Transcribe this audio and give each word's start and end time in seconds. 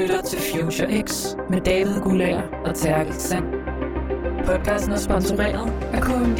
lytter 0.00 0.22
til 0.22 0.38
Future 0.38 1.02
X 1.02 1.26
med 1.50 1.60
David 1.60 2.00
Gulager 2.00 2.42
og 2.42 2.74
Terkel 2.74 3.14
Sand. 3.14 3.44
Podcasten 4.46 4.92
er 4.92 4.98
sponsoreret 4.98 5.72
af 5.92 6.02
KMD. 6.02 6.38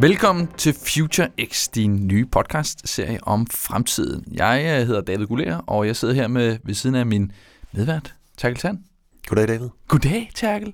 Velkommen 0.00 0.46
til 0.46 0.74
Future 0.74 1.28
X, 1.50 1.68
din 1.68 2.06
nye 2.06 2.26
podcast-serie 2.26 3.18
om 3.22 3.46
fremtiden. 3.46 4.24
Jeg 4.32 4.78
øh, 4.80 4.86
hedder 4.86 5.00
David 5.00 5.26
Gulager, 5.26 5.58
og 5.58 5.86
jeg 5.86 5.96
sidder 5.96 6.14
her 6.14 6.28
med 6.28 6.58
ved 6.64 6.74
siden 6.74 6.96
af 6.96 7.06
min 7.06 7.32
medvært, 7.72 8.14
Terkel 8.38 8.60
Sand. 8.60 8.91
Goddag, 9.28 9.48
David. 9.48 9.68
Goddag, 9.88 10.30
Terkel. 10.34 10.72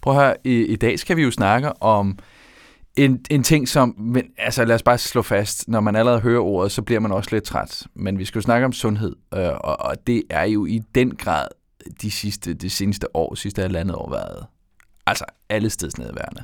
Prøv 0.00 0.16
at 0.16 0.22
høre, 0.22 0.36
i, 0.44 0.64
i 0.64 0.76
dag 0.76 0.98
skal 0.98 1.16
vi 1.16 1.22
jo 1.22 1.30
snakke 1.30 1.82
om 1.82 2.18
en, 2.96 3.24
en 3.30 3.42
ting, 3.42 3.68
som, 3.68 3.94
men, 3.98 4.24
altså 4.38 4.64
lad 4.64 4.74
os 4.74 4.82
bare 4.82 4.98
slå 4.98 5.22
fast, 5.22 5.68
når 5.68 5.80
man 5.80 5.96
allerede 5.96 6.20
hører 6.20 6.40
ordet, 6.40 6.72
så 6.72 6.82
bliver 6.82 7.00
man 7.00 7.12
også 7.12 7.30
lidt 7.32 7.44
træt. 7.44 7.82
Men 7.94 8.18
vi 8.18 8.24
skal 8.24 8.38
jo 8.38 8.42
snakke 8.42 8.64
om 8.64 8.72
sundhed, 8.72 9.16
øh, 9.34 9.48
og, 9.48 9.80
og 9.80 10.06
det 10.06 10.22
er 10.30 10.44
jo 10.44 10.66
i 10.66 10.82
den 10.94 11.16
grad 11.16 11.46
de 12.02 12.10
sidste, 12.10 12.54
de 12.54 12.70
seneste 12.70 13.16
år, 13.16 13.34
sidste 13.34 13.62
halvandet 13.62 13.96
år 13.96 14.10
været, 14.10 14.46
altså 15.06 15.24
alle 15.48 15.70
steds 15.70 15.98
nedværende. 15.98 16.42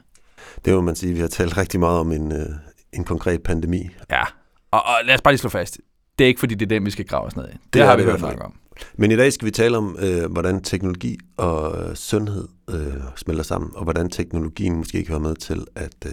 Det 0.64 0.74
må 0.74 0.80
man 0.80 0.96
sige. 0.96 1.14
Vi 1.14 1.20
har 1.20 1.28
talt 1.28 1.56
rigtig 1.56 1.80
meget 1.80 2.00
om 2.00 2.12
en, 2.12 2.32
øh, 2.32 2.46
en 2.92 3.04
konkret 3.04 3.42
pandemi. 3.42 3.88
Ja, 4.10 4.22
og, 4.70 4.82
og 4.82 4.94
lad 5.04 5.14
os 5.14 5.22
bare 5.22 5.32
lige 5.32 5.40
slå 5.40 5.50
fast. 5.50 5.80
Det 6.18 6.24
er 6.24 6.28
ikke, 6.28 6.40
fordi 6.40 6.54
det 6.54 6.66
er 6.66 6.76
den, 6.76 6.84
vi 6.84 6.90
skal 6.90 7.06
grave 7.06 7.26
os 7.26 7.36
ned 7.36 7.44
i. 7.48 7.52
Det, 7.52 7.58
det 7.72 7.82
har 7.82 7.96
vi 7.96 8.02
hørt 8.02 8.20
nok 8.20 8.44
om. 8.44 8.54
Men 8.96 9.10
i 9.10 9.16
dag 9.16 9.32
skal 9.32 9.46
vi 9.46 9.50
tale 9.50 9.76
om, 9.76 9.96
øh, 10.00 10.32
hvordan 10.32 10.62
teknologi 10.62 11.18
og 11.36 11.88
øh, 11.88 11.94
sundhed 11.96 12.48
øh, 12.70 12.94
smelter 13.16 13.44
sammen, 13.44 13.70
og 13.74 13.82
hvordan 13.82 14.10
teknologien 14.10 14.76
måske 14.76 15.04
kan 15.04 15.12
være 15.12 15.20
med 15.20 15.34
til 15.34 15.64
at 15.74 15.96
øh, 16.06 16.12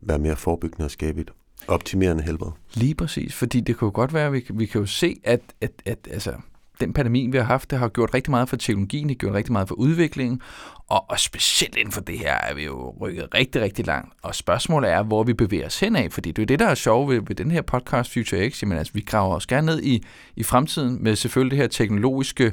være 0.00 0.18
mere 0.18 0.36
forebyggende 0.36 0.84
og 0.84 0.90
skabe 0.90 1.20
et 1.20 1.30
optimerende 1.68 2.22
helbred. 2.22 2.50
Lige 2.74 2.94
præcis, 2.94 3.34
fordi 3.34 3.60
det 3.60 3.78
kan 3.78 3.86
jo 3.86 3.92
godt 3.94 4.14
være, 4.14 4.26
at 4.26 4.32
vi, 4.32 4.44
vi 4.54 4.66
kan 4.66 4.80
jo 4.80 4.86
se, 4.86 5.16
at, 5.24 5.40
at, 5.60 5.70
at 5.84 6.08
altså, 6.10 6.32
den 6.80 6.92
pandemi, 6.92 7.26
vi 7.26 7.38
har 7.38 7.44
haft, 7.44 7.70
det 7.70 7.78
har 7.78 7.88
gjort 7.88 8.14
rigtig 8.14 8.30
meget 8.30 8.48
for 8.48 8.56
teknologien, 8.56 9.08
det 9.08 9.16
har 9.16 9.18
gjort 9.18 9.34
rigtig 9.34 9.52
meget 9.52 9.68
for 9.68 9.74
udviklingen, 9.74 10.40
og, 10.88 11.10
og 11.10 11.20
specielt 11.20 11.76
inden 11.76 11.92
for 11.92 12.00
det 12.00 12.18
her 12.18 12.34
er 12.34 12.54
vi 12.54 12.64
jo 12.64 12.94
rykket 13.00 13.28
rigtig, 13.34 13.62
rigtig 13.62 13.86
langt. 13.86 14.12
Og 14.22 14.34
spørgsmålet 14.34 14.90
er, 14.90 15.02
hvor 15.02 15.22
vi 15.22 15.32
bevæger 15.32 15.66
os 15.66 15.80
henad, 15.80 16.10
fordi 16.10 16.30
det 16.30 16.38
er 16.38 16.42
jo 16.42 16.46
det, 16.46 16.58
der 16.58 16.66
er 16.66 16.74
sjovt 16.74 17.10
ved, 17.10 17.20
ved 17.26 17.36
den 17.36 17.50
her 17.50 17.62
podcast 17.62 18.12
Future 18.12 18.50
X. 18.50 18.62
Jamen, 18.62 18.78
altså, 18.78 18.92
vi 18.92 19.00
graver 19.00 19.36
os 19.36 19.46
gerne 19.46 19.66
ned 19.66 19.82
i, 19.82 20.04
i 20.36 20.42
fremtiden 20.42 21.02
med 21.02 21.16
selvfølgelig 21.16 21.56
det 21.56 21.62
her 21.62 21.68
teknologiske 21.68 22.52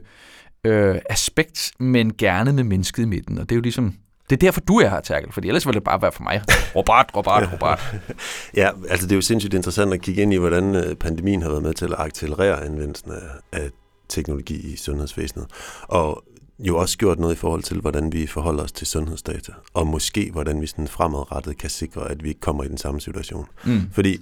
øh, 0.63 0.95
aspekt, 1.09 1.71
men 1.79 2.13
gerne 2.13 2.53
med 2.53 2.63
mennesket 2.63 3.03
i 3.03 3.05
midten. 3.05 3.38
Og 3.38 3.49
det 3.49 3.51
er 3.51 3.57
jo 3.57 3.61
ligesom, 3.61 3.93
det 4.29 4.35
er 4.35 4.39
derfor, 4.39 4.61
du 4.61 4.79
er 4.79 4.89
her, 4.89 5.01
Terkel, 5.01 5.31
fordi 5.31 5.47
ellers 5.47 5.66
ville 5.66 5.79
det 5.79 5.83
bare 5.83 6.01
være 6.01 6.11
for 6.11 6.23
mig. 6.23 6.41
Robert, 6.75 7.11
Robert, 7.16 7.49
Robert. 7.53 7.95
Ja, 8.61 8.69
altså 8.89 9.07
det 9.07 9.11
er 9.11 9.17
jo 9.17 9.21
sindssygt 9.21 9.53
interessant 9.53 9.93
at 9.93 10.01
kigge 10.01 10.21
ind 10.21 10.33
i, 10.33 10.38
hvordan 10.38 10.75
øh, 10.75 10.95
pandemien 10.95 11.41
har 11.41 11.49
været 11.49 11.63
med 11.63 11.73
til 11.73 11.85
at 11.85 11.95
accelerere 11.97 12.66
anvendelsen 12.66 13.11
af, 13.11 13.59
af 13.59 13.69
teknologi 14.09 14.73
i 14.73 14.75
sundhedsvæsenet. 14.75 15.45
Og 15.83 16.23
jo 16.67 16.77
også 16.77 16.97
gjort 16.97 17.19
noget 17.19 17.33
i 17.33 17.37
forhold 17.37 17.63
til, 17.63 17.79
hvordan 17.81 18.13
vi 18.13 18.27
forholder 18.27 18.63
os 18.63 18.71
til 18.71 18.87
sundhedsdata, 18.87 19.51
og 19.73 19.87
måske 19.87 20.31
hvordan 20.31 20.61
vi 20.61 20.67
sådan 20.67 20.87
fremadrettet 20.87 21.57
kan 21.57 21.69
sikre, 21.69 22.11
at 22.11 22.23
vi 22.23 22.29
ikke 22.29 22.41
kommer 22.41 22.63
i 22.63 22.67
den 22.67 22.77
samme 22.77 23.01
situation. 23.01 23.45
Mm. 23.65 23.81
Fordi 23.91 24.17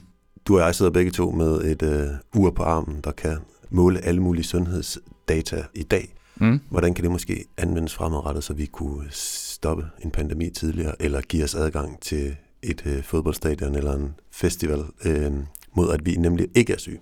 du 0.48 0.60
og 0.60 0.66
jeg 0.66 0.76
sidder 0.76 0.92
begge 0.92 1.12
to 1.12 1.32
med 1.32 1.62
et 1.62 1.82
øh, 1.82 2.08
ur 2.36 2.52
på 2.52 2.64
armen, 2.64 3.02
der 3.04 3.12
kan 3.12 3.38
måle 3.70 4.00
alle 4.00 4.22
mulige 4.22 4.44
sundhedsdata 4.44 5.64
i 5.74 5.84
dag. 5.84 6.16
Mm. 6.36 6.60
Hvordan 6.70 6.94
kan 6.94 7.04
det 7.04 7.12
måske 7.12 7.46
anvendes 7.58 7.96
fremadrettet, 7.96 8.44
så 8.44 8.54
vi 8.54 8.66
kunne 8.66 9.08
stoppe 9.12 9.86
en 10.04 10.12
pandemi 10.12 10.50
tidligere, 10.50 11.02
eller 11.02 11.22
give 11.22 11.44
os 11.44 11.56
adgang 11.56 12.02
til 12.02 12.36
et 12.64 12.82
øh, 12.86 13.04
fodboldstadion 13.04 13.76
eller 13.76 13.96
en 13.96 14.14
festival, 14.32 14.84
øh, 15.06 15.32
mod 15.74 15.94
at 15.94 16.06
vi 16.06 16.16
nemlig 16.16 16.48
ikke 16.56 16.74
er 16.74 16.78
syge? 16.78 17.00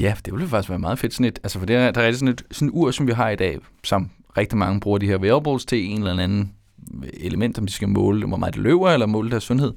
Ja, 0.00 0.14
det 0.24 0.32
ville 0.32 0.48
faktisk 0.48 0.70
være 0.70 0.78
meget 0.78 0.98
fedt 0.98 1.14
sådan 1.14 1.26
et, 1.26 1.38
altså 1.42 1.58
for 1.58 1.66
det 1.66 1.76
er, 1.76 1.90
der 1.90 2.00
er 2.00 2.12
sådan 2.12 2.28
et 2.28 2.44
sådan 2.50 2.68
et 2.68 2.72
ur, 2.74 2.90
som 2.90 3.06
vi 3.06 3.12
har 3.12 3.30
i 3.30 3.36
dag, 3.36 3.58
som 3.84 4.10
rigtig 4.38 4.58
mange 4.58 4.80
bruger 4.80 4.98
de 4.98 5.06
her 5.06 5.18
wearables 5.18 5.64
til 5.64 5.84
en 5.84 5.98
eller 5.98 6.22
anden 6.22 6.52
element, 7.20 7.58
om 7.58 7.66
de 7.66 7.72
skal 7.72 7.88
måle, 7.88 8.26
hvor 8.26 8.36
meget 8.36 8.54
det 8.54 8.62
løber, 8.62 8.90
eller 8.90 9.06
måle 9.06 9.30
deres 9.30 9.44
sundhed. 9.44 9.72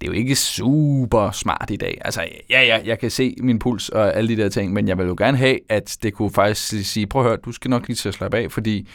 Det 0.00 0.08
er 0.08 0.12
jo 0.12 0.18
ikke 0.18 0.36
super 0.36 1.30
smart 1.30 1.70
i 1.70 1.76
dag. 1.76 1.98
Altså, 2.04 2.24
ja, 2.50 2.62
ja, 2.62 2.80
jeg 2.84 2.98
kan 2.98 3.10
se 3.10 3.34
min 3.40 3.58
puls 3.58 3.88
og 3.88 4.16
alle 4.16 4.36
de 4.36 4.42
der 4.42 4.48
ting, 4.48 4.72
men 4.72 4.88
jeg 4.88 4.98
vil 4.98 5.06
jo 5.06 5.14
gerne 5.18 5.36
have, 5.36 5.58
at 5.68 5.96
det 6.02 6.14
kunne 6.14 6.30
faktisk 6.30 6.92
sige, 6.92 7.06
prøv 7.06 7.22
at 7.22 7.28
høre, 7.28 7.38
du 7.44 7.52
skal 7.52 7.70
nok 7.70 7.86
lige 7.88 7.96
til 7.96 8.08
at 8.08 8.14
slappe 8.14 8.38
af, 8.38 8.52
fordi 8.52 8.88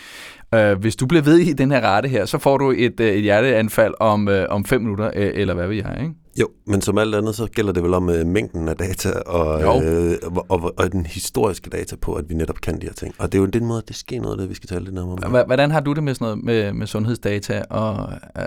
øh, 0.53 0.79
hvis 0.79 0.95
du 0.95 1.05
bliver 1.05 1.21
ved 1.21 1.37
i 1.37 1.53
den 1.53 1.71
her 1.71 1.81
rate 1.81 2.09
her, 2.09 2.25
så 2.25 2.37
får 2.37 2.57
du 2.57 2.71
et, 2.71 2.99
øh, 2.99 3.07
et 3.07 3.21
hjerteanfald 3.21 3.93
om, 3.99 4.27
øh, 4.27 4.45
om 4.49 4.65
fem 4.65 4.81
minutter, 4.81 5.11
øh, 5.15 5.31
eller 5.33 5.53
hvad 5.53 5.67
ved 5.67 5.75
jeg, 5.75 5.97
ikke? 6.01 6.13
Jo, 6.39 6.47
men 6.65 6.81
som 6.81 6.97
alt 6.97 7.15
andet, 7.15 7.35
så 7.35 7.47
gælder 7.47 7.73
det 7.73 7.83
vel 7.83 7.93
om 7.93 8.09
øh, 8.09 8.25
mængden 8.25 8.67
af 8.67 8.75
data 8.77 9.09
og, 9.19 9.61
Jo. 9.61 9.81
øh, 9.81 10.17
og, 10.25 10.45
og, 10.49 10.73
og 10.77 10.91
den 10.91 11.05
historiske 11.05 11.69
data 11.69 11.95
på, 11.95 12.13
at 12.13 12.29
vi 12.29 12.35
netop 12.35 12.61
kan 12.61 12.81
de 12.81 12.85
her 12.85 12.93
ting. 12.93 13.15
Og 13.19 13.31
det 13.31 13.37
er 13.37 13.41
jo 13.41 13.45
den 13.45 13.65
måde, 13.65 13.81
det 13.87 13.95
sker 13.95 14.21
noget 14.21 14.33
af 14.33 14.37
det, 14.37 14.49
vi 14.49 14.55
skal 14.55 14.67
tale 14.69 14.83
lidt 14.83 14.95
nærmere 14.95 15.17
om. 15.23 15.45
Hvordan 15.45 15.71
har 15.71 15.79
du 15.79 15.93
det 15.93 16.03
med 16.03 16.13
sådan 16.13 16.25
noget 16.25 16.43
med, 16.43 16.73
med 16.73 16.87
sundhedsdata 16.87 17.63
og... 17.69 18.09
Øh, 18.37 18.43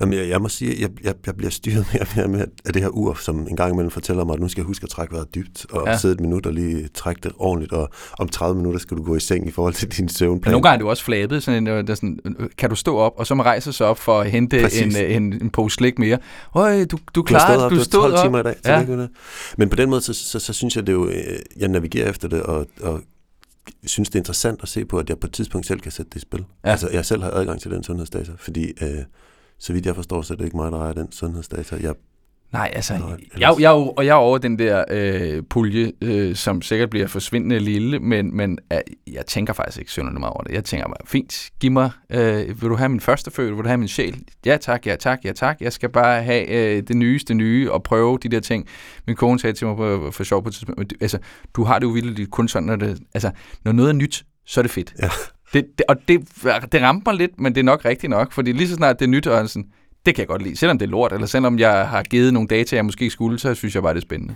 Jamen, 0.00 0.18
jeg, 0.18 0.28
jeg 0.28 0.40
må 0.42 0.48
sige, 0.48 0.72
at 0.72 0.80
jeg, 0.80 0.90
jeg, 1.04 1.14
jeg 1.26 1.36
bliver 1.36 1.50
styret 1.50 1.86
mere 1.92 2.02
og 2.02 2.06
mere 2.16 2.28
med 2.28 2.46
af 2.64 2.72
det 2.72 2.82
her 2.82 2.88
ur, 2.88 3.14
som 3.14 3.46
en 3.48 3.56
gang 3.56 3.72
imellem 3.72 3.90
fortæller 3.90 4.24
mig, 4.24 4.34
at 4.34 4.40
nu 4.40 4.48
skal 4.48 4.60
jeg 4.60 4.66
huske 4.66 4.84
at 4.84 4.90
trække 4.90 5.12
vejret 5.14 5.34
dybt, 5.34 5.66
og 5.70 5.86
Ja. 5.86 5.98
sidde 5.98 6.14
et 6.14 6.20
minut 6.20 6.46
og 6.46 6.52
lige 6.52 6.88
trække 6.94 7.20
det 7.22 7.32
ordentligt, 7.38 7.72
og 7.72 7.88
om 8.18 8.28
30 8.28 8.56
minutter 8.56 8.80
skal 8.80 8.96
du 8.96 9.02
gå 9.02 9.16
i 9.16 9.20
seng 9.20 9.48
i 9.48 9.50
forhold 9.50 9.74
til 9.74 9.88
din 9.88 10.02
Men 10.04 10.08
søvnplan. 10.08 10.52
nogle 10.52 10.62
gange 10.68 10.76
er 10.82 10.84
jo 10.84 10.90
også 10.90 11.04
flabet, 11.04 11.42
sådan 11.42 11.62
en, 11.62 11.66
øh, 11.66 11.86
der 11.86 11.90
er 11.90 11.94
sådan, 11.94 12.18
øh, 12.40 12.48
kan 12.58 12.70
du 12.70 12.76
stå 12.76 12.96
op, 12.96 13.12
og 13.16 13.26
så 13.26 13.34
rejse 13.34 13.72
sig 13.72 13.86
op 13.86 13.98
for 13.98 14.20
at 14.20 14.30
hente 14.30 14.56
en, 14.58 14.62
Præcis. 14.64 14.96
øh, 14.98 15.16
en, 15.16 15.32
en 15.42 15.50
pose 15.50 15.74
slik 15.74 15.98
mere. 15.98 16.18
Øj, 16.54 16.84
du, 16.84 16.98
du 17.14 17.20
Du 17.20 17.26
stået 17.26 17.40
det, 17.48 17.58
op, 17.64 17.70
du 17.70 17.76
du 17.76 17.84
stod 17.84 18.00
12 18.00 18.14
op. 18.14 18.24
timer 18.24 18.38
i 18.40 18.42
dag. 18.42 18.54
Ja. 18.64 18.84
Det. 18.88 19.10
Men 19.56 19.68
på 19.68 19.76
den 19.76 19.90
måde, 19.90 20.00
så, 20.00 20.12
så, 20.14 20.38
så 20.38 20.52
synes 20.52 20.76
jeg, 20.76 20.86
det 20.86 20.92
er 20.92 20.96
jo, 20.96 21.08
øh, 21.08 21.38
jeg 21.56 21.68
navigerer 21.68 22.10
efter 22.10 22.28
det, 22.28 22.42
og, 22.42 22.66
og 22.82 23.00
synes, 23.86 24.08
det 24.08 24.14
er 24.14 24.20
interessant 24.20 24.62
at 24.62 24.68
se 24.68 24.84
på, 24.84 24.98
at 24.98 25.08
jeg 25.08 25.18
på 25.18 25.26
et 25.26 25.32
tidspunkt 25.32 25.66
selv 25.66 25.80
kan 25.80 25.92
sætte 25.92 26.10
det 26.10 26.16
i 26.16 26.20
spil. 26.20 26.44
Ja. 26.64 26.70
Altså, 26.70 26.88
jeg 26.92 27.04
selv 27.04 27.22
har 27.22 27.30
adgang 27.30 27.60
til 27.60 27.70
den 27.70 27.82
sundhedsdata, 27.84 28.32
fordi 28.38 28.72
øh, 28.82 28.88
så 29.62 29.72
vidt 29.72 29.86
jeg 29.86 29.94
forstår, 29.94 30.22
så 30.22 30.34
er 30.34 30.36
det 30.36 30.44
ikke 30.44 30.56
mig, 30.56 30.72
der 30.72 30.78
ejer 30.78 30.92
den 30.92 31.12
sundhedsdata. 31.12 31.76
Jeg, 31.82 31.94
Nej, 32.52 32.70
altså, 32.74 32.98
Nå, 32.98 33.08
jeg, 33.38 33.54
jeg, 33.60 33.70
og 33.70 34.06
jeg 34.06 34.12
er 34.12 34.14
over 34.14 34.38
den 34.38 34.58
der 34.58 34.84
øh, 34.90 35.42
pulje, 35.50 35.92
øh, 36.00 36.34
som 36.36 36.62
sikkert 36.62 36.90
bliver 36.90 37.06
forsvindende 37.06 37.58
lille, 37.58 37.98
men, 37.98 38.36
men 38.36 38.58
øh, 38.72 38.78
jeg 39.06 39.26
tænker 39.26 39.52
faktisk 39.52 39.78
ikke 39.78 39.90
synderligt 39.90 40.20
meget 40.20 40.32
over 40.32 40.42
det. 40.42 40.52
Jeg 40.52 40.64
tænker 40.64 40.86
bare, 40.86 41.06
fint, 41.06 41.50
giv 41.60 41.70
mig, 41.70 41.90
øh, 42.10 42.62
vil 42.62 42.70
du 42.70 42.76
have 42.76 42.88
min 42.88 43.00
første 43.00 43.30
født, 43.30 43.56
vil 43.56 43.64
du 43.64 43.68
have 43.68 43.78
min 43.78 43.88
sjæl? 43.88 44.24
Ja 44.46 44.56
tak, 44.56 44.86
ja 44.86 44.96
tak, 44.96 45.18
ja 45.24 45.32
tak. 45.32 45.60
Jeg 45.60 45.72
skal 45.72 45.88
bare 45.88 46.22
have 46.22 46.48
øh, 46.48 46.82
det 46.88 46.96
nyeste 46.96 47.34
nye 47.34 47.72
og 47.72 47.82
prøve 47.82 48.18
de 48.22 48.28
der 48.28 48.40
ting. 48.40 48.66
Min 49.06 49.16
kone 49.16 49.40
sagde 49.40 49.54
til 49.54 49.66
mig 49.66 49.76
på, 49.76 50.10
for 50.10 50.24
sjov 50.24 50.42
på 50.42 50.48
et 50.48 50.54
tidspunkt, 50.54 50.92
altså, 51.00 51.18
du 51.56 51.64
har 51.64 51.78
det 51.78 51.86
jo 51.86 51.90
vildt 51.90 52.30
kun 52.30 52.48
sådan, 52.48 52.66
når, 52.66 52.76
det, 52.76 52.98
altså, 53.14 53.30
når 53.64 53.72
noget 53.72 53.88
er 53.88 53.94
nyt, 53.94 54.24
så 54.46 54.60
er 54.60 54.62
det 54.62 54.70
fedt. 54.70 54.94
Ja. 55.02 55.08
Det, 55.52 55.78
det, 55.78 55.86
og 55.88 55.96
det, 56.08 56.20
det 56.72 56.82
ramte 56.82 57.02
mig 57.06 57.14
lidt, 57.14 57.40
men 57.40 57.54
det 57.54 57.60
er 57.60 57.64
nok 57.64 57.84
rigtigt 57.84 58.10
nok, 58.10 58.32
fordi 58.32 58.52
lige 58.52 58.68
så 58.68 58.74
snart 58.74 58.98
det 58.98 59.04
er 59.04 59.10
nyt, 59.10 59.26
og 59.26 59.48
sådan, 59.48 59.68
det 60.06 60.14
kan 60.14 60.22
jeg 60.22 60.28
godt 60.28 60.42
lide. 60.42 60.56
Selvom 60.56 60.78
det 60.78 60.86
er 60.86 60.90
lort, 60.90 61.12
eller 61.12 61.26
selvom 61.26 61.58
jeg 61.58 61.88
har 61.88 62.02
givet 62.02 62.32
nogle 62.32 62.48
data, 62.48 62.76
jeg 62.76 62.84
måske 62.84 63.02
ikke 63.02 63.12
skulle, 63.12 63.38
så 63.38 63.54
synes 63.54 63.74
jeg 63.74 63.82
bare, 63.82 63.94
det 63.94 63.98
er 64.00 64.02
spændende. 64.02 64.34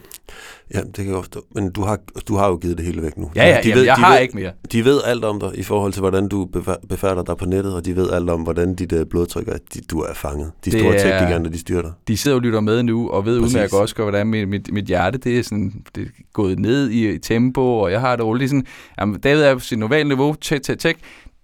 ja, 0.75 0.81
det 0.81 0.95
kan 0.95 1.07
jeg 1.07 1.15
forstå. 1.15 1.45
Men 1.55 1.71
du 1.73 1.83
har, 1.83 1.99
du 2.29 2.37
har 2.37 2.49
jo 2.49 2.57
givet 2.57 2.79
det 2.79 2.87
hele 2.87 3.03
væk 3.03 3.17
nu. 3.17 3.31
Ja, 3.37 3.45
ja, 3.49 3.61
de 3.63 3.69
jamen, 3.69 3.85
jeg 3.85 3.97
de 3.97 4.03
har 4.03 4.13
ved, 4.15 4.23
ikke 4.23 4.37
mere. 4.37 4.53
De 4.73 4.85
ved 4.85 5.01
alt 5.05 5.25
om 5.25 5.41
dig 5.41 5.51
i 5.55 5.63
forhold 5.63 5.93
til, 5.93 6.01
hvordan 6.01 6.29
du 6.29 6.49
befærder 6.89 7.23
dig 7.23 7.37
på 7.37 7.45
nettet, 7.45 7.75
og 7.75 7.85
de 7.85 7.97
ved 7.97 8.11
alt 8.11 8.31
om, 8.31 8.41
hvordan 8.43 8.75
dit 8.75 8.93
uh, 8.93 9.01
blodtryk 9.11 9.49
er. 9.49 9.57
De, 9.75 9.81
du 9.91 10.01
er 10.01 10.15
fanget. 10.15 10.53
De 10.65 10.71
Det 10.71 10.81
store 10.81 10.95
er- 10.97 11.03
tech-giganter, 11.03 11.51
de 11.51 11.59
styrer 11.59 11.83
dig. 11.83 11.93
De 12.09 12.17
sidder 12.17 12.37
og 12.37 12.43
lytter 12.43 12.61
med 12.61 12.83
nu, 12.83 13.09
og 13.11 13.27
ved 13.27 13.39
udmærket 13.39 13.73
også, 13.81 13.95
hvordan 13.97 14.27
mit, 14.27 14.49
mit, 14.49 14.73
mit 14.73 14.85
hjerte 14.85 15.19
det 15.19 15.39
er, 15.39 15.43
sådan, 15.43 15.73
det 15.95 16.03
er 16.03 16.09
gået 16.33 16.59
ned 16.59 16.91
i, 16.91 17.11
i 17.11 17.19
tempo, 17.19 17.61
og 17.79 17.93
jeg 17.93 18.01
har 18.01 18.17
det 18.17 18.25
roligt. 18.25 18.51
Sådan, 18.51 18.67
jamen, 19.01 19.21
David 19.21 19.43
er 19.43 19.55
på 19.55 19.61
sit 19.61 19.79
normale 19.79 20.09
niveau, 20.09 20.35
tæt, 20.35 20.61
tæt, 20.63 20.79
tæt. 20.79 20.97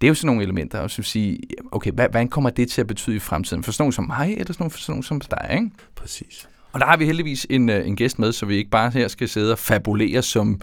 Det 0.03 0.07
er 0.07 0.11
jo 0.11 0.15
sådan 0.15 0.25
nogle 0.25 0.43
elementer, 0.43 0.79
og 0.79 0.91
så 0.91 1.03
sige, 1.03 1.39
okay, 1.71 1.91
hvad, 1.91 2.07
hvad 2.11 2.27
kommer 2.27 2.49
det 2.49 2.69
til 2.69 2.81
at 2.81 2.87
betyde 2.87 3.15
i 3.15 3.19
fremtiden? 3.19 3.63
For 3.63 3.71
sådan 3.71 3.81
nogen 3.83 3.91
som 3.91 4.03
mig, 4.07 4.31
eller 4.31 4.53
sådan 4.53 4.55
nogen, 4.59 4.71
for 4.71 4.79
sådan 4.79 4.91
nogen 4.91 5.03
som 5.03 5.21
dig, 5.21 5.49
ikke? 5.53 5.69
Præcis. 5.95 6.49
Og 6.71 6.79
der 6.79 6.85
har 6.85 6.97
vi 6.97 7.05
heldigvis 7.05 7.47
en, 7.49 7.69
øh, 7.69 7.87
en 7.87 7.95
gæst 7.95 8.19
med, 8.19 8.31
så 8.31 8.45
vi 8.45 8.55
ikke 8.55 8.69
bare 8.69 8.91
her 8.91 9.07
skal 9.07 9.29
sidde 9.29 9.51
og 9.51 9.59
fabulere, 9.59 10.21
som 10.21 10.61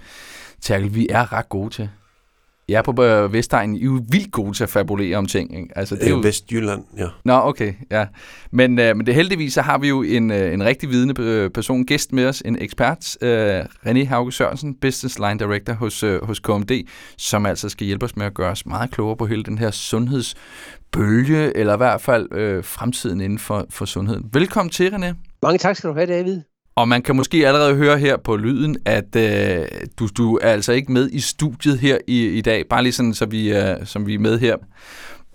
Terkel, 0.60 0.94
vi 0.94 1.06
er 1.10 1.32
ret 1.32 1.48
gode 1.48 1.70
til. 1.70 1.90
Jeg 2.70 2.78
er 2.78 2.82
på 2.92 3.02
øh, 3.02 3.32
Vestegnen, 3.32 3.76
I 3.76 3.80
er 3.80 3.84
jo 3.84 4.00
vildt 4.08 4.32
gode 4.32 4.52
til 4.52 4.62
at 4.64 4.70
fabulere 4.70 5.16
om 5.16 5.26
ting. 5.26 5.58
Ikke? 5.58 5.78
Altså, 5.78 5.94
det 5.94 6.06
er 6.06 6.10
jo... 6.10 6.18
Øh, 6.18 6.24
Vestjylland, 6.24 6.84
ja. 6.98 7.06
Nå, 7.24 7.32
okay, 7.32 7.72
ja. 7.90 8.06
Men, 8.50 8.78
øh, 8.78 8.96
men 8.96 9.06
det 9.06 9.14
heldigvis, 9.14 9.52
så 9.52 9.62
har 9.62 9.78
vi 9.78 9.88
jo 9.88 10.02
en, 10.02 10.30
øh, 10.30 10.54
en 10.54 10.64
rigtig 10.64 10.90
vidende 10.90 11.22
øh, 11.22 11.50
person, 11.50 11.86
gæst 11.86 12.12
med 12.12 12.26
os, 12.26 12.42
en 12.44 12.62
ekspert, 12.62 13.16
øh, 13.22 13.60
René 13.60 14.04
Hauge 14.04 14.32
Sørensen, 14.32 14.74
Business 14.74 15.18
Line 15.18 15.38
Director 15.38 15.72
hos, 15.72 16.02
øh, 16.02 16.24
hos 16.24 16.40
KMD, 16.40 16.70
som 17.16 17.46
altså 17.46 17.68
skal 17.68 17.86
hjælpe 17.86 18.04
os 18.04 18.16
med 18.16 18.26
at 18.26 18.34
gøre 18.34 18.50
os 18.50 18.66
meget 18.66 18.90
klogere 18.90 19.16
på 19.16 19.26
hele 19.26 19.42
den 19.42 19.58
her 19.58 19.70
sundhedsbølge, 19.70 21.56
eller 21.56 21.74
i 21.74 21.76
hvert 21.76 22.00
fald 22.00 22.32
øh, 22.32 22.64
fremtiden 22.64 23.20
inden 23.20 23.38
for, 23.38 23.66
for 23.70 23.84
sundhed. 23.84 24.20
Velkommen 24.32 24.70
til, 24.70 24.88
René. 24.88 25.38
Mange 25.42 25.58
tak 25.58 25.76
skal 25.76 25.90
du 25.90 25.94
have, 25.94 26.06
David. 26.06 26.40
Og 26.76 26.88
man 26.88 27.02
kan 27.02 27.16
måske 27.16 27.48
allerede 27.48 27.74
høre 27.74 27.98
her 27.98 28.16
på 28.16 28.36
lyden, 28.36 28.76
at 28.84 29.16
øh, 29.16 29.66
du, 29.98 30.08
du 30.16 30.36
er 30.42 30.48
altså 30.48 30.72
ikke 30.72 30.92
med 30.92 31.10
i 31.12 31.20
studiet 31.20 31.78
her 31.78 31.98
i, 32.06 32.26
i 32.26 32.40
dag, 32.40 32.64
bare 32.70 32.82
lige 32.82 32.92
sådan, 32.92 33.14
så 33.14 33.26
vi, 33.26 33.52
øh, 33.52 33.76
som 33.84 34.06
vi 34.06 34.14
er 34.14 34.18
med 34.18 34.38
her. 34.38 34.56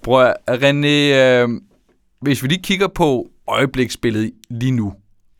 Prøv 0.04 0.34
René, 0.50 1.16
øh, 1.16 1.50
hvis 2.22 2.44
vi 2.44 2.48
lige 2.48 2.64
kigger 2.64 2.88
på 2.88 3.28
øjebliksbilledet 3.48 4.32
lige 4.50 4.72
nu, 4.72 4.94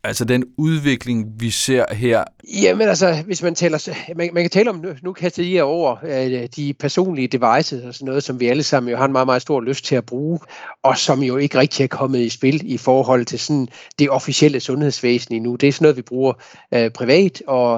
altså 0.06 0.24
den 0.24 0.44
udvikling, 0.58 1.26
vi 1.36 1.50
ser 1.50 1.94
her? 1.94 2.24
Jamen 2.62 2.88
altså, 2.88 3.22
hvis 3.26 3.42
man 3.42 3.54
taler, 3.54 3.90
man, 4.16 4.30
man 4.32 4.42
kan 4.42 4.50
tale 4.50 4.70
om, 4.70 4.84
nu, 5.02 5.12
kan 5.12 5.22
kaster 5.22 5.42
I 5.42 5.60
over 5.60 5.96
øh, 6.02 6.48
de 6.56 6.74
personlige 6.74 7.28
devices 7.28 7.84
og 7.84 7.94
sådan 7.94 8.06
noget, 8.06 8.24
som 8.24 8.40
vi 8.40 8.48
alle 8.48 8.62
sammen 8.62 8.90
jo 8.90 8.96
har 8.96 9.04
en 9.04 9.12
meget, 9.12 9.26
meget 9.26 9.42
stor 9.42 9.60
lyst 9.60 9.84
til 9.84 9.96
at 9.96 10.06
bruge, 10.06 10.38
og 10.82 10.98
som 10.98 11.22
jo 11.22 11.36
ikke 11.36 11.58
rigtig 11.58 11.84
er 11.84 11.88
kommet 11.88 12.20
i 12.20 12.28
spil 12.28 12.72
i 12.72 12.78
forhold 12.78 13.24
til 13.24 13.38
sådan 13.38 13.68
det 13.98 14.10
officielle 14.10 14.60
sundhedsvæsen 14.60 15.34
endnu. 15.34 15.56
Det 15.56 15.68
er 15.68 15.72
sådan 15.72 15.84
noget, 15.84 15.96
vi 15.96 16.02
bruger 16.02 16.32
øh, 16.74 16.90
privat, 16.90 17.42
og, 17.46 17.72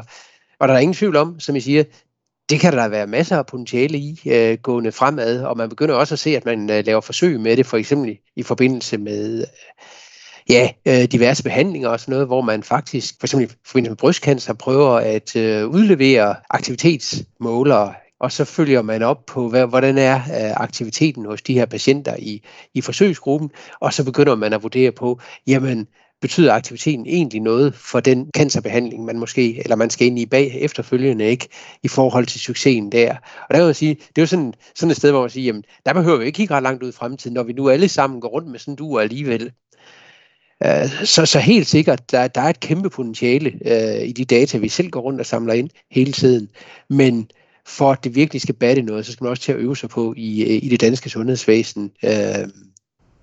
og 0.60 0.68
der 0.68 0.74
er 0.74 0.78
ingen 0.78 0.94
tvivl 0.94 1.16
om, 1.16 1.40
som 1.40 1.56
I 1.56 1.60
siger, 1.60 1.84
det 2.50 2.60
kan 2.60 2.72
der 2.72 2.88
være 2.88 3.06
masser 3.06 3.38
af 3.38 3.46
potentiale 3.46 3.98
i 3.98 4.20
øh, 4.26 4.58
gående 4.62 4.92
fremad, 4.92 5.42
og 5.42 5.56
man 5.56 5.68
begynder 5.68 5.94
også 5.94 6.14
at 6.14 6.18
se, 6.18 6.36
at 6.36 6.44
man 6.44 6.70
øh, 6.70 6.86
laver 6.86 7.00
forsøg 7.00 7.40
med 7.40 7.56
det, 7.56 7.66
for 7.66 7.76
eksempel 7.76 8.18
i 8.36 8.42
forbindelse 8.42 8.98
med 8.98 9.44
ja, 10.48 10.70
øh, 10.86 11.04
diverse 11.04 11.42
behandlinger 11.42 11.88
og 11.88 12.00
sådan 12.00 12.12
noget, 12.12 12.26
hvor 12.26 12.40
man 12.40 12.62
faktisk, 12.62 13.14
for 13.20 13.26
eksempel 13.26 13.50
i 13.50 13.52
forbindelse 13.66 13.90
med 13.90 13.96
brystcancer, 13.96 14.54
prøver 14.54 14.90
at 14.90 15.36
øh, 15.36 15.66
udlevere 15.66 16.36
aktivitetsmålere 16.50 17.94
og 18.20 18.32
så 18.32 18.44
følger 18.44 18.82
man 18.82 19.02
op 19.02 19.26
på, 19.26 19.48
hvad, 19.48 19.66
hvordan 19.66 19.98
er 19.98 20.14
øh, 20.16 20.60
aktiviteten 20.60 21.24
hos 21.24 21.42
de 21.42 21.54
her 21.54 21.66
patienter 21.66 22.16
i, 22.18 22.44
i 22.74 22.80
forsøgsgruppen, 22.80 23.50
og 23.80 23.92
så 23.92 24.04
begynder 24.04 24.34
man 24.34 24.52
at 24.52 24.62
vurdere 24.62 24.92
på, 24.92 25.20
jamen, 25.46 25.86
betyder 26.20 26.52
aktiviteten 26.52 27.06
egentlig 27.06 27.40
noget 27.40 27.74
for 27.74 28.00
den 28.00 28.30
cancerbehandling, 28.36 29.04
man 29.04 29.18
måske, 29.18 29.62
eller 29.62 29.76
man 29.76 29.90
skal 29.90 30.06
ind 30.06 30.18
i 30.18 30.26
bag 30.26 30.60
efterfølgende, 30.60 31.24
ikke, 31.24 31.48
i 31.82 31.88
forhold 31.88 32.26
til 32.26 32.40
succesen 32.40 32.92
der. 32.92 33.10
Og 33.12 33.48
der 33.50 33.54
kan 33.54 33.64
man 33.64 33.74
sige, 33.74 33.94
det 33.94 34.18
er 34.18 34.22
jo 34.22 34.26
sådan, 34.26 34.54
sådan 34.74 34.90
et 34.90 34.96
sted, 34.96 35.10
hvor 35.10 35.20
man 35.20 35.30
siger, 35.30 35.46
jamen, 35.46 35.64
der 35.86 35.92
behøver 35.92 36.18
vi 36.18 36.24
ikke 36.24 36.36
kigge 36.36 36.54
ret 36.54 36.62
langt 36.62 36.82
ud 36.82 36.88
i 36.88 36.92
fremtiden, 36.92 37.34
når 37.34 37.42
vi 37.42 37.52
nu 37.52 37.68
alle 37.68 37.88
sammen 37.88 38.20
går 38.20 38.28
rundt 38.28 38.48
med 38.48 38.58
sådan 38.58 38.76
du 38.76 38.98
alligevel. 38.98 39.52
Øh, 40.66 40.88
så, 41.04 41.26
så 41.26 41.38
helt 41.38 41.66
sikkert, 41.66 42.10
der, 42.10 42.28
der 42.28 42.40
er 42.40 42.48
et 42.48 42.60
kæmpe 42.60 42.90
potentiale 42.90 43.52
øh, 43.64 44.08
i 44.08 44.12
de 44.12 44.24
data, 44.24 44.58
vi 44.58 44.68
selv 44.68 44.90
går 44.90 45.00
rundt 45.00 45.20
og 45.20 45.26
samler 45.26 45.54
ind 45.54 45.70
hele 45.90 46.12
tiden. 46.12 46.48
Men 46.90 47.30
for 47.66 47.92
at 47.92 48.04
det 48.04 48.14
virkelig 48.14 48.42
skal 48.42 48.54
batte 48.54 48.82
noget, 48.82 49.06
så 49.06 49.12
skal 49.12 49.24
man 49.24 49.30
også 49.30 49.42
til 49.42 49.52
at 49.52 49.58
øve 49.58 49.76
sig 49.76 49.88
på 49.88 50.14
i, 50.16 50.42
øh, 50.42 50.64
i 50.64 50.68
det 50.68 50.80
danske 50.80 51.10
sundhedsvæsen. 51.10 51.90
Øh, 52.04 52.48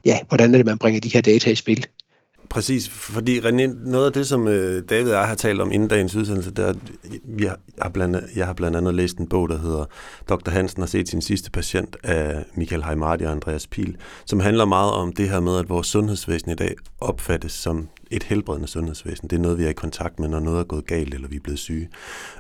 ja, 0.06 0.20
hvordan 0.28 0.54
er 0.54 0.58
det, 0.58 0.66
man 0.66 0.78
bringer 0.78 1.02
de 1.02 1.10
her 1.10 1.22
data 1.22 1.50
i 1.50 1.56
spil? 1.56 1.86
Præcis, 2.50 2.90
fordi 2.90 3.40
René, 3.40 3.90
noget 3.90 4.06
af 4.06 4.14
det, 4.14 4.28
som 4.28 4.48
øh, 4.48 4.84
David 4.90 5.12
og 5.12 5.20
jeg 5.20 5.28
har 5.28 5.36
talt 5.36 5.62
om 5.62 5.72
inden 5.72 5.90
dagens 5.90 6.16
udsendelse, 6.16 6.52
det 6.52 6.66
er, 6.66 6.70
at 6.70 6.78
jeg 7.40 7.56
har, 7.82 7.90
blandt, 7.90 8.18
jeg 8.36 8.46
har 8.46 8.54
blandt 8.54 8.78
andet 8.78 8.96
læst 8.96 9.18
en 9.18 9.28
bog, 9.28 9.50
der 9.50 9.58
hedder 9.58 9.86
Dr. 10.30 10.50
Hansen 10.50 10.82
har 10.82 10.88
set 10.88 11.10
sin 11.10 11.22
sidste 11.22 11.52
patient 11.52 11.98
af 12.04 12.44
Michael 12.56 12.84
Heimardi 12.84 13.24
og 13.24 13.32
Andreas 13.32 13.68
Pil, 13.68 13.98
som 14.26 14.40
handler 14.40 14.66
meget 14.66 14.92
om 14.92 15.14
det 15.14 15.30
her 15.30 15.40
med, 15.40 15.60
at 15.60 15.70
vores 15.70 15.88
sundhedsvæsen 15.88 16.52
i 16.52 16.56
dag 16.56 16.76
opfattes 17.02 17.52
som 17.52 17.88
et 18.12 18.24
helbredende 18.24 18.68
sundhedsvæsen. 18.68 19.30
Det 19.30 19.36
er 19.36 19.42
noget, 19.42 19.58
vi 19.58 19.64
er 19.64 19.70
i 19.70 19.74
kontakt 19.74 20.20
med, 20.20 20.28
når 20.28 20.40
noget 20.40 20.60
er 20.60 20.64
gået 20.64 20.88
galt, 20.88 21.14
eller 21.14 21.28
vi 21.28 21.36
er 21.36 21.40
blevet 21.40 21.60
syge. 21.60 21.90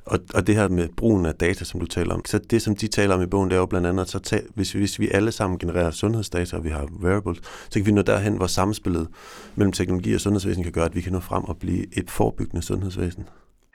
Og, 0.05 0.19
og 0.33 0.47
det 0.47 0.55
her 0.55 0.67
med 0.67 0.87
brugen 0.97 1.25
af 1.25 1.35
data, 1.35 1.65
som 1.65 1.79
du 1.79 1.85
taler 1.85 2.13
om, 2.13 2.25
så 2.25 2.37
det, 2.37 2.61
som 2.61 2.75
de 2.75 2.87
taler 2.87 3.15
om 3.15 3.21
i 3.21 3.25
bogen, 3.25 3.49
det 3.49 3.55
er 3.55 3.59
jo 3.59 3.65
blandt 3.65 3.87
andet, 3.87 4.09
så 4.09 4.19
tag, 4.19 4.41
hvis, 4.55 4.71
hvis 4.71 4.99
vi 4.99 5.09
alle 5.11 5.31
sammen 5.31 5.59
genererer 5.59 5.91
sundhedsdata, 5.91 6.57
og 6.57 6.63
vi 6.63 6.69
har 6.69 6.89
wearables, 7.03 7.39
så 7.69 7.79
kan 7.79 7.85
vi 7.85 7.91
nå 7.91 8.01
derhen, 8.01 8.33
hvor 8.33 8.47
samspillet 8.47 9.07
mellem 9.55 9.71
teknologi 9.71 10.13
og 10.13 10.21
sundhedsvæsen 10.21 10.63
kan 10.63 10.71
gøre, 10.71 10.85
at 10.85 10.95
vi 10.95 11.01
kan 11.01 11.11
nå 11.11 11.19
frem 11.19 11.43
og 11.43 11.57
blive 11.57 11.97
et 11.97 12.11
forebyggende 12.11 12.65
sundhedsvæsen. 12.65 13.23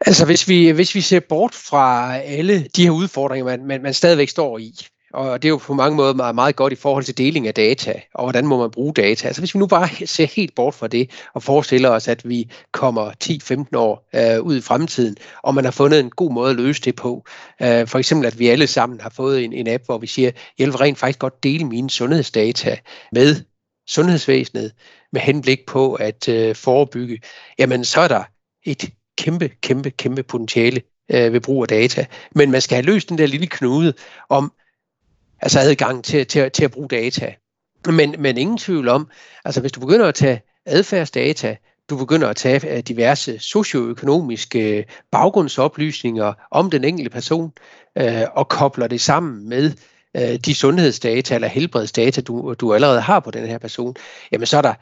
Altså 0.06 0.26
hvis 0.26 0.48
vi, 0.48 0.70
hvis 0.70 0.94
vi 0.94 1.00
ser 1.00 1.20
bort 1.28 1.54
fra 1.54 2.16
alle 2.16 2.66
de 2.76 2.82
her 2.82 2.90
udfordringer, 2.90 3.44
man, 3.44 3.66
man, 3.66 3.82
man 3.82 3.94
stadigvæk 3.94 4.28
står 4.28 4.58
i, 4.58 4.74
og 5.12 5.42
det 5.42 5.48
er 5.48 5.50
jo 5.50 5.56
på 5.56 5.74
mange 5.74 5.96
måder 5.96 6.14
meget, 6.14 6.34
meget 6.34 6.56
godt 6.56 6.72
i 6.72 6.76
forhold 6.76 7.04
til 7.04 7.18
deling 7.18 7.46
af 7.46 7.54
data, 7.54 8.00
og 8.14 8.24
hvordan 8.24 8.46
må 8.46 8.58
man 8.58 8.70
bruge 8.70 8.94
data. 8.94 9.26
Altså 9.26 9.42
hvis 9.42 9.54
vi 9.54 9.58
nu 9.58 9.66
bare 9.66 9.88
ser 10.06 10.26
helt 10.26 10.54
bort 10.54 10.74
fra 10.74 10.88
det, 10.88 11.10
og 11.34 11.42
forestiller 11.42 11.88
os, 11.88 12.08
at 12.08 12.28
vi 12.28 12.50
kommer 12.72 13.10
10-15 13.24 13.78
år 13.78 14.08
øh, 14.14 14.42
ud 14.42 14.56
i 14.56 14.60
fremtiden, 14.60 15.16
og 15.42 15.54
man 15.54 15.64
har 15.64 15.70
fundet 15.70 16.00
en 16.00 16.10
god 16.10 16.32
måde 16.32 16.50
at 16.50 16.56
løse 16.56 16.82
det 16.82 16.96
på. 16.96 17.24
Øh, 17.62 17.86
for 17.86 17.98
eksempel, 17.98 18.26
at 18.26 18.38
vi 18.38 18.48
alle 18.48 18.66
sammen 18.66 19.00
har 19.00 19.10
fået 19.10 19.44
en, 19.44 19.52
en 19.52 19.68
app, 19.68 19.84
hvor 19.84 19.98
vi 19.98 20.06
siger, 20.06 20.30
jeg 20.58 20.66
vil 20.66 20.76
rent 20.76 20.98
faktisk 20.98 21.18
godt 21.18 21.42
dele 21.42 21.64
mine 21.64 21.90
sundhedsdata 21.90 22.76
med 23.12 23.36
sundhedsvæsenet, 23.88 24.72
med 25.12 25.20
henblik 25.20 25.66
på 25.66 25.94
at 25.94 26.28
øh, 26.28 26.54
forebygge, 26.54 27.20
jamen 27.58 27.84
så 27.84 28.00
er 28.00 28.08
der 28.08 28.22
et 28.64 28.90
kæmpe, 29.18 29.48
kæmpe, 29.48 29.90
kæmpe 29.90 30.22
potentiale 30.22 30.82
øh, 31.10 31.32
ved 31.32 31.40
brug 31.40 31.62
af 31.64 31.68
data. 31.68 32.06
Men 32.34 32.50
man 32.50 32.60
skal 32.60 32.74
have 32.74 32.86
løst 32.86 33.08
den 33.08 33.18
der 33.18 33.26
lille 33.26 33.46
knude 33.46 33.94
om, 34.28 34.52
altså 35.40 35.60
adgang 35.60 36.04
til, 36.04 36.26
til, 36.26 36.50
til 36.50 36.64
at 36.64 36.70
bruge 36.70 36.88
data. 36.88 37.34
Men, 37.86 38.14
men 38.18 38.38
ingen 38.38 38.58
tvivl 38.58 38.88
om, 38.88 39.08
altså 39.44 39.60
hvis 39.60 39.72
du 39.72 39.80
begynder 39.80 40.06
at 40.06 40.14
tage 40.14 40.40
adfærdsdata, 40.66 41.56
du 41.90 41.96
begynder 41.96 42.28
at 42.28 42.36
tage 42.36 42.76
øh, 42.76 42.82
diverse 42.82 43.38
socioøkonomiske 43.38 44.78
øh, 44.78 44.84
baggrundsoplysninger 45.10 46.32
om 46.50 46.70
den 46.70 46.84
enkelte 46.84 47.10
person, 47.10 47.52
øh, 47.98 48.22
og 48.34 48.48
kobler 48.48 48.86
det 48.86 49.00
sammen 49.00 49.48
med 49.48 49.72
øh, 50.16 50.34
de 50.34 50.54
sundhedsdata 50.54 51.34
eller 51.34 51.48
helbredsdata, 51.48 52.20
du, 52.20 52.54
du 52.54 52.74
allerede 52.74 53.00
har 53.00 53.20
på 53.20 53.30
den 53.30 53.46
her 53.46 53.58
person, 53.58 53.96
jamen 54.32 54.46
så 54.46 54.56
er 54.56 54.62
der 54.62 54.74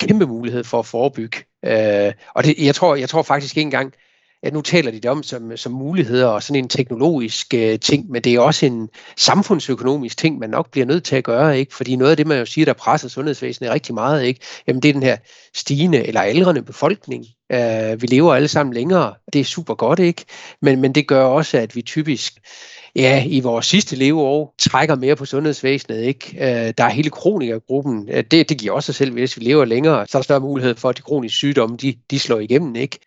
kæmpe 0.00 0.26
mulighed 0.26 0.64
for 0.64 0.78
at 0.78 0.86
forebygge. 0.86 1.38
Øh, 1.64 2.12
og 2.34 2.44
det, 2.44 2.54
jeg, 2.58 2.74
tror, 2.74 2.94
jeg 2.94 3.08
tror 3.08 3.22
faktisk 3.22 3.56
ikke 3.56 3.66
engang, 3.66 3.94
ja, 4.44 4.50
nu 4.50 4.60
taler 4.60 4.90
de 4.90 5.00
det 5.00 5.10
om 5.10 5.22
som, 5.22 5.56
som 5.56 5.72
muligheder 5.72 6.26
og 6.26 6.42
sådan 6.42 6.64
en 6.64 6.68
teknologisk 6.68 7.54
øh, 7.54 7.78
ting, 7.78 8.10
men 8.10 8.22
det 8.22 8.34
er 8.34 8.40
også 8.40 8.66
en 8.66 8.88
samfundsøkonomisk 9.16 10.18
ting, 10.18 10.38
man 10.38 10.50
nok 10.50 10.70
bliver 10.70 10.86
nødt 10.86 11.04
til 11.04 11.16
at 11.16 11.24
gøre, 11.24 11.58
ikke? 11.58 11.74
Fordi 11.74 11.96
noget 11.96 12.10
af 12.10 12.16
det, 12.16 12.26
man 12.26 12.38
jo 12.38 12.46
siger, 12.46 12.64
der 12.64 12.72
presser 12.72 13.08
sundhedsvæsenet 13.08 13.70
rigtig 13.70 13.94
meget, 13.94 14.24
ikke? 14.24 14.40
Jamen 14.66 14.82
det 14.82 14.88
er 14.88 14.92
den 14.92 15.02
her 15.02 15.16
stigende 15.54 16.06
eller 16.06 16.20
aldrende 16.20 16.62
befolkning. 16.62 17.24
Øh, 17.52 18.02
vi 18.02 18.06
lever 18.06 18.34
alle 18.34 18.48
sammen 18.48 18.74
længere, 18.74 19.14
det 19.32 19.40
er 19.40 19.44
super 19.44 19.74
godt, 19.74 19.98
ikke? 19.98 20.24
Men, 20.62 20.80
men 20.80 20.92
det 20.92 21.08
gør 21.08 21.24
også, 21.24 21.58
at 21.58 21.76
vi 21.76 21.82
typisk 21.82 22.40
ja, 22.96 23.24
i 23.26 23.40
vores 23.40 23.66
sidste 23.66 23.96
leveår 23.96 24.54
trækker 24.58 24.94
mere 24.94 25.16
på 25.16 25.24
sundhedsvæsenet. 25.24 26.02
Ikke? 26.02 26.36
Øh, 26.40 26.74
der 26.78 26.84
er 26.84 26.90
hele 26.90 27.10
kronikergruppen. 27.10 28.08
Øh, 28.12 28.24
det, 28.30 28.48
det 28.48 28.58
giver 28.58 28.72
også 28.72 28.86
sig 28.86 28.94
selv, 28.94 29.12
hvis 29.12 29.38
vi 29.38 29.44
lever 29.44 29.64
længere, 29.64 30.06
så 30.06 30.18
er 30.18 30.20
der 30.20 30.24
større 30.24 30.40
mulighed 30.40 30.74
for, 30.74 30.88
at 30.88 30.96
de 30.96 31.02
kroniske 31.02 31.36
sygdomme 31.36 31.76
de, 31.76 31.94
de 32.10 32.18
slår 32.18 32.38
igennem. 32.38 32.76
Ikke? 32.76 32.98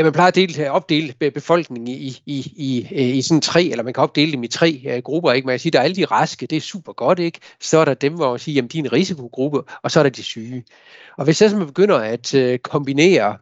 Ja, 0.00 0.04
man 0.04 0.12
plejer 0.12 0.28
at 0.28 0.34
dele, 0.34 0.70
opdele 0.70 1.30
befolkningen 1.30 1.88
i, 1.88 2.22
i, 2.26 2.52
i, 2.56 2.88
øh, 2.92 3.16
i 3.16 3.22
sådan 3.22 3.40
tre, 3.40 3.64
eller 3.64 3.84
man 3.84 3.92
kan 3.92 4.02
opdele 4.02 4.32
dem 4.32 4.42
i 4.42 4.48
tre 4.48 4.82
uh, 4.86 5.02
grupper. 5.02 5.32
Ikke? 5.32 5.46
Man 5.46 5.52
kan 5.52 5.58
sige, 5.60 5.72
der 5.72 5.78
er 5.78 5.82
alle 5.82 5.96
de 5.96 6.04
raske, 6.04 6.46
det 6.46 6.56
er 6.56 6.60
super 6.60 6.92
godt. 6.92 7.18
ikke. 7.18 7.38
Så 7.60 7.78
er 7.78 7.84
der 7.84 7.94
dem, 7.94 8.14
hvor 8.14 8.30
man 8.30 8.38
siger, 8.38 8.62
at 8.62 8.72
de 8.72 8.78
er 8.78 8.82
en 8.82 8.92
risikogruppe, 8.92 9.62
og 9.82 9.90
så 9.90 9.98
er 9.98 10.02
der 10.02 10.10
de 10.10 10.22
syge. 10.22 10.64
Og 11.18 11.24
hvis 11.24 11.36
så 11.36 11.56
man 11.56 11.66
begynder 11.66 11.98
at 11.98 12.34
uh, 12.34 12.56
kombinere 12.56 13.36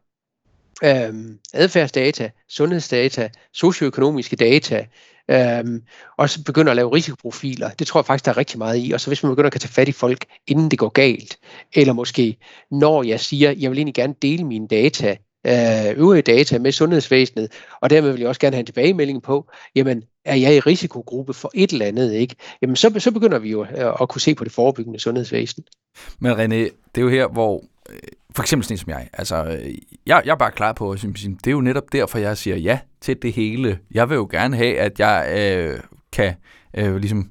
uh, 0.83 1.15
adfærdsdata, 1.55 2.31
sundhedsdata, 2.49 3.29
socioøkonomiske 3.53 4.37
data, 4.37 4.87
Øhm, 5.31 5.83
og 6.17 6.31
så 6.31 6.45
begynder 6.45 6.71
at 6.71 6.77
lave 6.77 6.95
risikoprofiler. 6.95 7.71
Det 7.71 7.87
tror 7.87 8.01
jeg 8.01 8.07
faktisk, 8.07 8.25
der 8.25 8.31
er 8.33 8.37
rigtig 8.37 8.59
meget 8.59 8.87
i. 8.87 8.93
Og 8.93 9.01
så 9.01 9.11
hvis 9.11 9.23
man 9.23 9.33
begynder 9.33 9.51
at 9.51 9.61
tage 9.61 9.73
fat 9.73 9.89
i 9.89 9.93
folk, 9.93 10.25
inden 10.47 10.71
det 10.71 10.79
går 10.79 10.89
galt, 10.89 11.39
eller 11.73 11.93
måske 11.93 12.37
når 12.71 13.03
jeg 13.03 13.21
siger, 13.21 13.51
jeg 13.51 13.71
vil 13.71 13.79
egentlig 13.79 13.95
gerne 13.95 14.15
dele 14.23 14.45
mine 14.45 14.69
data, 14.69 15.17
øh, 15.49 15.99
øvrige 15.99 16.23
data 16.23 16.59
med 16.59 16.73
sundhedsvæsenet, 16.73 17.53
og 17.81 17.91
dermed 17.91 18.11
vil 18.11 18.21
jeg 18.21 18.29
også 18.29 18.41
gerne 18.41 18.55
have 18.55 18.61
en 18.61 18.67
tilbagemelding 18.67 19.23
på, 19.23 19.51
jamen, 19.75 20.03
er 20.25 20.35
jeg 20.35 20.57
i 20.57 20.61
risikogruppe 20.61 21.35
for 21.35 21.51
et 21.55 21.73
eller 21.73 21.87
andet, 21.87 22.13
ikke? 22.13 22.35
Jamen, 22.63 22.77
så, 22.77 22.95
så 22.99 23.11
begynder 23.11 23.39
vi 23.39 23.51
jo 23.51 23.63
øh, 23.63 23.93
at, 24.01 24.09
kunne 24.09 24.21
se 24.21 24.35
på 24.35 24.45
det 24.45 24.53
forebyggende 24.53 24.99
sundhedsvæsen. 24.99 25.65
Men 26.19 26.33
René, 26.33 26.55
det 26.95 26.99
er 26.99 27.03
jo 27.03 27.09
her, 27.09 27.29
hvor 27.29 27.65
øh, 27.91 27.99
for 28.37 28.43
eksempel 28.43 28.65
sådan 28.65 28.79
som 28.79 28.91
jeg, 28.91 29.09
altså, 29.13 29.45
øh, 29.45 29.75
jeg, 30.07 30.23
jeg 30.25 30.33
er 30.33 30.37
bare 30.37 30.51
klar 30.51 30.73
på, 30.73 30.91
at 30.91 31.03
det 31.03 31.47
er 31.47 31.51
jo 31.51 31.61
netop 31.61 31.93
derfor, 31.93 32.19
jeg 32.19 32.39
siger 32.39 32.57
ja 32.57 32.79
til 33.01 33.23
det 33.23 33.33
hele. 33.33 33.79
Jeg 33.91 34.09
vil 34.09 34.15
jo 34.15 34.29
gerne 34.31 34.57
have, 34.57 34.79
at 34.79 35.01
jeg 35.01 35.29
øh, 35.39 35.81
kan 36.13 36.35
øh, 36.77 36.97
ligesom 36.97 37.31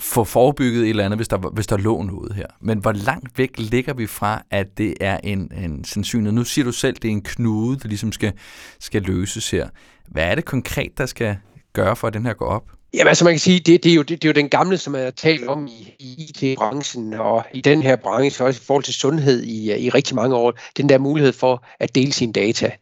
få 0.00 0.24
forebygget 0.24 0.82
et 0.82 0.90
eller 0.90 1.04
andet, 1.04 1.18
hvis 1.18 1.28
der, 1.28 1.36
hvis 1.36 1.66
der 1.66 1.76
lå 1.76 2.02
noget 2.02 2.34
her. 2.34 2.46
Men 2.60 2.78
hvor 2.78 2.92
langt 2.92 3.38
væk 3.38 3.50
ligger 3.58 3.94
vi 3.94 4.06
fra, 4.06 4.42
at 4.50 4.78
det 4.78 4.94
er 5.00 5.18
en, 5.24 5.50
en 5.64 5.84
sandsynlighed? 5.84 6.32
Nu 6.32 6.44
siger 6.44 6.64
du 6.64 6.72
selv, 6.72 6.96
det 6.96 7.08
er 7.08 7.12
en 7.12 7.22
knude, 7.22 7.78
der 7.78 7.88
ligesom 7.88 8.12
skal, 8.12 8.32
skal 8.80 9.02
løses 9.02 9.50
her. 9.50 9.68
Hvad 10.08 10.24
er 10.24 10.34
det 10.34 10.44
konkret, 10.44 10.98
der 10.98 11.06
skal 11.06 11.36
gøre 11.72 11.96
for, 11.96 12.06
at 12.06 12.14
den 12.14 12.26
her 12.26 12.32
går 12.32 12.46
op? 12.46 12.64
Jamen 12.94 13.08
altså 13.08 13.24
man 13.24 13.32
kan 13.32 13.40
sige, 13.40 13.60
det, 13.60 13.84
det, 13.84 13.90
er, 13.90 13.94
jo, 13.94 14.02
det, 14.02 14.22
det 14.22 14.28
er 14.28 14.32
jo 14.32 14.40
den 14.40 14.48
gamle, 14.48 14.78
som 14.78 14.94
jeg 14.94 15.14
talt 15.14 15.48
om 15.48 15.66
i, 15.66 15.94
i 15.98 16.26
IT-branchen 16.28 17.14
og 17.14 17.44
i 17.54 17.60
den 17.60 17.82
her 17.82 17.96
branche, 17.96 18.44
også 18.44 18.60
i 18.60 18.64
forhold 18.66 18.84
til 18.84 18.94
sundhed 18.94 19.42
i, 19.42 19.86
i 19.86 19.90
rigtig 19.90 20.14
mange 20.14 20.36
år, 20.36 20.52
den 20.76 20.88
der 20.88 20.98
mulighed 20.98 21.32
for 21.32 21.64
at 21.80 21.94
dele 21.94 22.12
sine 22.12 22.32
data 22.32 22.72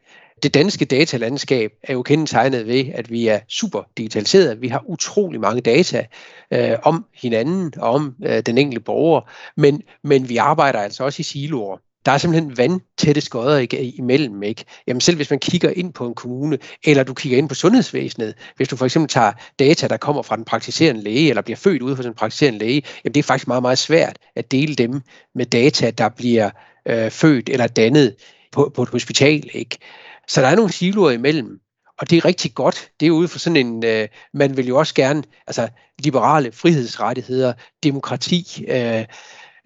det 0.42 0.54
danske 0.54 0.84
datalandskab 0.84 1.70
er 1.82 1.92
jo 1.92 2.02
kendetegnet 2.02 2.66
ved, 2.66 2.84
at 2.94 3.10
vi 3.10 3.26
er 3.26 3.40
super 3.48 3.82
digitaliseret. 3.98 4.60
Vi 4.60 4.68
har 4.68 4.84
utrolig 4.86 5.40
mange 5.40 5.60
data 5.60 6.06
øh, 6.50 6.76
om 6.82 7.04
hinanden 7.14 7.72
og 7.76 7.90
om 7.90 8.14
øh, 8.24 8.42
den 8.46 8.58
enkelte 8.58 8.80
borger, 8.80 9.20
men, 9.56 9.82
men 10.04 10.28
vi 10.28 10.36
arbejder 10.36 10.78
altså 10.78 11.04
også 11.04 11.20
i 11.20 11.22
siloer. 11.22 11.76
der 12.06 12.12
er 12.12 12.18
simpelthen 12.18 12.58
vandtætte 12.58 13.20
skodder 13.20 13.66
imellem. 13.98 14.42
Ikke? 14.42 14.64
Jamen 14.86 15.00
selv 15.00 15.16
hvis 15.16 15.30
man 15.30 15.38
kigger 15.38 15.70
ind 15.70 15.92
på 15.92 16.06
en 16.06 16.14
kommune, 16.14 16.58
eller 16.84 17.02
du 17.02 17.14
kigger 17.14 17.38
ind 17.38 17.48
på 17.48 17.54
sundhedsvæsenet, 17.54 18.34
hvis 18.56 18.68
du 18.68 18.76
for 18.76 18.84
eksempel 18.84 19.08
tager 19.08 19.32
data, 19.58 19.88
der 19.88 19.96
kommer 19.96 20.22
fra 20.22 20.36
den 20.36 20.44
praktiserende 20.44 21.02
læge, 21.02 21.28
eller 21.28 21.42
bliver 21.42 21.56
født 21.56 21.82
ude 21.82 21.96
hos 21.96 22.04
den 22.04 22.14
praktiserende 22.14 22.58
læge, 22.58 22.82
jamen 23.04 23.14
det 23.14 23.20
er 23.20 23.24
faktisk 23.24 23.48
meget, 23.48 23.62
meget 23.62 23.78
svært 23.78 24.18
at 24.36 24.52
dele 24.52 24.74
dem 24.74 25.00
med 25.34 25.46
data, 25.46 25.90
der 25.90 26.08
bliver 26.08 26.50
øh, 26.88 27.10
født 27.10 27.48
eller 27.48 27.66
dannet 27.66 28.14
på, 28.52 28.72
på 28.74 28.82
et 28.82 28.88
hospital. 28.88 29.50
Ikke? 29.52 29.78
Så 30.28 30.40
der 30.40 30.48
er 30.48 30.56
nogle 30.56 30.72
siloer 30.72 31.10
imellem. 31.10 31.60
Og 31.98 32.10
det 32.10 32.16
er 32.16 32.24
rigtig 32.24 32.54
godt. 32.54 32.90
Det 33.00 33.06
er 33.06 33.10
ude 33.10 33.28
for 33.28 33.38
sådan 33.38 33.66
en, 33.66 33.84
øh, 33.84 34.08
man 34.34 34.56
vil 34.56 34.66
jo 34.66 34.78
også 34.78 34.94
gerne, 34.94 35.22
altså 35.46 35.68
liberale 35.98 36.52
frihedsrettigheder, 36.52 37.52
demokrati, 37.82 38.64
øh, 38.68 39.04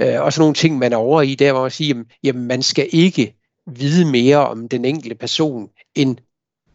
øh, 0.01 0.23
og 0.23 0.33
sådan 0.33 0.43
nogle 0.43 0.55
ting, 0.55 0.79
man 0.79 0.93
er 0.93 0.97
over 0.97 1.23
i, 1.23 1.35
der 1.35 1.53
hvor 1.53 1.63
man 1.63 1.71
siger, 1.71 1.89
jamen, 1.89 2.07
jamen 2.23 2.47
man 2.47 2.63
skal 2.63 2.89
ikke 2.93 3.35
vide 3.67 4.05
mere 4.05 4.49
om 4.49 4.69
den 4.69 4.85
enkelte 4.85 5.15
person, 5.15 5.69
end 5.95 6.17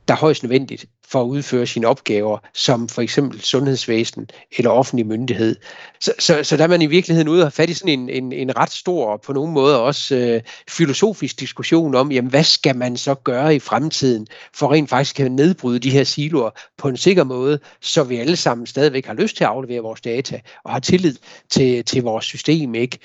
der 0.07 0.13
er 0.13 0.17
højst 0.17 0.43
nødvendigt 0.43 0.86
for 1.07 1.22
at 1.22 1.25
udføre 1.25 1.67
sine 1.67 1.88
opgaver, 1.88 2.38
som 2.53 2.89
for 2.89 3.01
eksempel 3.01 3.41
sundhedsvæsen 3.41 4.29
eller 4.57 4.72
offentlig 4.72 5.07
myndighed. 5.07 5.55
Så, 6.00 6.13
så, 6.19 6.43
så 6.43 6.57
der 6.57 6.63
er 6.63 6.67
man 6.67 6.81
i 6.81 6.86
virkeligheden 6.86 7.27
ude 7.27 7.41
og 7.41 7.45
have 7.45 7.51
fat 7.51 7.69
i 7.69 7.74
sådan 7.74 8.00
en, 8.00 8.10
en, 8.10 8.31
en 8.31 8.57
ret 8.57 8.72
stor 8.72 9.12
og 9.12 9.22
på 9.22 9.33
nogle 9.33 9.53
måder 9.53 9.77
også 9.77 10.15
øh, 10.15 10.41
filosofisk 10.69 11.39
diskussion 11.39 11.95
om, 11.95 12.12
jamen 12.12 12.29
hvad 12.29 12.43
skal 12.43 12.75
man 12.75 12.98
så 12.98 13.15
gøre 13.15 13.55
i 13.55 13.60
fremtiden 13.60 14.27
for 14.53 14.74
rent 14.74 14.89
faktisk 14.89 15.19
at 15.19 15.31
nedbryde 15.31 15.79
de 15.79 15.89
her 15.89 16.03
siloer 16.03 16.50
på 16.77 16.88
en 16.88 16.98
sikker 16.98 17.24
måde, 17.24 17.60
så 17.81 18.03
vi 18.03 18.17
alle 18.17 18.36
sammen 18.36 18.67
stadigvæk 18.67 19.05
har 19.05 19.13
lyst 19.13 19.38
til 19.38 19.43
at 19.43 19.50
aflevere 19.50 19.81
vores 19.81 20.01
data 20.01 20.39
og 20.63 20.72
har 20.72 20.79
tillid 20.79 21.15
til, 21.50 21.86
til 21.86 22.03
vores 22.03 22.25
system. 22.25 22.75
ikke. 22.75 23.00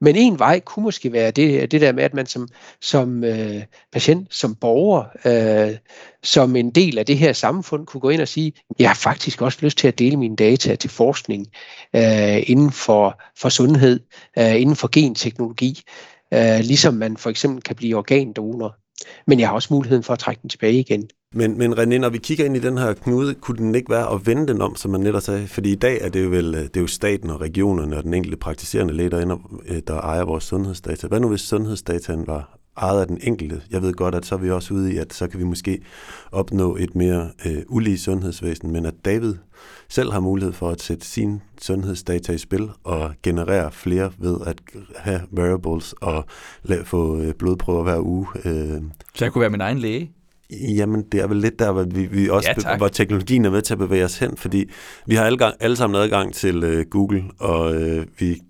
Men 0.00 0.16
en 0.16 0.38
vej 0.38 0.60
kunne 0.60 0.82
måske 0.82 1.12
være 1.12 1.30
det, 1.30 1.70
det 1.70 1.80
der 1.80 1.92
med, 1.92 2.04
at 2.04 2.14
man 2.14 2.26
som, 2.26 2.48
som 2.80 3.24
øh, 3.24 3.62
patient, 3.92 4.34
som 4.34 4.54
borger, 4.54 5.04
øh, 5.24 5.76
som 6.22 6.56
en 6.56 6.70
del 6.70 6.98
af 6.98 7.06
det 7.06 7.18
her 7.18 7.32
samfund, 7.32 7.86
kunne 7.86 8.00
gå 8.00 8.08
ind 8.10 8.20
og 8.20 8.28
sige, 8.28 8.52
jeg 8.78 8.88
har 8.88 8.94
faktisk 8.94 9.42
også 9.42 9.58
lyst 9.62 9.78
til 9.78 9.88
at 9.88 9.98
dele 9.98 10.16
mine 10.16 10.36
data 10.36 10.74
til 10.74 10.90
forskning 10.90 11.46
øh, 11.96 12.50
inden 12.50 12.72
for, 12.72 13.22
for 13.38 13.48
sundhed, 13.48 14.00
øh, 14.38 14.60
inden 14.60 14.76
for 14.76 14.88
genteknologi, 14.92 15.82
øh, 16.34 16.58
ligesom 16.60 16.94
man 16.94 17.16
for 17.16 17.30
eksempel 17.30 17.62
kan 17.62 17.76
blive 17.76 17.96
organdonor. 17.96 18.76
Men 19.26 19.40
jeg 19.40 19.48
har 19.48 19.54
også 19.54 19.74
muligheden 19.74 20.02
for 20.02 20.12
at 20.12 20.18
trække 20.18 20.42
den 20.42 20.50
tilbage 20.50 20.80
igen. 20.80 21.08
Men, 21.36 21.58
men 21.58 21.72
René, 21.72 21.98
når 21.98 22.08
vi 22.08 22.18
kigger 22.18 22.44
ind 22.44 22.56
i 22.56 22.60
den 22.60 22.78
her 22.78 22.94
knude, 22.94 23.34
kunne 23.34 23.58
den 23.58 23.74
ikke 23.74 23.90
være 23.90 24.12
at 24.14 24.26
vende 24.26 24.46
den 24.46 24.62
om, 24.62 24.76
som 24.76 24.90
man 24.90 25.00
netop 25.00 25.22
sagde? 25.22 25.46
Fordi 25.46 25.72
i 25.72 25.74
dag 25.74 25.98
er 26.00 26.08
det 26.08 26.24
jo 26.24 26.28
vel 26.28 26.54
øh, 26.54 26.60
det 26.60 26.76
er 26.76 26.80
jo 26.80 26.86
staten 26.86 27.30
og 27.30 27.40
regionerne 27.40 27.96
og 27.96 28.02
den 28.02 28.14
enkelte 28.14 28.36
praktiserende 28.36 28.94
læge, 28.94 29.10
der, 29.10 29.22
ender, 29.22 29.60
øh, 29.68 29.82
der 29.86 30.00
ejer 30.00 30.24
vores 30.24 30.44
sundhedsdata. 30.44 31.06
Hvad 31.06 31.20
nu 31.20 31.28
hvis 31.28 31.40
sundhedsdataen 31.40 32.26
var 32.26 32.58
ejet 32.76 33.00
af 33.00 33.06
den 33.06 33.18
enkelte? 33.22 33.62
Jeg 33.70 33.82
ved 33.82 33.94
godt, 33.94 34.14
at 34.14 34.26
så 34.26 34.34
er 34.34 34.38
vi 34.38 34.50
også 34.50 34.74
ude 34.74 34.94
i, 34.94 34.96
at 34.96 35.14
så 35.14 35.28
kan 35.28 35.40
vi 35.40 35.44
måske 35.44 35.82
opnå 36.32 36.76
et 36.76 36.94
mere 36.94 37.30
øh, 37.46 37.62
ulige 37.68 37.98
sundhedsvæsen, 37.98 38.72
men 38.72 38.86
at 38.86 38.94
David 39.04 39.34
selv 39.88 40.12
har 40.12 40.20
mulighed 40.20 40.52
for 40.52 40.70
at 40.70 40.82
sætte 40.82 41.06
sin 41.06 41.42
sundhedsdata 41.62 42.32
i 42.32 42.38
spil 42.38 42.68
og 42.84 43.10
generere 43.22 43.72
flere 43.72 44.12
ved 44.18 44.36
at 44.46 44.60
have 44.96 45.20
wearables 45.38 45.92
og 45.92 46.24
lade, 46.62 46.84
få 46.84 47.20
øh, 47.20 47.34
blodprøver 47.34 47.82
hver 47.82 48.00
uge. 48.00 48.26
Øh. 48.44 48.82
Så 49.14 49.24
jeg 49.24 49.32
kunne 49.32 49.40
være 49.40 49.50
min 49.50 49.60
egen 49.60 49.78
læge? 49.78 50.15
Jamen, 50.50 51.04
det 51.12 51.20
er 51.20 51.26
vel 51.26 51.36
lidt 51.36 51.58
der, 51.58 51.72
hvor, 51.72 51.82
vi, 51.82 52.06
vi 52.06 52.28
også, 52.28 52.54
ja, 52.66 52.76
hvor 52.76 52.88
teknologien 52.88 53.44
er 53.44 53.50
med 53.50 53.62
til 53.62 53.74
at 53.74 53.78
bevæge 53.78 54.04
os 54.04 54.18
hen, 54.18 54.36
fordi 54.36 54.70
vi 55.06 55.14
har 55.14 55.24
alle, 55.24 55.38
gang, 55.38 55.54
alle 55.60 55.76
sammen 55.76 56.02
adgang 56.02 56.34
til 56.34 56.64
uh, 56.64 56.84
Google, 56.90 57.24
og 57.38 57.74
uh, 57.74 58.04
vi, 58.18 58.40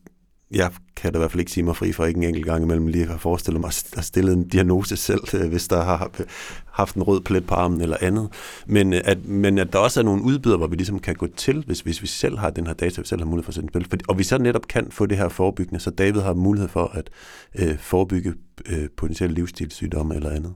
jeg 0.50 0.70
kan 0.96 1.12
da 1.12 1.18
i 1.18 1.20
hvert 1.20 1.30
fald 1.30 1.40
ikke 1.40 1.52
sige 1.52 1.64
mig 1.64 1.76
fri 1.76 1.92
for 1.92 2.04
ikke 2.04 2.18
en 2.18 2.24
enkelt 2.24 2.46
gang 2.46 2.64
imellem 2.64 2.86
lige 2.86 3.12
at 3.12 3.20
forestille 3.20 3.60
mig 3.60 3.68
at 3.96 4.04
stille 4.04 4.32
en 4.32 4.48
diagnose 4.48 4.96
selv, 4.96 5.20
uh, 5.34 5.48
hvis 5.48 5.68
der 5.68 5.82
har 5.84 6.10
haft 6.72 6.94
en 6.94 7.02
rød 7.02 7.20
plet 7.20 7.46
på 7.46 7.54
armen 7.54 7.80
eller 7.80 7.96
andet. 8.00 8.28
Men, 8.66 8.92
uh, 8.92 8.98
at, 9.04 9.26
men 9.26 9.58
at 9.58 9.72
der 9.72 9.78
også 9.78 10.00
er 10.00 10.04
nogle 10.04 10.22
udbydere, 10.22 10.58
hvor 10.58 10.66
vi 10.66 10.76
ligesom 10.76 10.98
kan 10.98 11.14
gå 11.14 11.26
til, 11.36 11.64
hvis, 11.66 11.80
hvis 11.80 12.02
vi 12.02 12.06
selv 12.06 12.38
har 12.38 12.50
den 12.50 12.66
her 12.66 12.74
data, 12.74 13.00
vi 13.00 13.06
selv 13.06 13.20
har 13.20 13.26
mulighed 13.26 13.44
for 13.44 13.50
at 13.50 13.54
sætte 13.54 13.84
spil. 13.84 14.00
Og 14.08 14.18
vi 14.18 14.24
så 14.24 14.38
netop 14.38 14.68
kan 14.68 14.86
få 14.90 15.06
det 15.06 15.18
her 15.18 15.28
forebyggende, 15.28 15.80
så 15.80 15.90
David 15.90 16.20
har 16.20 16.34
mulighed 16.34 16.68
for 16.68 16.92
at 16.94 17.10
uh, 17.62 17.78
forebygge 17.78 18.34
uh, 18.72 18.84
potentielle 18.96 19.34
livsstilssygdomme 19.34 20.14
eller 20.14 20.30
andet. 20.30 20.54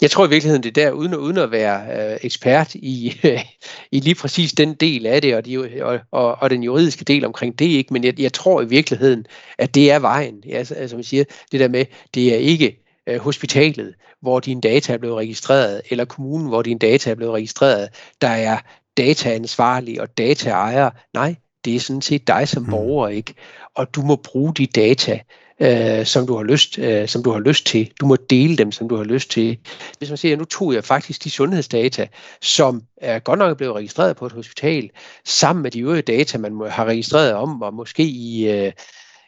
Jeg 0.00 0.10
tror 0.10 0.26
i 0.26 0.28
virkeligheden, 0.28 0.62
det 0.62 0.78
er 0.78 0.84
der, 0.84 0.90
uden, 0.90 1.14
uden 1.14 1.38
at 1.38 1.50
være 1.50 2.12
øh, 2.12 2.18
ekspert 2.22 2.74
i, 2.74 3.20
øh, 3.24 3.44
i 3.92 4.00
lige 4.00 4.14
præcis 4.14 4.52
den 4.52 4.74
del 4.74 5.06
af 5.06 5.22
det, 5.22 5.36
og, 5.36 5.46
de, 5.46 5.82
og, 5.82 6.00
og, 6.10 6.36
og 6.40 6.50
den 6.50 6.62
juridiske 6.62 7.04
del 7.04 7.24
omkring 7.24 7.58
det, 7.58 7.64
ikke. 7.64 7.92
men 7.92 8.04
jeg, 8.04 8.20
jeg 8.20 8.32
tror 8.32 8.62
i 8.62 8.68
virkeligheden, 8.68 9.26
at 9.58 9.74
det 9.74 9.90
er 9.90 9.98
vejen. 9.98 10.42
Ja, 10.46 10.56
altså, 10.56 10.88
som 10.88 10.98
jeg 10.98 11.04
siger, 11.04 11.24
det 11.52 11.60
der 11.60 11.68
med, 11.68 11.84
det 12.14 12.34
er 12.34 12.38
ikke 12.38 12.82
øh, 13.06 13.20
hospitalet, 13.20 13.94
hvor 14.20 14.40
dine 14.40 14.60
data 14.60 14.92
er 14.92 14.98
blevet 14.98 15.16
registreret, 15.16 15.82
eller 15.90 16.04
kommunen, 16.04 16.48
hvor 16.48 16.62
dine 16.62 16.78
data 16.78 17.10
er 17.10 17.14
blevet 17.14 17.34
registreret, 17.34 17.88
der 18.20 18.28
er 18.28 18.58
dataansvarlig 18.96 20.00
og 20.00 20.18
dataejer. 20.18 20.90
Nej, 21.14 21.34
det 21.64 21.76
er 21.76 21.80
sådan 21.80 22.02
set 22.02 22.26
dig 22.26 22.48
som 22.48 22.62
mm. 22.62 22.70
borger, 22.70 23.08
ikke? 23.08 23.34
Og 23.74 23.94
du 23.94 24.02
må 24.02 24.16
bruge 24.16 24.54
de 24.54 24.66
data 24.66 25.20
øh, 25.60 26.06
som, 26.06 26.26
du 26.26 26.36
har 26.36 26.42
lyst, 26.42 26.78
øh, 26.78 27.08
som 27.08 27.22
du 27.22 27.30
har 27.30 27.40
lyst 27.40 27.66
til. 27.66 27.90
Du 28.00 28.06
må 28.06 28.16
dele 28.16 28.56
dem, 28.56 28.72
som 28.72 28.88
du 28.88 28.96
har 28.96 29.04
lyst 29.04 29.30
til. 29.30 29.58
Hvis 29.98 30.10
man 30.10 30.16
siger, 30.16 30.32
at 30.32 30.38
nu 30.38 30.44
tog 30.44 30.74
jeg 30.74 30.84
faktisk 30.84 31.24
de 31.24 31.30
sundhedsdata, 31.30 32.08
som 32.42 32.82
er 32.96 33.18
godt 33.18 33.38
nok 33.38 33.56
blevet 33.56 33.74
registreret 33.74 34.16
på 34.16 34.26
et 34.26 34.32
hospital, 34.32 34.90
sammen 35.24 35.62
med 35.62 35.70
de 35.70 35.80
øvrige 35.80 36.02
data, 36.02 36.38
man 36.38 36.54
må, 36.54 36.66
har 36.66 36.84
registreret 36.84 37.32
om, 37.34 37.62
og 37.62 37.74
måske 37.74 38.02
i, 38.02 38.50
øh, 38.50 38.72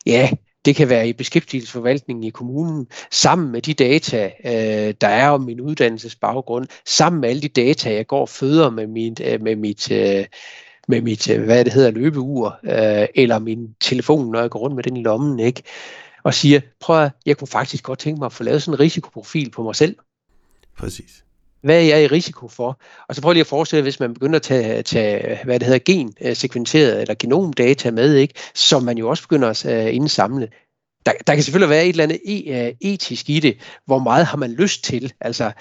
ja, 0.06 0.30
det 0.64 0.76
kan 0.76 0.88
være 0.88 1.08
i 1.08 1.12
beskæftigelsesforvaltningen 1.12 2.24
i 2.24 2.30
kommunen, 2.30 2.86
sammen 3.10 3.52
med 3.52 3.62
de 3.62 3.74
data, 3.74 4.30
øh, 4.44 4.94
der 5.00 5.08
er 5.08 5.28
om 5.28 5.40
min 5.40 5.60
uddannelsesbaggrund, 5.60 6.66
sammen 6.86 7.20
med 7.20 7.28
alle 7.28 7.42
de 7.42 7.48
data, 7.48 7.94
jeg 7.94 8.06
går 8.06 8.20
og 8.20 8.28
føder 8.28 8.70
med, 8.70 8.86
min, 8.86 9.16
øh, 9.24 9.42
med 9.42 9.56
mit... 9.56 9.90
Øh, 9.90 10.24
med 10.88 11.00
mit, 11.00 11.30
øh, 11.30 11.44
hvad 11.44 11.64
det 11.64 11.72
hedder, 11.72 11.90
løbeur, 11.90 12.58
øh, 12.64 13.08
eller 13.14 13.38
min 13.38 13.74
telefon, 13.80 14.32
når 14.32 14.40
jeg 14.40 14.50
går 14.50 14.58
rundt 14.58 14.76
med 14.76 14.82
den 14.82 14.96
i 14.96 15.02
lommen, 15.02 15.40
ikke? 15.40 15.62
Og 16.24 16.34
siger, 16.34 16.60
prøv 16.80 17.04
at, 17.04 17.12
jeg 17.26 17.36
kunne 17.36 17.48
faktisk 17.48 17.84
godt 17.84 17.98
tænke 17.98 18.18
mig 18.18 18.26
at 18.26 18.32
få 18.32 18.42
lavet 18.42 18.62
sådan 18.62 18.74
en 18.74 18.80
risikoprofil 18.80 19.50
på 19.50 19.62
mig 19.62 19.76
selv. 19.76 19.96
Præcis. 20.78 21.24
Hvad 21.62 21.76
er 21.76 21.80
jeg 21.80 22.04
i 22.04 22.06
risiko 22.06 22.48
for? 22.48 22.80
Og 23.08 23.14
så 23.14 23.22
prøv 23.22 23.32
lige 23.32 23.40
at 23.40 23.46
forestille 23.46 23.82
hvis 23.82 24.00
man 24.00 24.14
begynder 24.14 24.36
at 24.36 24.42
tage, 24.42 24.82
tage 24.82 25.44
hvad 25.44 25.60
det 25.60 25.66
hedder, 25.66 25.92
gen-sekventeret 25.92 27.00
eller 27.00 27.14
genomdata 27.14 27.90
med, 27.90 28.14
ikke, 28.14 28.34
som 28.54 28.82
man 28.82 28.98
jo 28.98 29.08
også 29.08 29.22
begynder 29.22 29.48
at 29.48 29.64
uh, 29.64 29.94
indsamle. 29.94 30.48
Der, 31.06 31.12
der 31.26 31.34
kan 31.34 31.42
selvfølgelig 31.42 31.70
være 31.70 31.84
et 31.84 31.88
eller 31.88 32.04
andet 32.04 32.20
e, 32.26 32.68
uh, 32.68 32.76
etisk 32.80 33.30
i 33.30 33.40
det. 33.40 33.58
Hvor 33.86 33.98
meget 33.98 34.26
har 34.26 34.36
man 34.36 34.52
lyst 34.52 34.84
til? 34.84 35.12
Altså, 35.20 35.52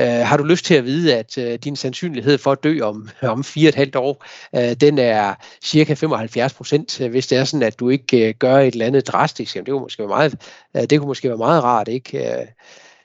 Øh, 0.00 0.06
har 0.06 0.36
du 0.36 0.44
lyst 0.44 0.64
til 0.64 0.74
at 0.74 0.84
vide, 0.84 1.16
at 1.16 1.38
øh, 1.38 1.58
din 1.58 1.76
sandsynlighed 1.76 2.38
for 2.38 2.52
at 2.52 2.64
dø 2.64 2.80
om, 2.80 3.08
om 3.22 3.44
fire 3.44 3.66
og 3.66 3.68
et 3.68 3.74
halvt 3.74 3.96
år, 3.96 4.24
øh, 4.56 4.72
den 4.72 4.98
er 4.98 5.34
cirka 5.64 5.94
75 5.94 6.52
procent, 6.54 7.00
øh, 7.00 7.10
hvis 7.10 7.26
det 7.26 7.38
er 7.38 7.44
sådan, 7.44 7.66
at 7.66 7.80
du 7.80 7.88
ikke 7.88 8.28
øh, 8.28 8.34
gør 8.38 8.56
et 8.56 8.72
eller 8.72 8.86
andet 8.86 9.06
drastisk. 9.06 9.56
Jamen, 9.56 9.66
det, 9.66 9.72
kunne 9.72 9.82
måske 9.82 10.02
være 10.02 10.08
meget, 10.08 10.34
øh, 10.76 10.82
det 10.82 10.98
kunne 10.98 11.08
måske 11.08 11.28
være 11.28 11.38
meget 11.38 11.62
rart, 11.62 11.88
ikke? 11.88 12.18
Øh, 12.18 12.46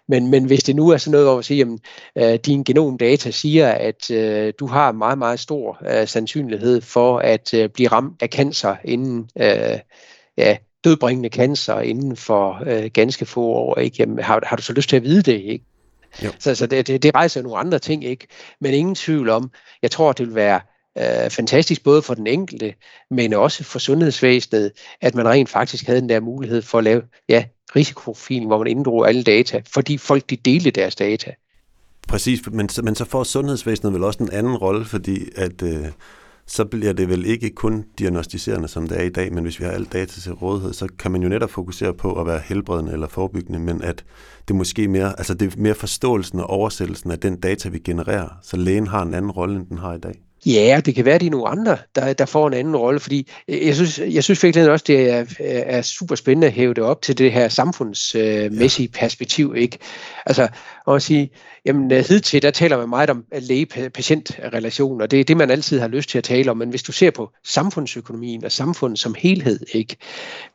men, 0.10 0.32
men 0.32 0.46
hvis 0.46 0.63
det 0.63 0.75
nu 0.75 0.89
er 0.89 0.98
sådan 0.98 1.12
noget, 1.12 1.27
hvor 1.27 1.36
man 1.36 1.44
siger, 1.44 1.77
at 2.15 2.34
øh, 2.34 2.39
din 2.39 2.63
genomdata 2.63 3.32
siger, 3.32 3.67
at 3.67 4.12
øh, 4.12 4.53
du 4.60 4.67
har 4.67 4.91
meget, 4.91 5.17
meget 5.17 5.39
stor 5.39 5.77
øh, 5.89 6.08
sandsynlighed 6.08 6.82
for 6.82 7.20
at 7.20 7.53
øh, 7.53 7.70
blive 7.70 7.88
ramt 7.88 8.22
af 8.22 8.29
cancer 8.29 8.75
inden, 8.84 9.29
øh, 9.39 9.79
ja, 10.38 10.58
dødbringende 10.84 11.29
cancer 11.29 11.79
inden 11.79 12.15
for 12.15 12.63
øh, 12.65 12.91
ganske 12.94 13.25
få 13.25 13.41
år, 13.41 13.79
ikke? 13.79 13.96
Jamen, 14.00 14.20
har, 14.20 14.41
har 14.46 14.56
du 14.56 14.62
så 14.62 14.74
lyst 14.74 14.89
til 14.89 14.96
at 14.96 15.03
vide 15.03 15.22
det, 15.22 15.41
ikke? 15.41 15.65
Jo. 16.24 16.31
Så, 16.39 16.55
så 16.55 16.67
det, 16.67 16.88
det, 16.88 17.03
det 17.03 17.15
rejser 17.15 17.41
nogle 17.41 17.57
andre 17.57 17.79
ting, 17.79 18.05
ikke? 18.05 18.27
Men 18.62 18.74
ingen 18.74 18.95
tvivl 18.95 19.29
om, 19.29 19.51
jeg 19.81 19.91
tror, 19.91 20.12
det 20.12 20.27
vil 20.27 20.36
være 20.36 20.59
øh, 20.97 21.29
fantastisk 21.29 21.83
både 21.83 22.01
for 22.01 22.13
den 22.13 22.27
enkelte, 22.27 22.74
men 23.12 23.33
også 23.33 23.63
for 23.63 23.79
sundhedsvæsenet, 23.79 24.71
at 25.01 25.15
man 25.15 25.27
rent 25.27 25.50
faktisk 25.50 25.86
havde 25.88 26.01
den 26.01 26.09
der 26.09 26.19
mulighed 26.19 26.62
for 26.62 26.77
at 26.77 26.83
lave 26.83 27.01
ja, 27.29 27.43
risikoprofil, 27.75 28.45
hvor 28.45 28.57
man 28.57 28.67
inddrog 28.67 29.07
alle 29.07 29.24
data, 29.24 29.62
fordi 29.74 29.97
folk 29.97 30.29
de 30.29 30.36
delte 30.36 30.71
deres 30.71 30.95
data. 30.95 31.31
Præcis, 32.07 32.41
men, 32.51 32.69
men 32.83 32.95
så 32.95 33.05
får 33.05 33.24
sundhedsvæsenet 33.24 33.93
vel 33.93 34.03
også 34.03 34.24
en 34.24 34.31
anden 34.31 34.57
rolle, 34.57 34.86
fordi 34.86 35.29
at 35.36 35.62
øh, 35.63 35.86
så 36.48 36.66
bliver 36.66 36.94
det 36.94 37.10
vel 37.10 37.25
ikke 37.25 37.50
kun 37.50 37.86
diagnostiserende, 38.00 38.68
som 38.68 38.88
det 38.88 39.00
er 39.00 39.04
i 39.04 39.10
dag, 39.10 39.34
men 39.34 39.44
hvis 39.44 39.60
vi 39.60 39.66
har 39.66 39.72
alt 39.72 39.94
data 39.94 40.22
til 40.22 40.34
rådighed, 40.34 40.74
så 40.74 40.88
kan 41.00 41.12
man 41.12 41.22
jo 41.22 41.30
netop 41.30 41.50
fokusere 41.50 41.94
på 41.94 42.20
at 42.20 42.27
være 42.27 42.42
helbredende 42.46 42.92
eller 42.92 43.08
forebyggende, 43.08 43.60
men 43.60 43.82
at 43.82 44.06
det 44.48 44.56
måske 44.56 44.88
mere, 44.88 45.10
altså 45.18 45.34
det 45.34 45.54
er 45.54 45.62
mere 45.62 45.75
forståelsen 45.75 46.39
og 46.39 46.50
oversættelsen 46.50 47.12
af 47.12 47.20
den 47.20 47.39
data, 47.39 47.70
vi 47.70 47.80
genererer, 47.80 48.30
så 48.42 48.58
lægen 48.58 48.88
har 48.88 49.01
en 49.01 49.13
anden 49.13 49.32
rolle, 49.32 49.56
end 49.56 49.68
den 49.68 49.77
har 49.77 49.94
i 49.94 50.00
dag. 50.00 50.26
Ja, 50.48 50.82
det 50.86 50.96
kan 50.96 51.06
være, 51.06 51.16
at 51.16 51.22
det 51.22 51.27
er 51.27 51.32
nogle 51.32 51.48
andre, 51.48 51.77
der, 51.96 52.13
der 52.13 52.25
får 52.25 52.48
en 52.48 52.54
anden 52.54 52.75
rolle, 52.75 53.00
fordi 53.00 53.30
jeg 53.48 53.75
synes, 53.75 54.00
jeg 54.00 54.24
synes 54.24 54.44
virkelig 54.44 54.72
også, 54.72 54.86
det 54.88 55.10
er, 55.10 55.25
er 55.39 55.82
super 55.82 56.16
spændende 56.16 56.48
at 56.48 56.54
hæve 56.54 56.74
det 56.74 56.84
op 56.84 57.01
til 57.01 57.18
det 57.18 57.32
her 57.32 57.50
samfundsmæssige 57.50 58.89
ja. 58.94 59.00
perspektiv. 59.00 59.56
Ikke? 59.58 59.77
Altså, 60.25 60.48
at 60.88 61.01
sige, 61.01 61.30
jamen 61.66 61.92
hidtil, 61.92 62.42
der 62.42 62.51
taler 62.51 62.77
man 62.77 62.89
meget 62.89 63.10
om 63.10 63.25
læge-patient-relationer, 63.39 65.06
det 65.06 65.20
er 65.20 65.24
det, 65.24 65.38
man 65.38 65.51
altid 65.51 65.80
har 65.80 65.88
lyst 65.88 66.10
til 66.10 66.18
at 66.18 66.24
tale 66.24 66.51
om, 66.51 66.58
men 66.58 66.70
hvis 66.70 66.84
du 66.84 66.92
ser 66.92 67.12
på 67.12 67.32
samfundsøkonomien 67.46 68.46
og 68.46 68.51
samfundet 68.51 69.00
som 69.00 69.16
helhed, 69.18 69.60
ikke? 69.74 69.98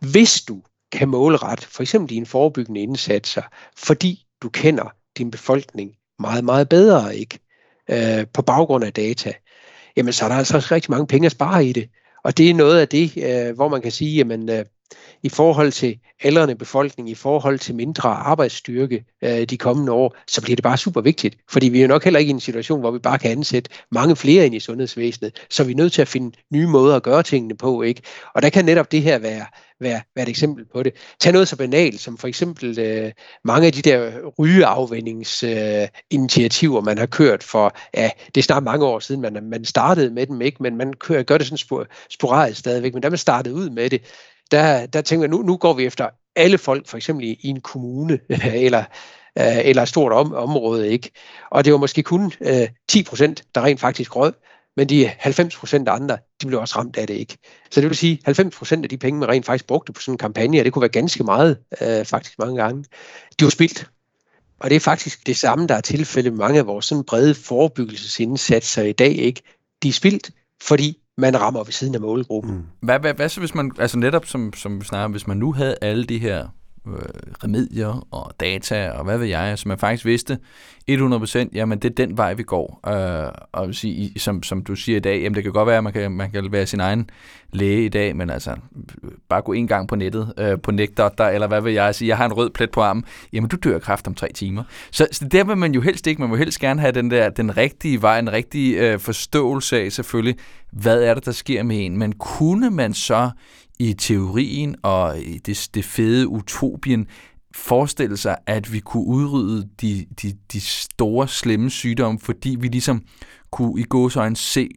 hvis 0.00 0.40
du 0.40 0.62
kan 0.92 1.08
målrette 1.08 1.66
for 1.66 1.82
eksempel 1.82 2.10
dine 2.10 2.26
forebyggende 2.26 2.80
indsatser, 2.80 3.42
fordi 3.76 4.24
du 4.42 4.48
kender 4.48 4.94
din 5.18 5.30
befolkning 5.30 5.90
meget, 6.18 6.44
meget 6.44 6.68
bedre, 6.68 7.16
ikke? 7.16 7.38
Øh, 7.90 8.26
på 8.32 8.42
baggrund 8.42 8.84
af 8.84 8.92
data, 8.92 9.32
jamen 9.96 10.12
så 10.12 10.24
er 10.24 10.28
der 10.28 10.36
altså 10.36 10.56
også 10.56 10.74
rigtig 10.74 10.90
mange 10.90 11.06
penge 11.06 11.26
at 11.26 11.32
spare 11.32 11.66
i 11.66 11.72
det. 11.72 11.88
Og 12.24 12.38
det 12.38 12.50
er 12.50 12.54
noget 12.54 12.80
af 12.80 12.88
det, 12.88 13.12
øh, 13.16 13.54
hvor 13.54 13.68
man 13.68 13.82
kan 13.82 13.92
sige, 13.92 14.16
jamen 14.16 14.50
øh, 14.50 14.64
i 15.22 15.28
forhold 15.28 15.72
til 15.72 15.98
aldrende 16.22 16.54
befolkning, 16.54 17.10
i 17.10 17.14
forhold 17.14 17.58
til 17.58 17.74
mindre 17.74 18.08
arbejdsstyrke 18.08 19.04
øh, 19.24 19.44
de 19.44 19.56
kommende 19.56 19.92
år, 19.92 20.16
så 20.26 20.42
bliver 20.42 20.56
det 20.56 20.62
bare 20.62 20.76
super 20.76 21.00
vigtigt. 21.00 21.36
Fordi 21.50 21.68
vi 21.68 21.78
er 21.78 21.82
jo 21.82 21.88
nok 21.88 22.04
heller 22.04 22.20
ikke 22.20 22.30
i 22.30 22.34
en 22.34 22.40
situation, 22.40 22.80
hvor 22.80 22.90
vi 22.90 22.98
bare 22.98 23.18
kan 23.18 23.30
ansætte 23.30 23.70
mange 23.90 24.16
flere 24.16 24.46
ind 24.46 24.54
i 24.54 24.60
sundhedsvæsenet. 24.60 25.46
Så 25.50 25.64
vi 25.64 25.72
er 25.72 25.76
nødt 25.76 25.92
til 25.92 26.02
at 26.02 26.08
finde 26.08 26.36
nye 26.50 26.66
måder 26.66 26.96
at 26.96 27.02
gøre 27.02 27.22
tingene 27.22 27.56
på. 27.56 27.82
ikke. 27.82 28.02
Og 28.34 28.42
der 28.42 28.50
kan 28.50 28.64
netop 28.64 28.92
det 28.92 29.02
her 29.02 29.18
være, 29.18 29.46
være, 29.80 30.00
være 30.16 30.22
et 30.22 30.28
eksempel 30.28 30.64
på 30.72 30.82
det. 30.82 30.92
Tag 31.20 31.32
noget 31.32 31.48
så 31.48 31.56
banalt 31.56 32.00
som 32.00 32.18
for 32.18 32.28
eksempel 32.28 32.78
øh, 32.78 33.12
mange 33.44 33.66
af 33.66 33.72
de 33.72 33.82
der 33.82 34.10
rygeafvændingsinitiativer, 34.38 36.78
øh, 36.78 36.84
man 36.84 36.98
har 36.98 37.06
kørt 37.06 37.42
for, 37.42 37.76
ja, 37.96 38.10
det 38.34 38.40
er 38.40 38.42
snart 38.42 38.62
mange 38.62 38.86
år 38.86 38.98
siden, 38.98 39.20
man, 39.20 39.48
man 39.50 39.64
startede 39.64 40.10
med 40.10 40.26
dem, 40.26 40.40
ikke? 40.40 40.62
men 40.62 40.76
man 40.76 40.92
kører, 40.92 41.22
gør 41.22 41.38
det 41.38 41.46
sådan 41.46 41.58
spor, 41.58 41.86
sporadisk 42.10 42.60
stadigvæk. 42.60 42.94
Men 42.94 43.02
da 43.02 43.08
man 43.08 43.18
startede 43.18 43.54
ud 43.54 43.70
med 43.70 43.90
det, 43.90 44.02
der, 44.52 44.86
der 44.86 45.00
tænker 45.00 45.24
jeg, 45.24 45.30
nu, 45.30 45.42
nu 45.42 45.56
går 45.56 45.72
vi 45.72 45.84
efter 45.84 46.08
alle 46.36 46.58
folk, 46.58 46.88
for 46.88 46.96
eksempel 46.96 47.26
i, 47.26 47.38
i 47.40 47.48
en 47.48 47.60
kommune, 47.60 48.18
eller, 48.66 48.84
øh, 49.38 49.58
eller 49.64 49.82
et 49.82 49.88
stort 49.88 50.12
om, 50.12 50.34
område, 50.34 50.90
ikke? 50.90 51.10
Og 51.50 51.64
det 51.64 51.72
var 51.72 51.78
måske 51.78 52.02
kun 52.02 52.32
øh, 52.40 52.68
10 52.88 53.02
procent, 53.02 53.42
der 53.54 53.60
rent 53.64 53.80
faktisk 53.80 54.16
rød, 54.16 54.32
men 54.76 54.88
de 54.88 55.10
90 55.18 55.56
procent 55.56 55.88
af 55.88 55.92
andre, 55.94 56.18
de 56.42 56.46
blev 56.46 56.60
også 56.60 56.78
ramt 56.78 56.96
af 56.96 57.06
det, 57.06 57.14
ikke? 57.14 57.38
Så 57.70 57.80
det 57.80 57.88
vil 57.88 57.96
sige, 57.96 58.20
90 58.24 58.56
procent 58.56 58.84
af 58.84 58.88
de 58.88 58.98
penge, 58.98 59.20
man 59.20 59.28
rent 59.28 59.46
faktisk 59.46 59.66
brugte 59.66 59.92
på 59.92 60.00
sådan 60.00 60.14
en 60.14 60.18
kampagne, 60.18 60.60
og 60.60 60.64
det 60.64 60.72
kunne 60.72 60.80
være 60.80 60.88
ganske 60.88 61.24
meget, 61.24 61.58
øh, 61.80 62.04
faktisk 62.04 62.38
mange 62.38 62.62
gange, 62.62 62.84
de 63.40 63.44
var 63.44 63.50
spildt. 63.50 63.90
Og 64.60 64.70
det 64.70 64.76
er 64.76 64.80
faktisk 64.80 65.26
det 65.26 65.36
samme, 65.36 65.66
der 65.66 65.74
er 65.74 65.80
tilfældet 65.80 66.32
med 66.32 66.38
mange 66.38 66.58
af 66.58 66.66
vores 66.66 66.86
sådan 66.86 67.04
brede 67.04 67.34
forebyggelsesindsatser 67.34 68.82
i 68.82 68.92
dag, 68.92 69.12
ikke? 69.12 69.42
De 69.82 69.88
er 69.88 69.92
spildt, 69.92 70.30
fordi 70.62 71.01
man 71.18 71.40
rammer 71.40 71.64
ved 71.64 71.72
siden 71.72 71.94
af 71.94 72.00
målgruppen. 72.00 72.54
Mm. 72.54 72.62
Hvad, 72.82 72.98
hvad, 72.98 73.14
hvad 73.14 73.28
så 73.28 73.40
hvis 73.40 73.54
man, 73.54 73.72
altså 73.78 73.98
netop 73.98 74.26
som, 74.26 74.52
som 74.52 74.80
vi 74.80 74.84
snakker, 74.84 75.08
hvis 75.08 75.26
man 75.26 75.36
nu 75.36 75.52
havde 75.52 75.76
alle 75.82 76.04
de 76.04 76.18
her 76.18 76.48
øh, 76.86 76.94
remedier 77.44 78.06
og 78.10 78.32
data 78.40 78.90
og 78.90 79.04
hvad 79.04 79.18
ved 79.18 79.26
jeg, 79.26 79.58
så 79.58 79.68
man 79.68 79.78
faktisk 79.78 80.04
vidste 80.04 80.38
100%, 80.90 81.48
jamen 81.52 81.78
det 81.78 81.90
er 81.90 81.94
den 81.94 82.16
vej, 82.16 82.34
vi 82.34 82.42
går. 82.42 82.80
Øh, 82.88 83.32
og 83.52 83.66
vil 83.66 83.74
sige, 83.74 84.20
som, 84.20 84.42
som 84.42 84.64
du 84.64 84.74
siger 84.74 84.96
i 84.96 85.00
dag, 85.00 85.22
jamen 85.22 85.34
det 85.34 85.42
kan 85.42 85.52
godt 85.52 85.66
være, 85.66 85.76
at 85.76 85.84
man 85.84 85.92
kan, 85.92 86.12
man 86.12 86.30
kan 86.30 86.52
være 86.52 86.66
sin 86.66 86.80
egen 86.80 87.10
læge 87.52 87.84
i 87.84 87.88
dag, 87.88 88.16
men 88.16 88.30
altså 88.30 88.56
bare 89.28 89.42
gå 89.42 89.52
en 89.52 89.66
gang 89.66 89.88
på 89.88 89.96
nettet, 89.96 90.32
øh, 90.38 90.60
på 90.62 90.70
Necdot, 90.70 91.20
eller 91.20 91.46
hvad 91.46 91.60
vil 91.60 91.72
jeg 91.72 91.94
sige, 91.94 92.08
jeg 92.08 92.16
har 92.16 92.24
en 92.24 92.32
rød 92.32 92.50
plet 92.50 92.70
på 92.70 92.80
armen, 92.80 93.04
jamen 93.32 93.50
du 93.50 93.56
dør 93.56 93.78
kraft 93.78 94.06
om 94.06 94.14
tre 94.14 94.28
timer. 94.34 94.62
Så, 94.90 95.06
så 95.12 95.28
der 95.28 95.44
vil 95.44 95.56
man 95.56 95.74
jo 95.74 95.80
helst 95.80 96.06
ikke, 96.06 96.22
man 96.22 96.30
vil 96.30 96.38
helst 96.38 96.60
gerne 96.60 96.80
have 96.80 96.92
den 96.92 97.10
der, 97.10 97.28
den 97.28 97.56
rigtige 97.56 98.02
vej, 98.02 98.18
en 98.18 98.32
rigtig 98.32 98.76
øh, 98.76 98.98
forståelse 98.98 99.80
af 99.80 99.92
selvfølgelig, 99.92 100.36
hvad 100.72 101.02
er 101.02 101.14
det, 101.14 101.24
der 101.24 101.32
sker 101.32 101.62
med 101.62 101.86
en, 101.86 101.98
men 101.98 102.12
kunne 102.12 102.70
man 102.70 102.94
så 102.94 103.30
i 103.82 103.94
teorien 103.94 104.76
og 104.82 105.18
i 105.18 105.38
det, 105.38 105.68
det 105.74 105.84
fede 105.84 106.28
utopien 106.28 107.06
forestille 107.54 108.16
sig, 108.16 108.36
at 108.46 108.72
vi 108.72 108.80
kunne 108.80 109.06
udrydde 109.06 109.68
de, 109.80 110.06
de, 110.22 110.32
de 110.52 110.60
store, 110.60 111.28
slemme 111.28 111.70
sygdomme, 111.70 112.20
fordi 112.20 112.56
vi 112.60 112.68
ligesom 112.68 113.02
kunne 113.50 113.80
i 113.80 113.84
gåsøjne 113.84 114.36
se 114.36 114.68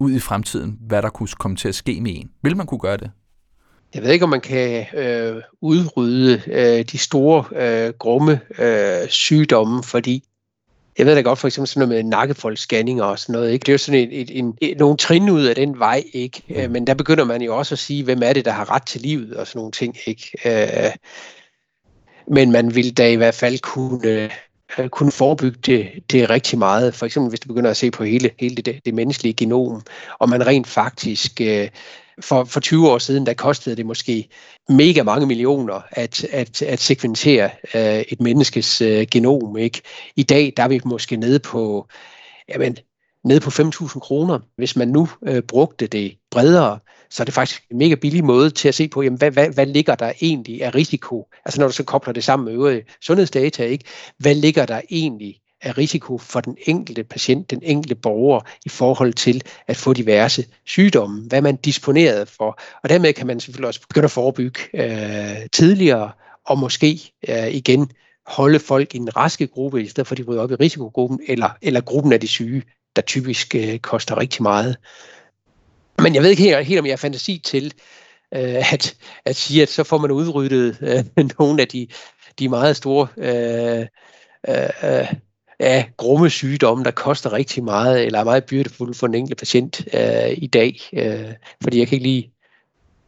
ud 0.00 0.12
i 0.12 0.18
fremtiden, 0.18 0.78
hvad 0.80 1.02
der 1.02 1.08
kunne 1.08 1.28
komme 1.28 1.56
til 1.56 1.68
at 1.68 1.74
ske 1.74 2.00
med 2.00 2.12
en. 2.14 2.30
Vil 2.42 2.56
man 2.56 2.66
kunne 2.66 2.80
gøre 2.80 2.96
det? 2.96 3.10
Jeg 3.94 4.02
ved 4.02 4.12
ikke, 4.12 4.24
om 4.24 4.28
man 4.28 4.40
kan 4.40 4.86
øh, 4.96 5.42
udrydde 5.60 6.42
øh, 6.46 6.84
de 6.84 6.98
store, 6.98 7.44
øh, 7.56 7.92
grumme 7.98 8.40
øh, 8.58 9.08
sygdomme, 9.08 9.82
fordi 9.82 10.24
jeg 10.98 11.06
ved 11.06 11.14
da 11.14 11.20
godt 11.20 11.38
for 11.38 11.48
eksempel 11.48 11.68
sådan 11.68 11.88
noget 11.88 12.04
med 12.04 12.10
nakkefoldsscanninger 12.10 13.04
og 13.04 13.18
sådan 13.18 13.32
noget, 13.32 13.52
ikke? 13.52 13.64
Det 13.64 13.68
er 13.68 13.74
jo 13.74 13.78
sådan 13.78 14.00
et, 14.00 14.20
et, 14.20 14.38
en, 14.38 14.58
et, 14.60 14.78
nogle 14.78 14.96
trin 14.96 15.30
ud 15.30 15.44
af 15.44 15.54
den 15.54 15.78
vej, 15.78 16.04
ikke? 16.12 16.42
Mm. 16.48 16.72
Men 16.72 16.86
der 16.86 16.94
begynder 16.94 17.24
man 17.24 17.42
jo 17.42 17.56
også 17.56 17.74
at 17.74 17.78
sige, 17.78 18.04
hvem 18.04 18.22
er 18.24 18.32
det, 18.32 18.44
der 18.44 18.50
har 18.50 18.74
ret 18.74 18.86
til 18.86 19.00
livet 19.00 19.36
og 19.36 19.46
sådan 19.46 19.58
nogle 19.58 19.72
ting, 19.72 19.96
ikke? 20.06 20.30
Øh, 20.44 20.92
men 22.28 22.52
man 22.52 22.74
vil 22.74 22.96
da 22.96 23.08
i 23.08 23.16
hvert 23.16 23.34
fald 23.34 23.58
kunne, 23.60 24.08
øh, 24.08 24.30
kunne 24.88 25.12
forebygge 25.12 25.58
det, 25.66 25.90
det 26.10 26.30
rigtig 26.30 26.58
meget. 26.58 26.94
For 26.94 27.06
eksempel 27.06 27.28
hvis 27.28 27.40
du 27.40 27.48
begynder 27.48 27.70
at 27.70 27.76
se 27.76 27.90
på 27.90 28.04
hele, 28.04 28.30
hele 28.40 28.54
det, 28.54 28.80
det 28.84 28.94
menneskelige 28.94 29.34
genom, 29.34 29.82
og 30.18 30.28
man 30.28 30.46
rent 30.46 30.66
faktisk 30.66 31.40
øh, 31.40 31.68
for, 32.20 32.44
for 32.44 32.60
20 32.60 32.90
år 32.90 32.98
siden, 32.98 33.26
der 33.26 33.34
kostede 33.34 33.76
det 33.76 33.86
måske 33.86 34.28
mega 34.68 35.02
mange 35.02 35.26
millioner 35.26 35.80
at, 35.90 36.24
at, 36.24 36.62
at 36.62 36.80
sekventere 36.80 37.50
øh, 37.74 38.04
et 38.08 38.20
menneskes 38.20 38.80
øh, 38.80 39.06
genom. 39.10 39.56
Ikke? 39.56 39.82
I 40.16 40.22
dag 40.22 40.52
der 40.56 40.62
er 40.62 40.68
vi 40.68 40.80
måske 40.84 41.16
nede 41.16 41.38
på, 41.38 41.88
jamen, 42.48 42.76
nede 43.24 43.40
på 43.40 43.50
5.000 43.50 43.98
kroner. 43.98 44.38
Hvis 44.56 44.76
man 44.76 44.88
nu 44.88 45.08
øh, 45.26 45.42
brugte 45.42 45.86
det 45.86 46.16
bredere, 46.30 46.78
så 47.10 47.22
er 47.22 47.24
det 47.24 47.34
faktisk 47.34 47.62
en 47.70 47.78
mega 47.78 47.94
billig 47.94 48.24
måde 48.24 48.50
til 48.50 48.68
at 48.68 48.74
se 48.74 48.88
på, 48.88 49.02
jamen, 49.02 49.18
hvad, 49.18 49.30
hvad, 49.30 49.48
hvad 49.48 49.66
ligger 49.66 49.94
der 49.94 50.12
egentlig 50.22 50.62
af 50.64 50.74
risiko? 50.74 51.28
Altså 51.44 51.60
når 51.60 51.66
du 51.66 51.72
så 51.72 51.84
kobler 51.84 52.12
det 52.12 52.24
sammen 52.24 52.44
med 52.44 52.52
øvrige 52.52 52.82
sundhedsdata, 53.02 53.64
ikke? 53.64 53.84
hvad 54.18 54.34
ligger 54.34 54.66
der 54.66 54.80
egentlig 54.90 55.40
af 55.64 55.78
risiko 55.78 56.18
for 56.18 56.40
den 56.40 56.56
enkelte 56.66 57.04
patient, 57.04 57.50
den 57.50 57.60
enkelte 57.62 57.94
borger 57.94 58.40
i 58.64 58.68
forhold 58.68 59.12
til 59.12 59.42
at 59.66 59.76
få 59.76 59.92
diverse 59.92 60.46
sygdomme, 60.64 61.28
hvad 61.28 61.42
man 61.42 61.56
disponerede 61.56 62.26
for. 62.26 62.58
Og 62.82 62.88
dermed 62.88 63.12
kan 63.12 63.26
man 63.26 63.40
selvfølgelig 63.40 63.68
også 63.68 63.80
begynde 63.88 64.04
at 64.04 64.10
forebygge 64.10 64.60
øh, 64.74 65.46
tidligere, 65.52 66.10
og 66.46 66.58
måske 66.58 67.12
øh, 67.28 67.48
igen 67.48 67.90
holde 68.26 68.58
folk 68.58 68.94
i 68.94 68.98
en 68.98 69.16
raske 69.16 69.46
gruppe, 69.46 69.82
i 69.82 69.88
stedet 69.88 70.06
for 70.06 70.14
at 70.14 70.18
de 70.18 70.22
ryger 70.22 70.42
op 70.42 70.50
i 70.50 70.54
risikogruppen, 70.54 71.20
eller, 71.28 71.50
eller 71.62 71.80
gruppen 71.80 72.12
af 72.12 72.20
de 72.20 72.28
syge, 72.28 72.62
der 72.96 73.02
typisk 73.02 73.54
øh, 73.54 73.78
koster 73.78 74.18
rigtig 74.18 74.42
meget. 74.42 74.76
Men 75.98 76.14
jeg 76.14 76.22
ved 76.22 76.30
ikke 76.30 76.42
helt, 76.42 76.66
helt 76.66 76.78
om 76.78 76.86
jeg 76.86 76.92
har 76.92 76.96
fantasi 76.96 77.38
til 77.44 77.74
øh, 78.34 78.72
at, 78.72 78.96
at 79.24 79.36
sige, 79.36 79.62
at 79.62 79.68
så 79.68 79.84
får 79.84 79.98
man 79.98 80.10
udryddet 80.10 80.78
øh, 80.80 81.04
nogle 81.38 81.62
af 81.62 81.68
de, 81.68 81.86
de 82.38 82.48
meget 82.48 82.76
store 82.76 83.08
øh, 83.16 83.86
øh, 84.48 85.00
øh 85.00 85.14
af 85.64 85.90
grumme 85.96 86.30
sygdomme, 86.30 86.84
der 86.84 86.90
koster 86.90 87.32
rigtig 87.32 87.64
meget, 87.64 88.06
eller 88.06 88.18
er 88.18 88.24
meget 88.24 88.44
byrdefulde 88.44 88.94
for 88.94 89.06
en 89.06 89.14
enkelte 89.14 89.36
patient 89.36 89.88
øh, 89.94 90.34
i 90.36 90.46
dag. 90.46 90.76
Øh, 90.92 91.32
fordi 91.62 91.78
jeg 91.78 91.88
kan 91.88 91.96
ikke 91.96 92.06
lige 92.06 92.30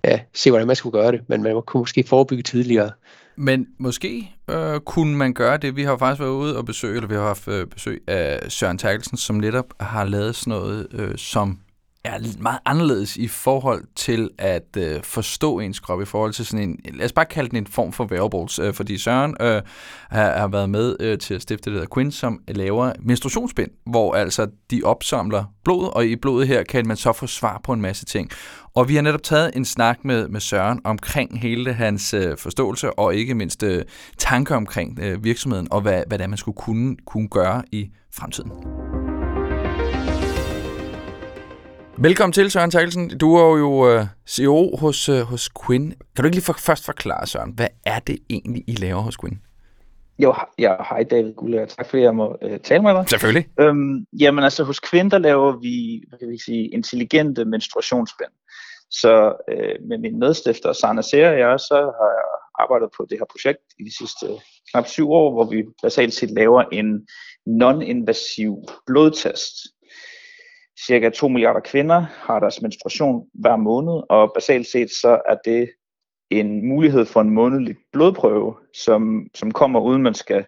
ja, 0.04 0.20
se, 0.34 0.50
hvordan 0.50 0.66
man 0.66 0.76
skulle 0.76 0.92
gøre 0.92 1.12
det, 1.12 1.20
men 1.28 1.42
man 1.42 1.62
kunne 1.66 1.80
måske 1.80 2.04
forebygge 2.04 2.42
tidligere. 2.42 2.90
Men 3.36 3.66
måske 3.78 4.30
øh, 4.50 4.80
kunne 4.80 5.16
man 5.16 5.34
gøre 5.34 5.56
det. 5.56 5.76
Vi 5.76 5.82
har 5.82 5.96
faktisk 5.96 6.20
været 6.20 6.30
ude 6.30 6.56
og 6.56 6.64
besøge, 6.64 6.94
eller 6.94 7.08
vi 7.08 7.14
har 7.14 7.22
haft 7.22 7.48
øh, 7.48 7.66
besøg 7.66 8.02
af 8.06 8.52
Søren 8.52 8.78
Terkelsen, 8.78 9.16
som 9.16 9.36
netop 9.36 9.74
har 9.80 10.04
lavet 10.04 10.36
sådan 10.36 10.50
noget, 10.50 10.86
øh, 10.92 11.16
som 11.16 11.58
er 12.06 12.42
meget 12.42 12.58
anderledes 12.64 13.16
i 13.16 13.28
forhold 13.28 13.84
til 13.96 14.30
at 14.38 14.76
øh, 14.78 15.02
forstå 15.02 15.58
ens 15.58 15.80
krop, 15.80 16.02
i 16.02 16.04
forhold 16.04 16.32
til 16.32 16.46
sådan 16.46 16.68
en, 16.68 16.80
lad 16.94 17.04
os 17.04 17.12
bare 17.12 17.24
kalde 17.24 17.50
den 17.50 17.56
en 17.56 17.66
form 17.66 17.92
for 17.92 18.04
wearables, 18.04 18.58
øh, 18.58 18.74
fordi 18.74 18.98
Søren 18.98 19.36
øh, 19.40 19.62
har, 20.10 20.38
har 20.38 20.48
været 20.48 20.70
med 20.70 20.96
øh, 21.00 21.18
til 21.18 21.34
at 21.34 21.42
stifte 21.42 21.70
det 21.70 21.80
der 21.80 21.86
Quinn, 21.94 22.12
som 22.12 22.40
laver 22.48 22.92
menstruationsbind, 23.00 23.70
hvor 23.86 24.14
altså 24.14 24.46
de 24.70 24.80
opsamler 24.84 25.44
blod, 25.64 25.96
og 25.96 26.06
i 26.06 26.16
blodet 26.16 26.48
her 26.48 26.62
kan 26.62 26.86
man 26.86 26.96
så 26.96 27.12
få 27.12 27.26
svar 27.26 27.60
på 27.64 27.72
en 27.72 27.80
masse 27.80 28.04
ting. 28.04 28.30
Og 28.74 28.88
vi 28.88 28.94
har 28.94 29.02
netop 29.02 29.22
taget 29.22 29.50
en 29.56 29.64
snak 29.64 30.04
med, 30.04 30.28
med 30.28 30.40
Søren 30.40 30.80
omkring 30.84 31.40
hele 31.40 31.72
hans 31.72 32.14
øh, 32.14 32.38
forståelse, 32.38 32.98
og 32.98 33.14
ikke 33.14 33.34
mindst 33.34 33.62
øh, 33.62 33.84
tanker 34.18 34.56
omkring 34.56 34.98
øh, 35.02 35.24
virksomheden, 35.24 35.68
og 35.70 35.80
hvad, 35.80 36.02
hvad 36.06 36.18
det 36.18 36.24
er, 36.24 36.28
man 36.28 36.38
skulle 36.38 36.56
kunne, 36.56 36.96
kunne 37.06 37.28
gøre 37.28 37.62
i 37.72 37.90
fremtiden. 38.12 38.52
Velkommen 41.98 42.32
til, 42.32 42.50
Søren 42.50 42.70
Terkelsen. 42.70 43.18
Du 43.18 43.34
er 43.34 43.58
jo 43.58 43.98
uh, 43.98 44.06
CEO 44.28 44.76
hos, 44.76 45.08
uh, 45.08 45.18
hos 45.20 45.50
Quinn. 45.66 45.90
Kan 45.90 46.22
du 46.22 46.24
ikke 46.24 46.36
lige 46.36 46.44
for, 46.44 46.52
først 46.52 46.84
forklare, 46.84 47.26
Søren, 47.26 47.52
hvad 47.52 47.66
er 47.86 47.98
det 47.98 48.18
egentlig, 48.30 48.64
I 48.66 48.72
laver 48.72 49.00
hos 49.00 49.16
Quinn? 49.16 49.40
Jo, 50.18 50.34
ja, 50.58 50.74
hej 50.90 51.02
David 51.10 51.32
Gulle, 51.32 51.66
tak 51.66 51.86
fordi 51.90 52.02
jeg 52.02 52.14
må 52.14 52.36
uh, 52.42 52.56
tale 52.64 52.82
med 52.82 52.94
dig. 52.94 53.08
Selvfølgelig. 53.08 53.48
Øhm, 53.60 54.06
jamen 54.20 54.44
altså, 54.44 54.64
hos 54.64 54.80
Quinn, 54.80 55.10
der 55.10 55.18
laver 55.18 55.52
vi, 55.52 56.04
hvad 56.08 56.18
kan 56.18 56.28
vi 56.28 56.38
sige, 56.44 56.68
intelligente 56.68 57.44
menstruationsspænd. 57.44 58.32
Så 58.90 59.36
uh, 59.52 59.88
med 59.88 59.98
min 59.98 60.18
medstifter, 60.18 60.72
Sana 60.72 61.02
Sera 61.02 61.32
og 61.32 61.38
jeg, 61.38 61.60
så 61.60 61.74
har 61.74 62.10
jeg 62.20 62.28
arbejdet 62.58 62.88
på 62.96 63.06
det 63.10 63.18
her 63.18 63.26
projekt 63.30 63.64
i 63.80 63.84
de 63.84 63.96
sidste 63.98 64.26
knap 64.70 64.86
syv 64.86 65.10
år, 65.10 65.32
hvor 65.32 65.44
vi 65.44 65.64
basalt 65.82 66.14
set 66.14 66.30
laver 66.30 66.62
en 66.62 67.06
non-invasiv 67.46 68.52
blodtest, 68.86 69.54
Cirka 70.84 71.10
2 71.10 71.28
milliarder 71.28 71.60
kvinder 71.60 72.00
har 72.00 72.40
deres 72.40 72.62
menstruation 72.62 73.28
hver 73.34 73.56
måned, 73.56 74.02
og 74.08 74.32
basalt 74.34 74.66
set 74.66 74.90
så 74.90 75.20
er 75.28 75.36
det 75.44 75.70
en 76.30 76.68
mulighed 76.68 77.04
for 77.04 77.20
en 77.20 77.30
månedlig 77.30 77.76
blodprøve, 77.92 78.54
som, 78.74 79.26
som 79.34 79.50
kommer 79.50 79.80
uden 79.80 80.02
man 80.02 80.14
skal 80.14 80.44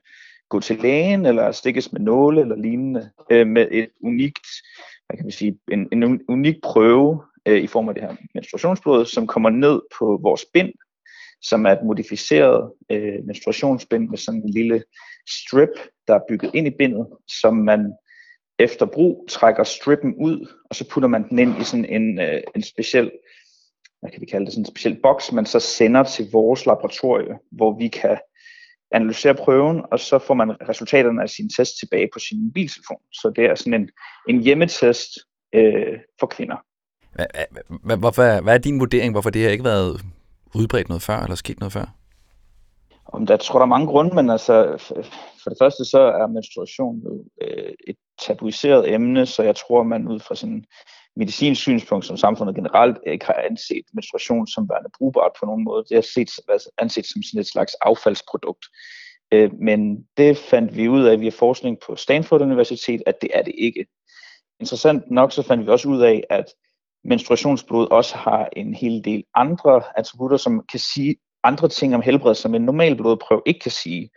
gå 0.49 0.61
til 0.61 0.77
lægen 0.77 1.27
eller 1.27 1.53
stikkes 1.53 1.93
med 1.93 2.01
nåle 2.01 2.41
eller 2.41 2.57
lignende, 2.57 3.11
øh, 3.31 3.47
med 3.47 3.69
et 3.71 3.91
unikt, 4.01 4.47
hvad 5.07 5.17
kan 5.17 5.25
man 5.25 5.33
sige, 5.33 5.59
en, 5.73 5.89
en 5.93 6.21
unik 6.29 6.57
prøve 6.63 7.23
øh, 7.47 7.63
i 7.63 7.67
form 7.67 7.89
af 7.89 7.95
det 7.95 8.03
her 8.03 8.17
menstruationsblod, 8.35 9.07
som 9.07 9.27
kommer 9.27 9.51
ned 9.51 9.81
på 9.99 10.19
vores 10.23 10.45
bind, 10.53 10.73
som 11.43 11.67
er 11.67 11.71
et 11.71 11.85
modificeret 11.85 12.73
øh, 12.91 13.25
menstruationsbind 13.25 14.09
med 14.09 14.19
sådan 14.19 14.43
en 14.43 14.51
lille 14.51 14.83
strip, 15.29 15.71
der 16.09 16.15
er 16.15 16.21
bygget 16.29 16.51
ind 16.55 16.67
i 16.67 16.77
bindet, 16.79 17.07
som 17.29 17.57
man 17.57 17.93
efter 18.59 18.87
brug 18.87 19.27
trækker 19.29 19.65
strippen 19.65 20.15
ud, 20.15 20.53
og 20.71 20.77
så 20.77 20.89
putter 20.89 21.09
man 21.09 21.29
den 21.29 21.39
ind 21.39 21.61
i 21.61 21.65
sådan 21.65 21.85
en, 21.85 22.21
øh, 22.21 22.41
en 22.57 22.63
speciel, 22.63 23.11
hvad 24.01 24.11
kan 24.11 24.21
vi 24.21 24.27
kalde 24.27 24.47
det, 24.47 24.53
sådan 24.53 24.63
en 24.63 24.67
speciel 24.67 24.99
boks, 25.03 25.33
man 25.33 25.47
så 25.47 25.61
sender 25.61 26.03
til 26.03 26.29
vores 26.33 26.67
laboratorie, 26.67 27.39
hvor 27.53 27.79
vi 27.79 27.89
kan 27.89 28.19
analysere 28.93 29.35
prøven, 29.35 29.83
og 29.93 30.01
så 30.01 30.19
får 30.19 30.35
man 30.35 30.57
resultaterne 30.69 31.23
af 31.23 31.29
sin 31.29 31.51
test 31.51 31.79
tilbage 31.79 32.09
på 32.13 32.19
sin 32.19 32.45
mobiltelefon. 32.45 33.01
Så 33.13 33.33
det 33.37 33.45
er 33.45 33.55
sådan 33.55 33.75
en, 33.75 33.89
en 34.29 34.41
hjemmetest 34.43 35.09
øh, 35.55 35.99
for 36.21 36.27
kvinder. 36.27 36.57
Hvorfor, 37.97 38.41
hvad 38.43 38.55
er 38.55 38.59
din 38.59 38.81
vurdering, 38.81 39.13
hvorfor 39.13 39.31
det 39.31 39.43
har 39.43 39.51
ikke 39.51 39.65
været 39.65 40.01
udbredt 40.55 40.89
noget 40.89 41.03
før, 41.03 41.21
eller 41.23 41.37
sket 41.37 41.61
noget 41.61 41.73
før? 41.73 41.95
Om 43.07 43.27
der 43.27 43.37
tror 43.37 43.59
der 43.59 43.65
er 43.65 43.69
mange 43.69 43.87
grunde, 43.87 44.15
men 44.15 44.31
altså, 44.31 44.79
for 45.49 45.55
det 45.55 45.65
første 45.65 45.85
så 45.85 46.01
er 46.01 46.27
menstruation 46.27 47.03
jo 47.05 47.25
øh, 47.43 47.73
et 47.89 47.97
tabuiseret 48.27 48.93
emne, 48.95 49.27
så 49.27 49.43
jeg 49.43 49.57
tror, 49.57 49.83
man 49.83 50.09
ud 50.09 50.21
fra 50.21 50.35
sådan 50.35 50.65
medicinsk 51.17 51.61
synspunkt, 51.61 52.05
som 52.07 52.17
samfundet 52.17 52.55
generelt 52.55 52.99
øh, 53.07 53.13
ikke 53.13 53.27
har 53.27 53.45
anset 53.51 53.85
menstruation 53.93 54.47
som 54.47 54.69
værende 54.71 54.91
brugbart 54.99 55.33
på 55.41 55.47
nogen 55.47 55.65
måde. 55.65 55.85
Det 55.89 55.95
har 55.95 56.03
set, 56.15 56.31
anset 56.79 57.07
som 57.07 57.23
sådan 57.23 57.41
et 57.41 57.47
slags 57.47 57.75
affaldsprodukt. 57.75 58.65
Øh, 59.33 59.51
men 59.61 60.07
det 60.17 60.37
fandt 60.37 60.77
vi 60.77 60.89
ud 60.89 61.05
af 61.05 61.21
via 61.21 61.31
forskning 61.31 61.79
på 61.87 61.97
Stanford 61.97 62.41
Universitet, 62.41 63.03
at 63.07 63.23
det 63.23 63.31
er 63.35 63.43
det 63.43 63.55
ikke. 63.59 63.87
Interessant 64.61 65.11
nok 65.11 65.33
så 65.33 65.43
fandt 65.43 65.67
vi 65.67 65.71
også 65.71 65.89
ud 65.89 66.01
af, 66.01 66.25
at 66.31 66.47
menstruationsblod 67.05 67.87
også 67.91 68.17
har 68.17 68.49
en 68.57 68.75
hel 68.75 69.05
del 69.05 69.25
andre 69.35 69.83
attributter, 69.97 70.37
som 70.37 70.65
kan 70.71 70.81
sige 70.81 71.17
andre 71.45 71.69
ting 71.69 71.95
om 71.95 72.03
helbred, 72.03 72.35
som 72.35 72.55
en 72.55 72.63
normal 72.63 72.97
blodprøve 72.97 73.43
ikke 73.47 73.61
kan 73.61 73.71
sige. 73.71 74.11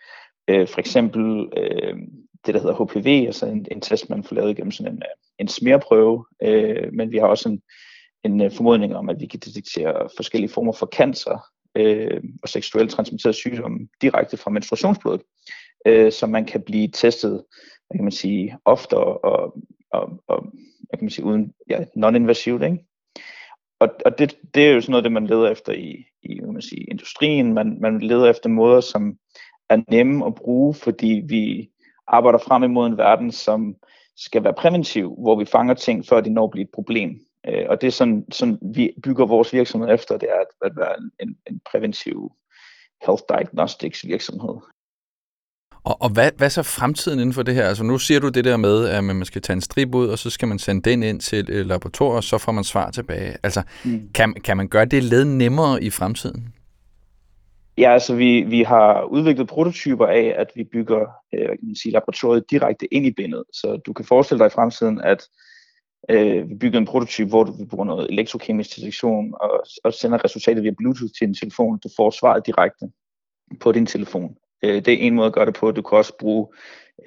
Øh, 0.48 0.68
for 0.68 0.80
eksempel 0.80 1.50
øh, 1.58 1.98
det, 2.46 2.54
der 2.54 2.60
hedder 2.60 2.84
HPV, 2.84 3.26
altså 3.28 3.46
en, 3.46 3.66
en 3.72 3.82
test, 3.82 4.10
man 4.10 4.24
får 4.24 4.36
lavet 4.36 4.56
gennem 4.56 4.72
sådan 4.72 4.94
en, 4.94 4.98
øh, 4.98 5.16
en 5.40 5.48
smerprøve, 5.48 6.26
øh, 6.44 6.94
men 6.94 7.12
vi 7.12 7.18
har 7.18 7.28
også 7.28 7.50
en, 7.50 7.62
en 8.24 8.42
øh, 8.42 8.52
formodning 8.52 8.96
om, 8.96 9.10
at 9.10 9.20
vi 9.20 9.26
kan 9.26 9.40
detektere 9.40 10.10
forskellige 10.18 10.52
former 10.52 10.72
for 10.74 10.86
cancer 10.86 11.46
øh, 11.76 12.24
og 12.44 12.50
seksuelt 12.50 12.92
transmitteret 12.92 13.36
sygdomme 13.36 13.88
direkte 14.02 14.38
fra 14.38 14.52
menstruationsblodet, 14.52 15.22
øh, 15.86 16.12
så 16.12 16.28
man 16.28 16.46
kan 16.46 16.62
blive 16.62 16.88
testet, 16.88 17.44
hvad 17.88 17.98
kan 17.98 18.04
man 18.04 18.12
sige, 18.12 18.58
oftere 18.66 19.18
og, 19.18 19.56
og, 19.92 20.10
og 20.28 20.44
hvad 20.90 20.98
kan 20.98 21.06
man 21.06 21.10
sige, 21.10 21.26
uden 21.26 21.54
ja, 21.70 21.84
non-invasivt, 21.96 22.64
ikke? 22.64 22.86
Og, 23.80 23.90
og 24.06 24.20
det, 24.20 24.38
det 24.54 24.68
er 24.68 24.72
jo 24.72 24.82
sådan 24.82 24.92
noget, 24.92 25.04
det 25.04 25.12
man 25.12 25.28
leder 25.28 25.50
efter 25.50 25.74
i, 25.74 26.06
i 26.24 26.40
hvad 26.40 26.54
man 26.54 26.62
sige, 26.62 26.84
industrien. 26.84 27.54
Man, 27.54 27.78
man 27.82 28.00
leder 28.00 28.30
efter 28.30 28.50
måder, 28.50 28.82
som 28.82 29.18
er 29.72 29.84
nemme 29.90 30.26
at 30.26 30.36
bruge, 30.36 30.74
fordi 30.74 31.22
vi 31.28 31.70
arbejder 32.08 32.40
frem 32.40 32.64
imod 32.64 32.88
en 32.88 32.98
verden, 32.98 33.32
som 33.32 33.76
skal 34.18 34.44
være 34.44 34.54
præventiv, 34.54 35.16
hvor 35.20 35.40
vi 35.40 35.46
fanger 35.46 35.74
ting, 35.74 36.06
før 36.06 36.22
de 36.22 36.30
når 36.30 36.44
at 36.44 36.52
blive 36.52 36.64
et 36.64 36.74
problem. 36.74 37.20
Øh, 37.48 37.66
og 37.70 37.82
det 37.82 37.88
er 37.88 37.92
sådan, 37.92 38.26
sådan, 38.32 38.60
vi 38.76 38.92
bygger 39.04 39.26
vores 39.26 39.54
virksomhed 39.54 39.94
efter, 39.94 40.18
det 40.18 40.30
er 40.30 40.40
at, 40.42 40.72
at 40.72 40.78
være 40.78 40.96
en, 41.20 41.36
en 41.50 41.62
præventiv 41.72 42.32
health 43.06 43.24
diagnostics 43.30 44.06
virksomhed. 44.08 44.56
Og, 45.84 46.02
og 46.02 46.10
hvad, 46.10 46.32
hvad 46.38 46.50
så 46.50 46.64
fremtiden 46.64 47.20
inden 47.20 47.34
for 47.34 47.44
det 47.44 47.56
her? 47.56 47.68
Altså 47.68 47.84
nu 47.84 47.98
siger 47.98 48.20
du 48.20 48.30
det 48.30 48.46
der 48.46 48.58
med, 48.58 48.88
at 48.88 49.04
man 49.04 49.26
skal 49.26 49.42
tage 49.42 49.56
en 49.56 49.62
strip 49.62 49.96
ud, 49.96 50.08
og 50.08 50.20
så 50.20 50.30
skal 50.30 50.48
man 50.48 50.60
sende 50.60 50.90
den 50.90 51.04
ind 51.04 51.20
til 51.20 51.40
et 51.40 51.66
laboratorium, 51.66 52.16
og 52.16 52.24
så 52.24 52.38
får 52.38 52.52
man 52.52 52.64
svar 52.64 52.92
tilbage. 52.92 53.38
Altså, 53.44 53.62
mm. 53.86 54.10
kan, 54.14 54.34
kan 54.34 54.58
man 54.58 54.68
gøre 54.68 54.86
det 54.86 55.04
led 55.04 55.26
nemmere 55.26 55.84
i 55.84 55.90
fremtiden? 55.90 56.54
Ja, 57.82 57.94
altså 57.94 58.16
vi, 58.16 58.42
vi 58.42 58.64
har 58.64 59.04
udviklet 59.04 59.48
prototyper 59.48 60.06
af, 60.06 60.34
at 60.38 60.52
vi 60.56 60.64
bygger 60.64 61.02
øh, 61.34 61.48
kan 61.48 61.58
man 61.62 61.76
sige, 61.76 61.92
laboratoriet 61.92 62.52
direkte 62.52 62.94
ind 62.94 63.06
i 63.06 63.12
bindet. 63.12 63.44
Så 63.54 63.82
du 63.86 63.94
kan 63.94 64.06
forestille 64.06 64.40
dig 64.40 64.48
i 64.48 64.56
fremtiden, 64.56 65.02
at 65.02 65.28
øh, 66.10 66.50
vi 66.50 66.56
bygger 66.56 66.80
en 66.80 66.86
prototyp, 66.86 67.28
hvor 67.28 67.44
du, 67.44 67.52
vi 67.52 67.66
bruger 67.66 67.86
noget 67.86 68.10
elektrokemisk 68.10 68.76
detektion 68.76 69.34
og, 69.42 69.64
og 69.84 69.94
sender 69.94 70.24
resultatet 70.26 70.64
via 70.64 70.72
Bluetooth 70.78 71.12
til 71.12 71.28
din 71.28 71.36
telefon. 71.36 71.80
Du 71.80 71.90
får 71.98 72.10
svaret 72.10 72.46
direkte 72.46 72.86
på 73.60 73.72
din 73.72 73.86
telefon. 73.86 74.36
Øh, 74.64 74.86
det 74.86 74.88
er 74.88 74.98
en 74.98 75.16
måde 75.16 75.28
at 75.28 75.34
gøre 75.34 75.46
det 75.46 75.56
på. 75.56 75.72
Du 75.72 75.82
kan 75.82 75.98
også 75.98 76.14
bruge 76.20 76.48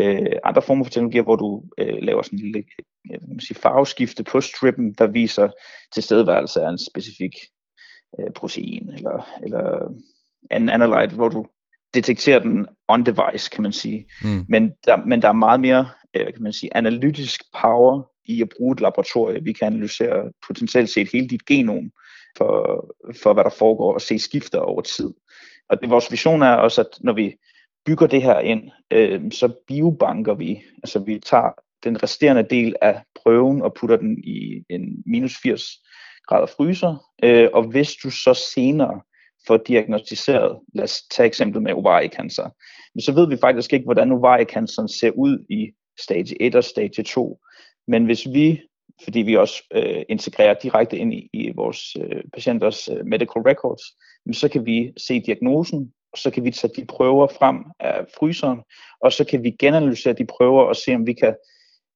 øh, 0.01 0.27
andre 0.45 0.63
former 0.63 0.85
for 0.85 0.91
teknologier, 0.91 1.23
hvor 1.23 1.37
du 1.37 1.63
øh, 1.79 1.99
laver 2.03 2.23
sådan 2.23 2.39
en 2.39 2.45
lille 2.45 2.59
øh, 2.59 3.11
jeg 3.11 3.21
kan 3.21 3.41
sige, 3.41 3.59
farveskifte 3.59 4.25
på 4.25 4.41
strippen, 4.41 4.93
der 4.93 5.07
viser 5.07 5.49
tilstedeværelse 5.95 6.61
af 6.63 6.71
en 6.71 6.79
specifik 6.79 7.35
øh, 8.21 8.33
protein 8.33 8.89
eller, 8.89 9.29
eller 9.43 9.95
en 10.51 10.69
analyte, 10.69 11.15
hvor 11.15 11.29
du 11.29 11.47
detekterer 11.95 12.39
den 12.39 12.67
on-device, 12.89 13.51
kan 13.53 13.63
man 13.63 13.73
sige. 13.73 14.07
Mm. 14.23 14.45
Men, 14.49 14.73
der, 14.87 14.97
men 14.97 15.23
der 15.23 15.29
er 15.29 15.33
meget 15.33 15.61
mere 15.61 15.89
øh, 16.17 16.33
kan 16.33 16.43
man 16.43 16.53
sige, 16.53 16.77
analytisk 16.77 17.41
power 17.63 18.03
i 18.25 18.43
at 18.43 18.49
bruge 18.57 18.73
et 18.73 18.81
laboratorie. 18.81 19.45
Vi 19.45 19.53
kan 19.53 19.67
analysere 19.67 20.33
potentielt 20.47 20.91
set 20.91 21.09
hele 21.13 21.29
dit 21.29 21.47
genom 21.47 21.91
for, 22.39 22.85
for 23.23 23.33
hvad 23.33 23.45
der 23.45 23.51
foregår, 23.51 23.95
og 23.95 24.01
se 24.01 24.19
skifter 24.19 24.59
over 24.59 24.83
tid. 24.83 25.11
Og 25.69 25.81
det, 25.81 25.91
vores 25.91 26.11
vision 26.11 26.43
er 26.43 26.55
også, 26.55 26.81
at 26.81 26.87
når 27.01 27.13
vi 27.13 27.35
bygger 27.87 28.07
det 28.07 28.23
her 28.23 28.39
ind, 28.39 28.71
øh, 28.91 29.33
så 29.33 29.53
biobanker 29.69 30.35
vi. 30.35 30.63
Altså 30.83 30.99
vi 30.99 31.19
tager 31.19 31.51
den 31.85 32.03
resterende 32.03 32.47
del 32.51 32.75
af 32.83 33.03
prøven 33.23 33.63
og 33.63 33.75
putter 33.75 33.97
den 33.97 34.19
i 34.25 34.65
en 34.71 35.03
minus 35.07 35.37
80 35.43 35.63
grader 36.27 36.47
fryser. 36.47 37.11
Øh, 37.23 37.49
og 37.55 37.63
hvis 37.63 37.95
du 37.95 38.11
så 38.11 38.35
senere 38.55 39.01
får 39.47 39.57
diagnostiseret, 39.57 40.59
lad 40.75 40.85
os 40.85 41.03
tage 41.11 41.27
eksemplet 41.27 41.63
med 41.63 41.73
ovariekancer, 41.73 42.49
så 42.99 43.13
ved 43.13 43.29
vi 43.29 43.37
faktisk 43.37 43.73
ikke, 43.73 43.85
hvordan 43.85 44.13
ovariecanceren 44.13 44.89
ser 44.89 45.11
ud 45.11 45.45
i 45.51 45.73
stage 46.01 46.43
1 46.43 46.55
og 46.55 46.65
stage 46.65 47.03
2. 47.03 47.41
Men 47.89 48.05
hvis 48.05 48.27
vi, 48.27 48.61
fordi 49.05 49.19
vi 49.21 49.37
også 49.37 49.63
øh, 49.75 50.03
integrerer 50.09 50.55
direkte 50.55 50.99
ind 50.99 51.15
i, 51.15 51.31
i 51.33 51.53
vores 51.55 51.97
øh, 51.97 52.23
patienters 52.33 52.89
øh, 52.89 53.07
medical 53.07 53.43
records, 53.43 53.83
så 54.33 54.49
kan 54.49 54.67
vi 54.67 54.93
se 54.97 55.21
diagnosen, 55.21 55.93
og 56.13 56.19
så 56.19 56.31
kan 56.31 56.45
vi 56.45 56.51
tage 56.51 56.73
de 56.77 56.87
prøver 56.87 57.27
frem 57.27 57.65
af 57.81 58.05
fryseren, 58.19 58.61
og 59.01 59.13
så 59.13 59.25
kan 59.25 59.43
vi 59.43 59.51
genanalysere 59.51 60.13
de 60.13 60.27
prøver 60.27 60.63
og 60.63 60.77
se, 60.77 60.95
om 60.95 61.07
vi 61.07 61.13
kan 61.13 61.35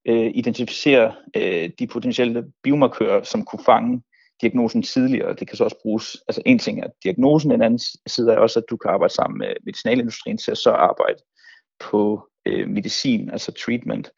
øh, 0.09 0.31
identificere 0.35 1.15
øh, 1.37 1.71
de 1.79 1.87
potentielle 1.87 2.45
biomarkører, 2.63 3.23
som 3.23 3.45
kunne 3.45 3.65
fange 3.65 4.03
diagnosen 4.40 4.83
tidligere. 4.83 5.35
Det 5.35 5.48
kan 5.48 5.57
så 5.57 5.64
også 5.64 5.81
bruges, 5.83 6.16
altså 6.29 6.42
en 6.46 6.59
ting 6.59 6.81
er 6.81 6.88
diagnosen, 7.05 7.53
en 7.53 7.62
anden 7.62 7.81
side 8.07 8.33
er 8.33 8.37
også, 8.37 8.59
at 8.59 8.64
du 8.70 8.77
kan 8.77 8.90
arbejde 8.90 9.14
sammen 9.14 9.38
med 9.38 9.55
medicinalindustrien 9.64 10.38
til 10.38 10.51
at 10.51 10.59
så 10.59 10.70
arbejde 10.70 11.18
på 11.81 12.29
øh, 12.46 12.68
medicin, 12.68 13.31
altså 13.31 13.53
treatment 13.53 14.11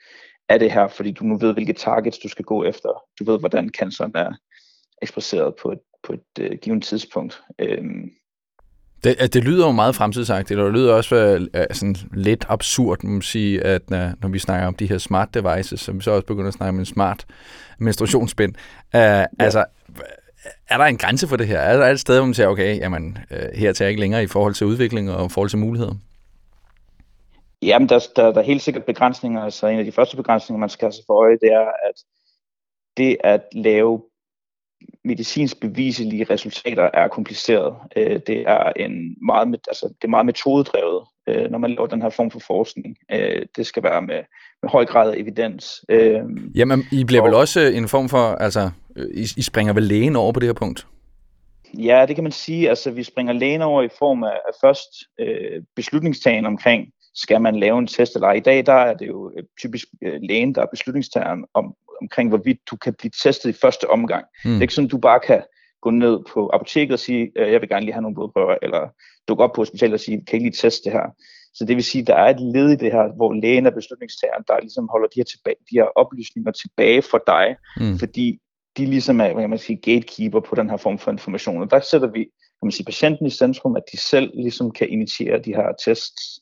af 0.48 0.58
det 0.58 0.72
her, 0.72 0.88
fordi 0.88 1.10
du 1.10 1.24
nu 1.24 1.38
ved, 1.38 1.52
hvilke 1.52 1.72
targets 1.72 2.18
du 2.18 2.28
skal 2.28 2.44
gå 2.44 2.64
efter. 2.64 3.02
Du 3.18 3.24
ved, 3.24 3.38
hvordan 3.38 3.68
canceren 3.68 4.12
er 4.14 4.32
ekspresseret 5.02 5.54
på 5.62 5.72
et, 5.72 5.80
på 6.02 6.12
et 6.12 6.38
øh, 6.40 6.58
givet 6.62 6.82
tidspunkt. 6.82 7.42
Øhm, 7.58 8.10
det, 9.04 9.34
det 9.34 9.44
lyder 9.44 9.66
jo 9.66 9.72
meget 9.72 9.94
fremtidsagtigt, 9.94 10.60
og 10.60 10.66
det 10.66 10.74
lyder 10.74 10.94
også 10.94 11.36
uh, 11.54 11.60
sådan 11.72 11.96
lidt 12.14 12.44
absurd, 12.48 12.98
må 13.04 13.10
man 13.10 13.22
sige, 13.22 13.64
at 13.64 13.82
uh, 13.82 13.96
når 13.96 14.28
vi 14.28 14.38
snakker 14.38 14.66
om 14.66 14.74
de 14.74 14.86
her 14.86 14.98
smart 14.98 15.34
devices, 15.34 15.80
som 15.80 15.96
vi 15.96 16.02
så 16.02 16.10
også 16.10 16.26
begynder 16.26 16.48
at 16.48 16.54
snakke 16.54 16.68
om 16.68 16.78
en 16.78 16.86
smart 16.86 17.26
menstruationsbind. 17.78 18.54
Uh, 18.94 19.00
ja. 19.00 19.24
Altså, 19.38 19.64
er 20.68 20.78
der 20.78 20.84
en 20.84 20.96
grænse 20.96 21.28
for 21.28 21.36
det 21.36 21.46
her? 21.46 21.58
Er 21.58 21.76
der 21.76 21.86
et 21.86 22.00
sted, 22.00 22.16
hvor 22.16 22.24
man 22.24 22.34
siger, 22.34 22.48
okay, 22.48 22.78
jamen, 22.78 23.18
her 23.54 23.72
tager 23.72 23.86
jeg 23.86 23.90
ikke 23.90 24.00
længere 24.00 24.22
i 24.22 24.26
forhold 24.26 24.54
til 24.54 24.66
udvikling 24.66 25.10
og 25.10 25.26
i 25.26 25.28
forhold 25.28 25.50
til 25.50 25.58
muligheder? 25.58 25.94
Jamen, 27.62 27.88
der, 27.88 27.98
der, 28.16 28.32
der 28.32 28.40
er 28.40 28.44
helt 28.44 28.62
sikkert 28.62 28.84
begrænsninger. 28.84 29.42
Altså, 29.42 29.66
en 29.66 29.78
af 29.78 29.84
de 29.84 29.92
første 29.92 30.16
begrænsninger, 30.16 30.60
man 30.60 30.68
skal 30.68 30.86
have 30.86 30.92
sig 30.92 31.04
for 31.06 31.22
øje, 31.22 31.38
det 31.40 31.52
er, 31.52 31.66
at 31.88 31.94
det 32.96 33.16
at 33.24 33.42
lave 33.52 34.02
medicinsk 35.04 35.60
beviselige 35.60 36.24
resultater 36.24 36.90
er 36.94 37.08
kompliceret. 37.08 37.74
Øh, 37.96 38.20
det 38.26 38.44
er 38.46 38.72
en 38.76 39.16
meget, 39.26 39.60
altså, 39.68 39.86
det 39.86 40.04
er 40.04 40.08
meget 40.08 40.26
metodedrevet, 40.26 41.04
øh, 41.26 41.50
når 41.50 41.58
man 41.58 41.70
laver 41.70 41.86
den 41.86 42.02
her 42.02 42.10
form 42.10 42.30
for 42.30 42.40
forskning. 42.46 42.96
Øh, 43.12 43.42
det 43.56 43.66
skal 43.66 43.82
være 43.82 44.02
med, 44.02 44.20
med 44.62 44.70
høj 44.70 44.84
grad 44.86 45.10
af 45.10 45.16
evidens. 45.16 45.84
Jamen, 46.54 46.84
I 46.92 47.04
bliver 47.04 47.22
og, 47.22 47.26
vel 47.26 47.34
også 47.34 47.60
en 47.60 47.88
form 47.88 48.08
for, 48.08 48.34
altså, 48.34 48.70
I, 49.14 49.26
I 49.36 49.42
springer 49.42 49.72
vel 49.72 49.82
lægen 49.82 50.16
over 50.16 50.32
på 50.32 50.40
det 50.40 50.48
her 50.48 50.52
punkt? 50.52 50.86
Ja, 51.78 52.04
det 52.08 52.14
kan 52.14 52.24
man 52.24 52.32
sige. 52.32 52.68
Altså, 52.68 52.90
vi 52.90 53.02
springer 53.02 53.32
lægen 53.32 53.62
over 53.62 53.82
i 53.82 53.88
form 53.98 54.22
af, 54.22 54.38
af 54.48 54.52
først 54.60 54.88
øh, 55.20 55.62
beslutningstagen 55.76 56.46
omkring, 56.46 56.88
skal 57.14 57.40
man 57.40 57.60
lave 57.60 57.78
en 57.78 57.86
test 57.86 58.14
eller 58.14 58.28
ej. 58.28 58.34
I 58.34 58.40
dag 58.40 58.66
der 58.66 58.72
er 58.72 58.94
det 58.94 59.08
jo 59.08 59.32
typisk 59.60 59.86
øh, 60.02 60.20
lægen, 60.22 60.54
der 60.54 60.62
er 60.62 60.66
beslutningstageren 60.66 61.44
om, 61.54 61.74
omkring, 62.00 62.28
hvorvidt 62.28 62.58
du 62.70 62.76
kan 62.76 62.94
blive 62.98 63.10
testet 63.22 63.50
i 63.50 63.60
første 63.60 63.90
omgang. 63.90 64.24
Mm. 64.44 64.50
Det 64.50 64.56
er 64.56 64.62
ikke 64.62 64.74
sådan, 64.74 64.88
du 64.88 64.98
bare 64.98 65.20
kan 65.20 65.42
gå 65.82 65.90
ned 65.90 66.18
på 66.32 66.50
apoteket 66.52 66.92
og 66.92 66.98
sige, 66.98 67.32
øh, 67.36 67.52
jeg 67.52 67.60
vil 67.60 67.68
gerne 67.68 67.84
lige 67.84 67.92
have 67.92 68.02
nogle 68.02 68.14
blodprøver, 68.14 68.56
eller 68.62 68.88
dukke 69.28 69.44
op 69.44 69.52
på 69.52 69.60
hospitalet 69.60 69.94
og 69.94 70.00
sige, 70.00 70.24
kan 70.24 70.40
I 70.40 70.42
lige 70.42 70.52
teste 70.52 70.84
det 70.84 70.92
her? 70.92 71.06
Så 71.54 71.64
det 71.64 71.76
vil 71.76 71.84
sige, 71.84 72.02
at 72.02 72.06
der 72.06 72.14
er 72.14 72.30
et 72.30 72.40
led 72.40 72.70
i 72.70 72.76
det 72.76 72.92
her, 72.92 73.16
hvor 73.16 73.32
lægen 73.32 73.66
er 73.66 73.70
beslutningstageren, 73.70 74.44
der 74.48 74.60
ligesom 74.60 74.88
holder 74.90 75.08
de 75.08 75.20
her, 75.20 75.24
tilbage, 75.24 75.56
de 75.70 75.78
her 75.78 75.84
oplysninger 75.84 76.52
tilbage 76.52 77.02
for 77.02 77.20
dig, 77.26 77.56
mm. 77.80 77.98
fordi 77.98 78.38
de 78.76 78.86
ligesom 78.86 79.20
er 79.20 79.32
hvad 79.32 79.48
man 79.48 79.58
sige, 79.58 79.76
gatekeeper 79.76 80.40
på 80.40 80.54
den 80.54 80.70
her 80.70 80.76
form 80.76 80.98
for 80.98 81.10
information. 81.10 81.62
Og 81.62 81.70
der 81.70 81.80
sætter 81.80 82.08
vi 82.08 82.22
kan 82.60 82.66
man 82.66 82.72
sige, 82.72 82.84
patienten 82.84 83.26
i 83.26 83.30
centrum, 83.30 83.76
at 83.76 83.82
de 83.92 83.96
selv 83.96 84.30
ligesom 84.34 84.70
kan 84.70 84.88
initiere 84.88 85.38
de 85.38 85.54
her 85.54 85.72
tests 85.84 86.40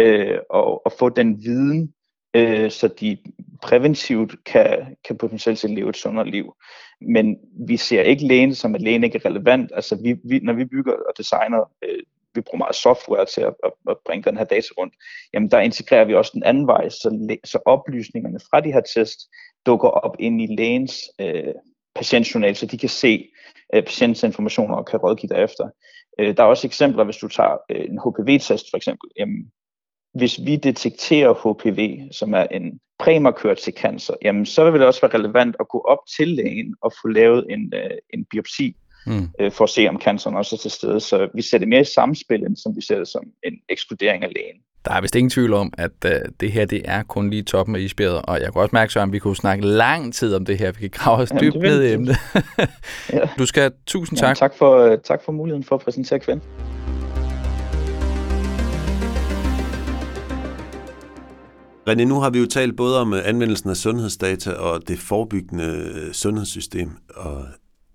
øh, 0.00 0.38
og, 0.50 0.86
og 0.86 0.92
få 0.98 1.08
den 1.08 1.42
viden, 1.44 1.92
øh, 2.36 2.70
så 2.70 2.88
de 2.88 3.18
præventivt 3.62 4.44
kan, 4.44 4.96
kan 5.04 5.18
potentielt 5.18 5.58
set 5.58 5.70
leve 5.70 5.88
et 5.88 5.96
sundere 5.96 6.30
liv. 6.30 6.56
Men 7.00 7.36
vi 7.68 7.76
ser 7.76 8.02
ikke 8.02 8.26
lægen 8.26 8.54
som, 8.54 8.74
at 8.74 8.82
lægen 8.82 9.04
ikke 9.04 9.20
er 9.24 9.28
relevant. 9.28 9.72
Altså 9.74 9.96
vi, 10.02 10.16
vi, 10.24 10.38
når 10.38 10.52
vi 10.52 10.64
bygger 10.64 10.92
og 10.92 11.12
designer, 11.18 11.70
øh, 11.82 11.98
vi 12.34 12.40
bruger 12.40 12.58
meget 12.58 12.74
software 12.74 13.26
til 13.26 13.40
at, 13.40 13.54
at, 13.64 13.72
at 13.90 13.96
bringe 14.06 14.30
den 14.30 14.36
her 14.36 14.44
data 14.44 14.68
rundt, 14.78 14.94
jamen 15.34 15.50
der 15.50 15.60
integrerer 15.60 16.04
vi 16.04 16.14
også 16.14 16.30
den 16.34 16.42
anden 16.42 16.66
vej, 16.66 16.88
så, 16.88 17.36
så 17.44 17.58
oplysningerne 17.66 18.38
fra 18.50 18.60
de 18.60 18.72
her 18.72 18.80
test 18.80 19.20
dukker 19.66 19.88
op 19.88 20.16
ind 20.18 20.42
i 20.42 20.56
lægens 20.56 20.94
øh, 21.20 21.54
patientjournal, 21.94 22.56
så 22.56 22.66
de 22.66 22.78
kan 22.78 22.88
se 22.88 23.28
øh, 23.74 23.82
patientens 23.82 24.22
informationer 24.22 24.76
og 24.76 24.86
kan 24.86 24.98
rådgive 24.98 25.28
derefter. 25.28 25.68
Øh, 26.18 26.36
der 26.36 26.42
er 26.42 26.46
også 26.46 26.66
eksempler, 26.66 27.04
hvis 27.04 27.16
du 27.16 27.28
tager 27.28 27.56
øh, 27.70 27.84
en 27.84 28.00
HPV-test 28.04 28.66
for 28.70 28.76
eksempel, 28.76 29.10
jamen, 29.18 29.50
hvis 30.16 30.40
vi 30.44 30.56
detekterer 30.56 31.34
HPV, 31.34 32.00
som 32.12 32.34
er 32.34 32.42
en 32.42 32.80
præmarkør 32.98 33.54
til 33.54 33.72
cancer, 33.72 34.14
jamen 34.22 34.46
så 34.46 34.70
vil 34.70 34.80
det 34.80 34.86
også 34.86 35.00
være 35.00 35.14
relevant 35.14 35.56
at 35.60 35.68
gå 35.68 35.78
op 35.78 35.98
til 36.16 36.28
lægen 36.28 36.74
og 36.82 36.92
få 37.02 37.08
lavet 37.08 37.46
en, 37.50 37.72
øh, 37.74 37.90
en 38.14 38.24
biopsi, 38.30 38.76
mm. 39.06 39.28
øh, 39.40 39.52
for 39.52 39.64
at 39.64 39.70
se, 39.70 39.88
om 39.88 40.00
canceren 40.00 40.36
også 40.36 40.56
er 40.56 40.58
til 40.58 40.70
stede. 40.70 41.00
Så 41.00 41.28
vi 41.34 41.42
ser 41.42 41.58
det 41.58 41.68
mere 41.68 41.80
i 41.80 41.84
samspil, 41.84 42.42
end 42.42 42.56
som 42.56 42.76
vi 42.76 42.80
ser 42.80 42.98
det 42.98 43.08
som 43.08 43.24
en 43.44 43.52
ekskludering 43.68 44.24
af 44.24 44.32
lægen. 44.36 44.60
Der 44.84 44.92
er 44.92 45.00
vist 45.00 45.14
ingen 45.14 45.30
tvivl 45.30 45.52
om, 45.52 45.72
at 45.78 45.90
uh, 46.04 46.10
det 46.40 46.52
her 46.52 46.64
det 46.64 46.82
er 46.84 47.02
kun 47.02 47.30
lige 47.30 47.42
toppen 47.42 47.76
af 47.76 47.80
isbjerget, 47.80 48.22
og 48.24 48.40
jeg 48.40 48.52
kan 48.52 48.62
også 48.62 48.70
mærke, 48.72 49.00
at 49.00 49.12
vi 49.12 49.18
kunne 49.18 49.36
snakke 49.36 49.66
lang 49.66 50.14
tid 50.14 50.34
om 50.34 50.44
det 50.44 50.58
her. 50.58 50.72
Vi 50.72 50.80
kan 50.80 50.90
grave 50.90 51.22
os 51.22 51.32
dybt 51.40 51.56
ned 51.56 51.82
i 51.84 51.92
emnet. 51.92 52.16
ja. 53.12 53.28
Du 53.38 53.46
skal 53.46 53.72
tusind 53.86 54.18
tak. 54.18 54.28
Ja, 54.28 54.34
tak, 54.34 54.54
for, 54.54 54.96
tak 54.96 55.22
for 55.24 55.32
muligheden 55.32 55.64
for 55.64 55.74
at 55.74 55.82
præsentere 55.82 56.18
kvinden. 56.18 56.44
René, 61.88 62.04
nu 62.04 62.20
har 62.20 62.30
vi 62.30 62.38
jo 62.38 62.46
talt 62.46 62.76
både 62.76 63.00
om 63.00 63.12
øh, 63.12 63.28
anvendelsen 63.28 63.70
af 63.70 63.76
sundhedsdata 63.76 64.52
og 64.52 64.88
det 64.88 64.98
forebyggende 64.98 65.64
øh, 65.64 66.12
sundhedssystem, 66.12 66.90
og 67.16 67.44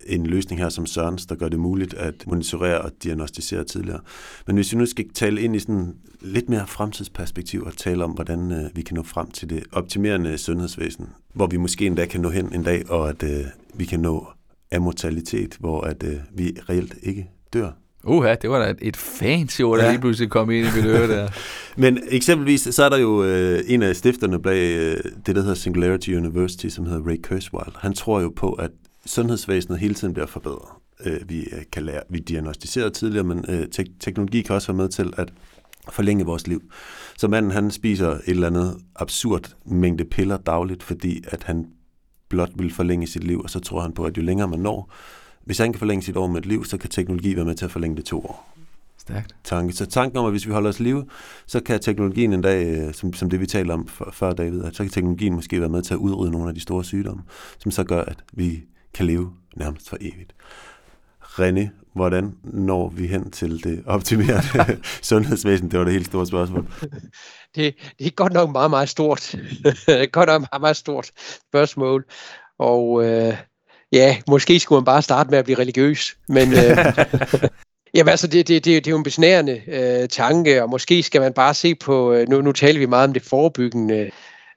en 0.06 0.26
løsning 0.26 0.60
her 0.60 0.68
som 0.68 0.86
Sørens, 0.86 1.26
der 1.26 1.34
gør 1.34 1.48
det 1.48 1.58
muligt 1.58 1.94
at 1.94 2.26
monitorere 2.26 2.80
og 2.80 2.90
diagnostisere 3.02 3.64
tidligere. 3.64 4.00
Men 4.46 4.56
hvis 4.56 4.72
vi 4.72 4.78
nu 4.78 4.86
skal 4.86 5.08
tale 5.14 5.40
ind 5.40 5.56
i 5.56 5.58
sådan 5.58 5.94
lidt 6.20 6.48
mere 6.48 6.66
fremtidsperspektiv 6.66 7.62
og 7.62 7.76
tale 7.76 8.04
om, 8.04 8.10
hvordan 8.10 8.52
øh, 8.52 8.76
vi 8.76 8.82
kan 8.82 8.94
nå 8.94 9.02
frem 9.02 9.30
til 9.30 9.50
det 9.50 9.64
optimerende 9.72 10.38
sundhedsvæsen, 10.38 11.08
hvor 11.34 11.46
vi 11.46 11.56
måske 11.56 11.86
endda 11.86 12.06
kan 12.06 12.20
nå 12.20 12.30
hen 12.30 12.54
en 12.54 12.62
dag, 12.62 12.90
og 12.90 13.08
at 13.08 13.22
øh, 13.22 13.44
vi 13.74 13.84
kan 13.84 14.00
nå 14.00 14.26
amortalitet, 14.72 15.56
hvor 15.60 15.80
at 15.80 16.02
øh, 16.02 16.16
vi 16.34 16.56
reelt 16.68 16.94
ikke 17.02 17.30
dør. 17.52 17.81
Uha, 18.04 18.34
det 18.34 18.50
var 18.50 18.58
da 18.58 18.74
et 18.82 18.96
fancy 18.96 19.60
ord, 19.60 19.78
der 19.78 19.84
ja. 19.84 19.90
lige 19.90 20.00
pludselig 20.00 20.30
kom 20.30 20.50
ind 20.50 20.66
i 20.66 20.70
mit 20.76 20.86
øre 20.86 21.08
der. 21.08 21.28
Men 21.82 21.98
eksempelvis, 22.08 22.68
så 22.70 22.84
er 22.84 22.88
der 22.88 22.98
jo 22.98 23.24
øh, 23.24 23.60
en 23.66 23.82
af 23.82 23.96
stifterne 23.96 24.42
bag 24.42 24.76
øh, 24.76 24.96
det, 25.26 25.36
der 25.36 25.40
hedder 25.40 25.54
Singularity 25.54 26.10
University, 26.10 26.68
som 26.68 26.86
hedder 26.86 27.06
Ray 27.06 27.22
Kurzweil. 27.22 27.72
Han 27.78 27.92
tror 27.92 28.20
jo 28.20 28.32
på, 28.36 28.52
at 28.52 28.70
sundhedsvæsenet 29.06 29.78
hele 29.78 29.94
tiden 29.94 30.14
bliver 30.14 30.26
forbedret. 30.26 30.68
Øh, 31.04 31.28
vi 31.28 31.40
øh, 31.40 31.62
kan 31.72 31.82
lære, 31.82 32.02
vi 32.10 32.18
diagnostiserer 32.18 32.88
tidligere, 32.88 33.24
men 33.24 33.44
øh, 33.48 33.66
te- 33.68 33.98
teknologi 34.00 34.42
kan 34.42 34.54
også 34.54 34.72
være 34.72 34.76
med 34.76 34.88
til 34.88 35.12
at 35.16 35.32
forlænge 35.90 36.24
vores 36.24 36.46
liv. 36.46 36.62
Så 37.18 37.28
manden 37.28 37.50
han 37.50 37.70
spiser 37.70 38.10
et 38.10 38.20
eller 38.26 38.46
andet 38.46 38.76
absurd 38.96 39.56
mængde 39.66 40.04
piller 40.04 40.36
dagligt, 40.36 40.82
fordi 40.82 41.24
at 41.28 41.42
han 41.42 41.66
blot 42.28 42.50
vil 42.56 42.72
forlænge 42.72 43.06
sit 43.06 43.24
liv, 43.24 43.40
og 43.40 43.50
så 43.50 43.60
tror 43.60 43.80
han 43.80 43.92
på, 43.92 44.04
at 44.04 44.16
jo 44.16 44.22
længere 44.22 44.48
man 44.48 44.58
når, 44.58 44.92
hvis 45.44 45.58
han 45.58 45.72
kan 45.72 45.78
forlænge 45.78 46.02
sit 46.02 46.16
år 46.16 46.26
med 46.26 46.40
et 46.40 46.46
liv, 46.46 46.64
så 46.64 46.78
kan 46.78 46.90
teknologi 46.90 47.36
være 47.36 47.44
med 47.44 47.54
til 47.54 47.64
at 47.64 47.70
forlænge 47.70 47.96
det 47.96 48.04
to 48.04 48.20
år. 48.20 48.52
Stærkt. 48.98 49.34
Tanke. 49.44 49.72
Så 49.72 49.86
tanken 49.86 50.18
om, 50.18 50.26
at 50.26 50.32
hvis 50.32 50.46
vi 50.46 50.52
holder 50.52 50.68
os 50.68 50.80
live, 50.80 51.06
så 51.46 51.60
kan 51.60 51.80
teknologien 51.80 52.32
en 52.32 52.42
dag, 52.42 52.66
øh, 52.66 52.94
som, 52.94 53.12
som 53.12 53.30
det 53.30 53.40
vi 53.40 53.46
talte 53.46 53.72
om 53.72 53.88
før, 54.12 54.32
David, 54.32 54.64
at 54.64 54.76
så 54.76 54.82
kan 54.82 54.92
teknologien 54.92 55.34
måske 55.34 55.60
være 55.60 55.68
med 55.68 55.82
til 55.82 55.94
at 55.94 55.98
udrydde 55.98 56.32
nogle 56.32 56.48
af 56.48 56.54
de 56.54 56.60
store 56.60 56.84
sygdomme, 56.84 57.22
som 57.58 57.70
så 57.70 57.84
gør, 57.84 58.02
at 58.02 58.24
vi 58.32 58.62
kan 58.94 59.06
leve 59.06 59.32
nærmest 59.56 59.88
for 59.88 59.96
evigt. 60.00 60.34
René, 61.22 61.68
hvordan 61.94 62.34
når 62.44 62.88
vi 62.88 63.06
hen 63.06 63.30
til 63.30 63.64
det 63.64 63.82
optimerede 63.86 64.80
sundhedsvæsen? 65.02 65.70
Det 65.70 65.78
var 65.78 65.84
det 65.84 65.92
helt 65.92 66.06
store 66.06 66.26
spørgsmål. 66.26 66.66
Det, 67.54 67.74
det 67.98 68.06
er 68.06 68.10
godt 68.10 68.32
nok 68.32 68.50
meget, 68.50 68.70
meget 68.70 68.88
stort. 68.88 69.34
godt 70.12 70.28
nok 70.28 70.40
meget, 70.52 70.60
meget 70.60 70.76
stort 70.76 71.10
spørgsmål. 71.48 72.04
Og 72.58 73.04
øh, 73.04 73.36
ja, 73.92 74.16
måske 74.28 74.60
skulle 74.60 74.80
man 74.80 74.84
bare 74.84 75.02
starte 75.02 75.30
med 75.30 75.38
at 75.38 75.44
blive 75.44 75.58
religiøs. 75.58 76.16
Men 76.28 76.52
øh, 76.52 76.78
Jamen 77.94 78.10
altså, 78.10 78.26
det, 78.26 78.48
det, 78.48 78.64
det, 78.64 78.84
det 78.84 78.86
er 78.86 78.90
jo 78.90 78.96
en 78.96 79.02
besnærende 79.02 79.62
øh, 79.66 80.08
tanke, 80.08 80.62
og 80.62 80.70
måske 80.70 81.02
skal 81.02 81.20
man 81.20 81.32
bare 81.32 81.54
se 81.54 81.74
på, 81.74 82.12
øh, 82.12 82.28
nu, 82.28 82.40
nu 82.40 82.52
taler 82.52 82.78
vi 82.78 82.86
meget 82.86 83.08
om 83.08 83.12
det 83.12 83.22
forebyggende 83.22 84.10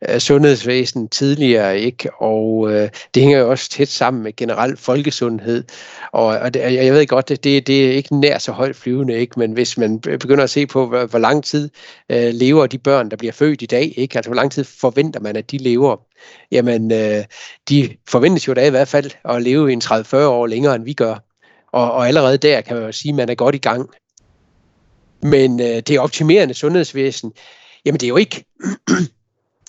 Øh, 0.09 0.19
sundhedsvæsen 0.19 1.09
tidligere, 1.09 1.79
ikke? 1.79 2.09
Og 2.13 2.71
øh, 2.71 2.89
det 3.13 3.23
hænger 3.23 3.39
jo 3.39 3.49
også 3.49 3.69
tæt 3.69 3.87
sammen 3.87 4.23
med 4.23 4.35
generel 4.35 4.77
folkesundhed. 4.77 5.63
Og, 6.11 6.25
og 6.25 6.53
det, 6.53 6.61
jeg 6.61 6.93
ved 6.93 7.07
godt, 7.07 7.29
det, 7.29 7.43
det, 7.43 7.67
det 7.67 7.87
er 7.87 7.91
ikke 7.91 8.19
nær 8.19 8.37
så 8.37 8.51
højt 8.51 8.75
flyvende, 8.75 9.13
ikke? 9.13 9.39
Men 9.39 9.51
hvis 9.51 9.77
man 9.77 9.99
begynder 9.99 10.43
at 10.43 10.49
se 10.49 10.67
på, 10.67 10.87
hvor, 10.87 11.05
hvor 11.05 11.19
lang 11.19 11.43
tid 11.43 11.69
øh, 12.09 12.33
lever 12.33 12.67
de 12.67 12.77
børn, 12.77 13.09
der 13.11 13.17
bliver 13.17 13.33
født 13.33 13.61
i 13.61 13.65
dag, 13.65 13.93
ikke? 13.97 14.17
Altså, 14.17 14.29
hvor 14.29 14.35
lang 14.35 14.51
tid 14.51 14.63
forventer 14.63 15.19
man, 15.19 15.35
at 15.35 15.51
de 15.51 15.57
lever? 15.57 15.97
Jamen, 16.51 16.91
øh, 16.91 17.23
de 17.69 17.89
forventes 18.09 18.47
jo 18.47 18.53
da 18.53 18.67
i 18.67 18.69
hvert 18.69 18.87
fald 18.87 19.11
at 19.29 19.41
leve 19.41 19.69
i 19.69 19.73
en 19.73 19.81
30-40 19.83 20.15
år 20.15 20.47
længere, 20.47 20.75
end 20.75 20.83
vi 20.83 20.93
gør. 20.93 21.15
Og, 21.71 21.91
og 21.91 22.07
allerede 22.07 22.37
der 22.37 22.61
kan 22.61 22.75
man 22.75 22.85
jo 22.85 22.91
sige, 22.91 23.09
at 23.09 23.15
man 23.15 23.29
er 23.29 23.35
godt 23.35 23.55
i 23.55 23.57
gang. 23.57 23.89
Men 25.23 25.59
øh, 25.59 25.81
det 25.87 25.99
optimerende 25.99 26.53
sundhedsvæsen, 26.53 27.33
jamen 27.85 27.99
det 27.99 28.05
er 28.05 28.09
jo 28.09 28.17
ikke 28.17 28.45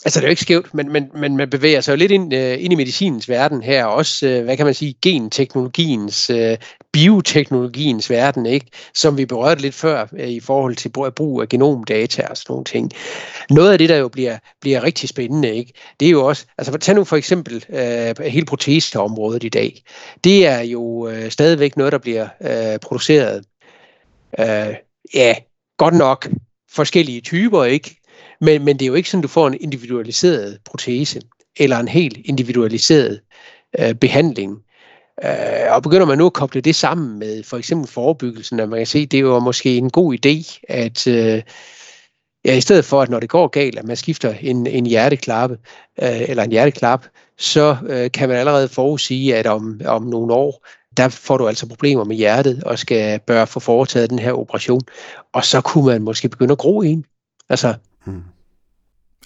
Altså 0.06 0.20
det 0.20 0.24
er 0.24 0.28
jo 0.28 0.30
ikke 0.30 0.42
skævt, 0.42 0.74
men, 0.74 0.92
men, 0.92 1.10
men 1.14 1.36
man 1.36 1.50
bevæger 1.50 1.80
sig 1.80 1.92
jo 1.92 1.96
lidt 1.96 2.12
ind, 2.12 2.34
øh, 2.34 2.64
ind 2.64 2.72
i 2.72 2.76
medicinens 2.76 3.28
verden 3.28 3.62
her, 3.62 3.84
også, 3.84 4.26
øh, 4.26 4.44
hvad 4.44 4.56
kan 4.56 4.66
man 4.66 4.74
sige, 4.74 4.94
genteknologiens, 5.02 6.30
øh, 6.30 6.56
bioteknologiens 6.92 8.10
verden, 8.10 8.46
ikke? 8.46 8.66
som 8.94 9.18
vi 9.18 9.26
berørte 9.26 9.62
lidt 9.62 9.74
før 9.74 10.06
øh, 10.18 10.28
i 10.28 10.40
forhold 10.40 10.76
til 10.76 10.88
brug 10.88 11.42
af 11.42 11.48
genomdata 11.48 12.26
og 12.30 12.36
sådan 12.36 12.52
nogle 12.52 12.64
ting. 12.64 12.90
Noget 13.50 13.72
af 13.72 13.78
det, 13.78 13.88
der 13.88 13.96
jo 13.96 14.08
bliver, 14.08 14.38
bliver 14.60 14.82
rigtig 14.82 15.08
spændende, 15.08 15.54
ikke? 15.54 15.72
det 16.00 16.06
er 16.06 16.12
jo 16.12 16.26
også, 16.26 16.46
altså 16.58 16.78
tag 16.78 16.94
nu 16.94 17.04
for 17.04 17.16
eksempel 17.16 17.64
øh, 17.68 18.26
hele 18.26 18.46
proteseområdet 18.46 19.44
i 19.44 19.48
dag. 19.48 19.82
Det 20.24 20.46
er 20.46 20.60
jo 20.60 21.08
øh, 21.08 21.30
stadigvæk 21.30 21.76
noget, 21.76 21.92
der 21.92 21.98
bliver 21.98 22.28
øh, 22.42 22.78
produceret, 22.78 23.44
Øh, 24.40 24.74
ja, 25.14 25.34
godt 25.76 25.94
nok 25.94 26.28
forskellige 26.70 27.20
typer, 27.20 27.64
ikke? 27.64 27.96
Men, 28.40 28.64
men 28.64 28.78
det 28.78 28.84
er 28.84 28.86
jo 28.86 28.94
ikke 28.94 29.10
sådan, 29.10 29.22
du 29.22 29.28
får 29.28 29.46
en 29.46 29.56
individualiseret 29.60 30.58
protese, 30.64 31.20
eller 31.56 31.78
en 31.78 31.88
helt 31.88 32.18
individualiseret 32.24 33.20
øh, 33.78 33.94
behandling. 33.94 34.58
Øh, 35.24 35.74
og 35.74 35.82
begynder 35.82 36.06
man 36.06 36.18
nu 36.18 36.26
at 36.26 36.32
koble 36.32 36.60
det 36.60 36.74
sammen 36.74 37.18
med 37.18 37.42
for 37.42 37.56
eksempel 37.56 37.88
forebyggelsen, 37.90 38.60
at 38.60 38.68
man 38.68 38.78
kan 38.78 38.86
se, 38.86 39.06
det 39.06 39.16
er 39.16 39.22
jo 39.22 39.38
måske 39.38 39.76
en 39.76 39.90
god 39.90 40.14
idé, 40.14 40.60
at 40.68 41.06
øh, 41.06 41.42
ja, 42.44 42.56
i 42.56 42.60
stedet 42.60 42.84
for, 42.84 43.02
at 43.02 43.08
når 43.08 43.20
det 43.20 43.28
går 43.28 43.48
galt, 43.48 43.78
at 43.78 43.84
man 43.84 43.96
skifter 43.96 44.34
en, 44.40 44.66
en 44.66 44.86
hjerteklappe, 44.86 45.58
øh, 46.02 46.20
eller 46.30 46.42
en 46.42 46.50
hjerteklap, 46.50 47.06
så 47.38 47.76
øh, 47.88 48.10
kan 48.10 48.28
man 48.28 48.38
allerede 48.38 48.68
forudsige, 48.68 49.36
at 49.36 49.46
om, 49.46 49.80
om 49.84 50.02
nogle 50.02 50.34
år, 50.34 50.66
der 50.96 51.08
får 51.08 51.36
du 51.36 51.48
altså 51.48 51.68
problemer 51.68 52.04
med 52.04 52.16
hjertet, 52.16 52.64
og 52.64 52.78
skal 52.78 53.20
bør 53.20 53.44
få 53.44 53.60
foretaget 53.60 54.10
den 54.10 54.18
her 54.18 54.32
operation. 54.32 54.80
Og 55.32 55.44
så 55.44 55.60
kunne 55.60 55.86
man 55.86 56.02
måske 56.02 56.28
begynde 56.28 56.52
at 56.52 56.58
gro 56.58 56.82
en. 56.82 57.04
Altså, 57.48 57.74
Hmm. 58.06 58.22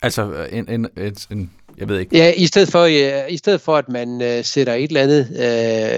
Altså 0.02 0.46
en, 0.52 0.68
en, 0.68 0.86
en, 0.96 1.16
en, 1.30 1.50
jeg 1.78 1.88
ved 1.88 1.98
ikke. 1.98 2.16
Ja, 2.16 2.32
i 2.36 2.46
stedet 2.46 2.68
for, 2.68 2.84
ja, 2.84 3.26
i 3.26 3.36
stedet 3.36 3.60
for 3.60 3.76
at 3.76 3.88
man 3.88 4.12
uh, 4.12 4.44
sætter 4.44 4.74
et 4.74 4.88
eller 4.88 5.02
andet 5.02 5.28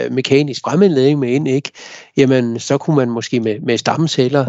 uh, 0.08 0.14
mekanisk 0.14 0.60
fremindledning 0.64 1.18
med 1.18 1.28
ind, 1.28 1.48
ikke? 1.48 1.70
Jamen, 2.16 2.58
så 2.58 2.78
kunne 2.78 2.96
man 2.96 3.10
måske 3.10 3.40
med, 3.40 3.60
med 3.60 3.78
stamceller 3.78 4.46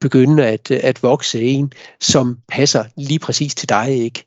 begynde 0.00 0.46
at, 0.46 0.70
at 0.70 1.02
vokse 1.02 1.42
en, 1.42 1.72
som 2.00 2.38
passer 2.48 2.84
lige 2.96 3.18
præcis 3.18 3.54
til 3.54 3.68
dig, 3.68 3.90
ikke? 3.90 4.24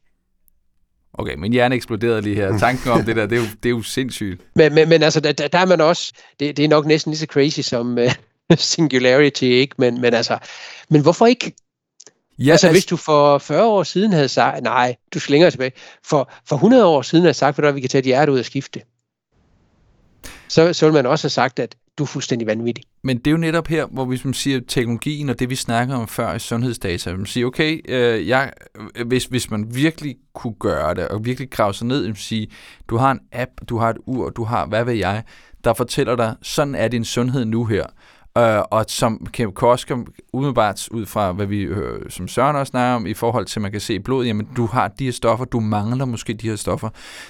Okay, 1.13 1.35
min 1.35 1.53
hjerne 1.53 1.75
eksploderede 1.75 2.21
lige 2.21 2.35
her. 2.35 2.57
Tanken 2.57 2.91
om 2.91 3.03
det 3.03 3.15
der, 3.15 3.25
det 3.25 3.35
er 3.35 3.41
jo, 3.41 3.47
det 3.63 3.69
er 3.69 3.73
jo 3.73 3.81
sindssygt. 3.81 4.41
Men, 4.55 4.73
men, 4.73 4.89
men 4.89 5.03
altså, 5.03 5.19
der, 5.19 5.31
der 5.31 5.59
er 5.59 5.65
man 5.65 5.81
også, 5.81 6.13
det, 6.39 6.57
det 6.57 6.65
er 6.65 6.69
nok 6.69 6.85
næsten 6.85 7.11
lige 7.11 7.19
så 7.19 7.25
crazy 7.25 7.59
som 7.59 7.97
uh, 7.97 8.11
Singularity, 8.57 9.43
ikke? 9.43 9.75
Men, 9.77 10.01
men 10.01 10.13
altså, 10.13 10.37
men 10.89 11.01
hvorfor 11.01 11.25
ikke? 11.25 11.53
Ja, 12.39 12.52
altså, 12.52 12.67
altså 12.67 12.71
hvis 12.71 12.86
du 12.86 12.98
for 12.98 13.38
40 13.38 13.63
år 13.63 13.84
siden 13.84 14.13
havde 14.13 14.28
sagt, 14.28 14.63
nej, 14.63 14.95
du 15.13 15.19
skal 15.19 15.32
længere 15.32 15.52
tilbage, 15.52 15.71
for, 16.06 16.32
for 16.48 16.56
100 16.56 16.86
år 16.86 17.02
siden 17.02 17.24
havde 17.24 17.34
sagt, 17.34 17.60
at 17.60 17.76
vi 17.76 17.82
kan 17.82 17.89
tage 17.89 18.02
dit 18.02 18.08
hjerte 18.08 18.32
ud 18.32 18.39
og 18.39 18.45
skifte 18.45 18.82
så, 20.48 20.74
så 20.74 20.86
vil 20.86 20.93
man 20.93 21.06
også 21.06 21.24
have 21.24 21.30
sagt, 21.30 21.60
at 21.60 21.76
du 21.98 22.04
er 22.04 22.08
fuldstændig 22.08 22.48
vanvittig. 22.48 22.84
Men 23.04 23.17
det 23.17 23.28
er 23.28 23.32
jo 23.32 23.38
netop 23.38 23.67
her, 23.67 23.86
hvor 23.86 24.06
hvis 24.06 24.26
man 24.26 24.34
siger 24.34 24.60
teknologien 24.67 25.30
og 25.30 25.39
det, 25.39 25.50
vi 25.50 25.56
snakker 25.56 25.95
om 25.95 26.08
før 26.08 26.34
i 26.34 26.39
sundhedsdata, 26.39 27.15
man 27.15 27.26
siger, 27.26 27.48
okay, 27.48 27.82
øh, 27.89 28.28
jeg, 28.28 28.54
hvis, 29.06 29.26
hvis 29.26 29.52
man 29.52 29.76
virkelig 29.76 30.15
kunne 30.34 30.56
gøre 30.60 30.93
det, 30.93 31.08
og 31.08 31.26
virkelig 31.26 31.52
grave 31.52 31.74
sig 31.74 31.88
ned, 31.88 32.08
man 32.08 32.15
sige, 32.15 32.48
du 32.89 32.98
har 32.98 33.12
en 33.12 33.19
app, 33.32 33.52
du 33.69 33.78
har 33.78 33.89
et 33.89 33.98
ur, 34.06 34.30
du 34.30 34.43
har, 34.43 34.65
hvad 34.65 34.84
ved 34.86 34.93
jeg, 34.93 35.24
der 35.63 35.74
fortæller 35.74 36.15
dig, 36.15 36.36
sådan 36.41 36.76
er 36.76 36.88
din 36.88 37.06
sundhed 37.06 37.45
nu 37.45 37.65
her 37.65 37.86
øh, 38.38 38.62
og 38.71 38.86
som 38.88 39.28
kan 39.34 39.52
også 39.62 40.06
umiddelbart 40.34 40.89
ud 40.91 41.06
fra, 41.06 41.32
hvad 41.32 41.45
vi 41.45 41.62
øh, 41.62 42.10
som 42.10 42.28
Søren 42.28 42.56
også 42.56 42.69
snakker 42.69 42.95
om, 42.95 43.06
i 43.06 43.13
forhold 43.13 43.45
til, 43.45 43.60
at 43.60 43.62
man 43.62 43.71
kan 43.71 43.82
se 43.82 43.93
i 43.93 44.00
blodet, 44.00 44.28
jamen 44.28 44.48
du 44.58 44.65
har 44.65 44.88
de 44.88 45.06
her 45.06 45.12
stoffer, 45.12 45.45
du 45.45 45.60
mangler 45.60 46.06
måske 46.06 46.34
de 46.34 46.50
her 46.50 46.56
stoffer. 46.56 46.89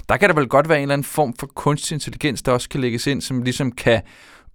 Der 0.10 0.18
kan 0.18 0.30
der 0.30 0.36
vel 0.36 0.48
godt 0.48 0.70
være 0.70 0.78
en 0.78 0.82
eller 0.82 0.94
anden 0.94 1.06
form 1.06 1.34
for 1.40 1.48
kunstig 1.48 1.96
intelligens, 1.96 2.42
der 2.42 2.52
også 2.52 2.70
kan 2.70 2.82
lægges 2.82 3.08
ind, 3.08 3.22
som 3.22 3.42
ligesom 3.42 3.72
kan 3.72 4.02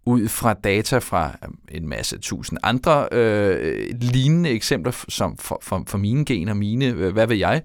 ud 0.07 0.29
fra 0.29 0.53
data 0.53 0.99
fra 0.99 1.37
øh, 1.45 1.77
en 1.77 1.89
masse 1.89 2.19
tusind 2.19 2.59
andre 2.63 3.09
øh, 3.13 3.85
lignende 4.01 4.51
eksempler, 4.51 5.05
som 5.09 5.37
for, 5.37 5.59
for, 5.63 5.83
for 5.87 5.99
mine 5.99 6.25
gener, 6.25 6.55
mine, 6.55 6.87
øh, 6.87 7.13
hvad 7.13 7.27
vil 7.27 7.39
jeg, 7.39 7.63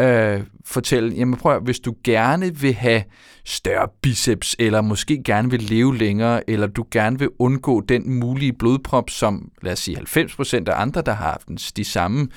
øh, 0.00 0.40
fortælle, 0.64 1.14
jamen 1.14 1.38
prøv 1.38 1.56
at, 1.56 1.62
hvis 1.62 1.80
du 1.80 1.94
gerne 2.04 2.56
vil 2.56 2.74
have 2.74 3.02
større 3.44 3.88
biceps, 4.02 4.56
eller 4.58 4.80
måske 4.80 5.22
gerne 5.24 5.50
vil 5.50 5.62
leve 5.62 5.96
længere, 5.96 6.50
eller 6.50 6.66
du 6.66 6.84
gerne 6.90 7.18
vil 7.18 7.28
undgå 7.38 7.80
den 7.80 8.14
mulige 8.14 8.52
blodprop, 8.52 9.10
som 9.10 9.50
lad 9.62 9.72
os 9.72 9.78
sige 9.78 9.98
90% 9.98 10.54
af 10.66 10.80
andre, 10.80 11.02
der 11.02 11.12
har 11.12 11.24
haft 11.24 11.76
de 11.76 11.84
samme 11.84 12.28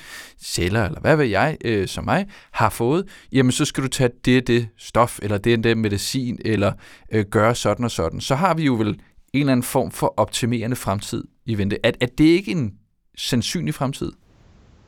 celler, 0.43 0.85
eller 0.85 0.99
hvad 0.99 1.15
vil 1.17 1.29
jeg, 1.29 1.57
øh, 1.65 1.87
som 1.87 2.05
mig, 2.05 2.25
har 2.51 2.69
fået, 2.69 3.05
jamen 3.31 3.51
så 3.51 3.65
skal 3.65 3.83
du 3.83 3.89
tage 3.89 4.09
det 4.25 4.47
det 4.47 4.67
stof, 4.77 5.19
eller 5.21 5.37
det 5.37 5.63
det 5.63 5.77
medicin, 5.77 6.39
eller 6.45 6.71
øh, 7.11 7.25
gøre 7.25 7.55
sådan 7.55 7.85
og 7.85 7.91
sådan. 7.91 8.21
Så 8.21 8.35
har 8.35 8.53
vi 8.53 8.63
jo 8.63 8.73
vel 8.73 8.99
en 9.37 9.41
eller 9.41 9.51
anden 9.51 9.63
form 9.63 9.91
for 9.91 10.13
optimerende 10.17 10.75
fremtid 10.75 11.23
i 11.45 11.57
vente. 11.57 11.77
Er, 11.83 11.91
er 12.01 12.05
det 12.05 12.25
ikke 12.25 12.51
en 12.51 12.73
sandsynlig 13.17 13.73
fremtid? 13.73 14.11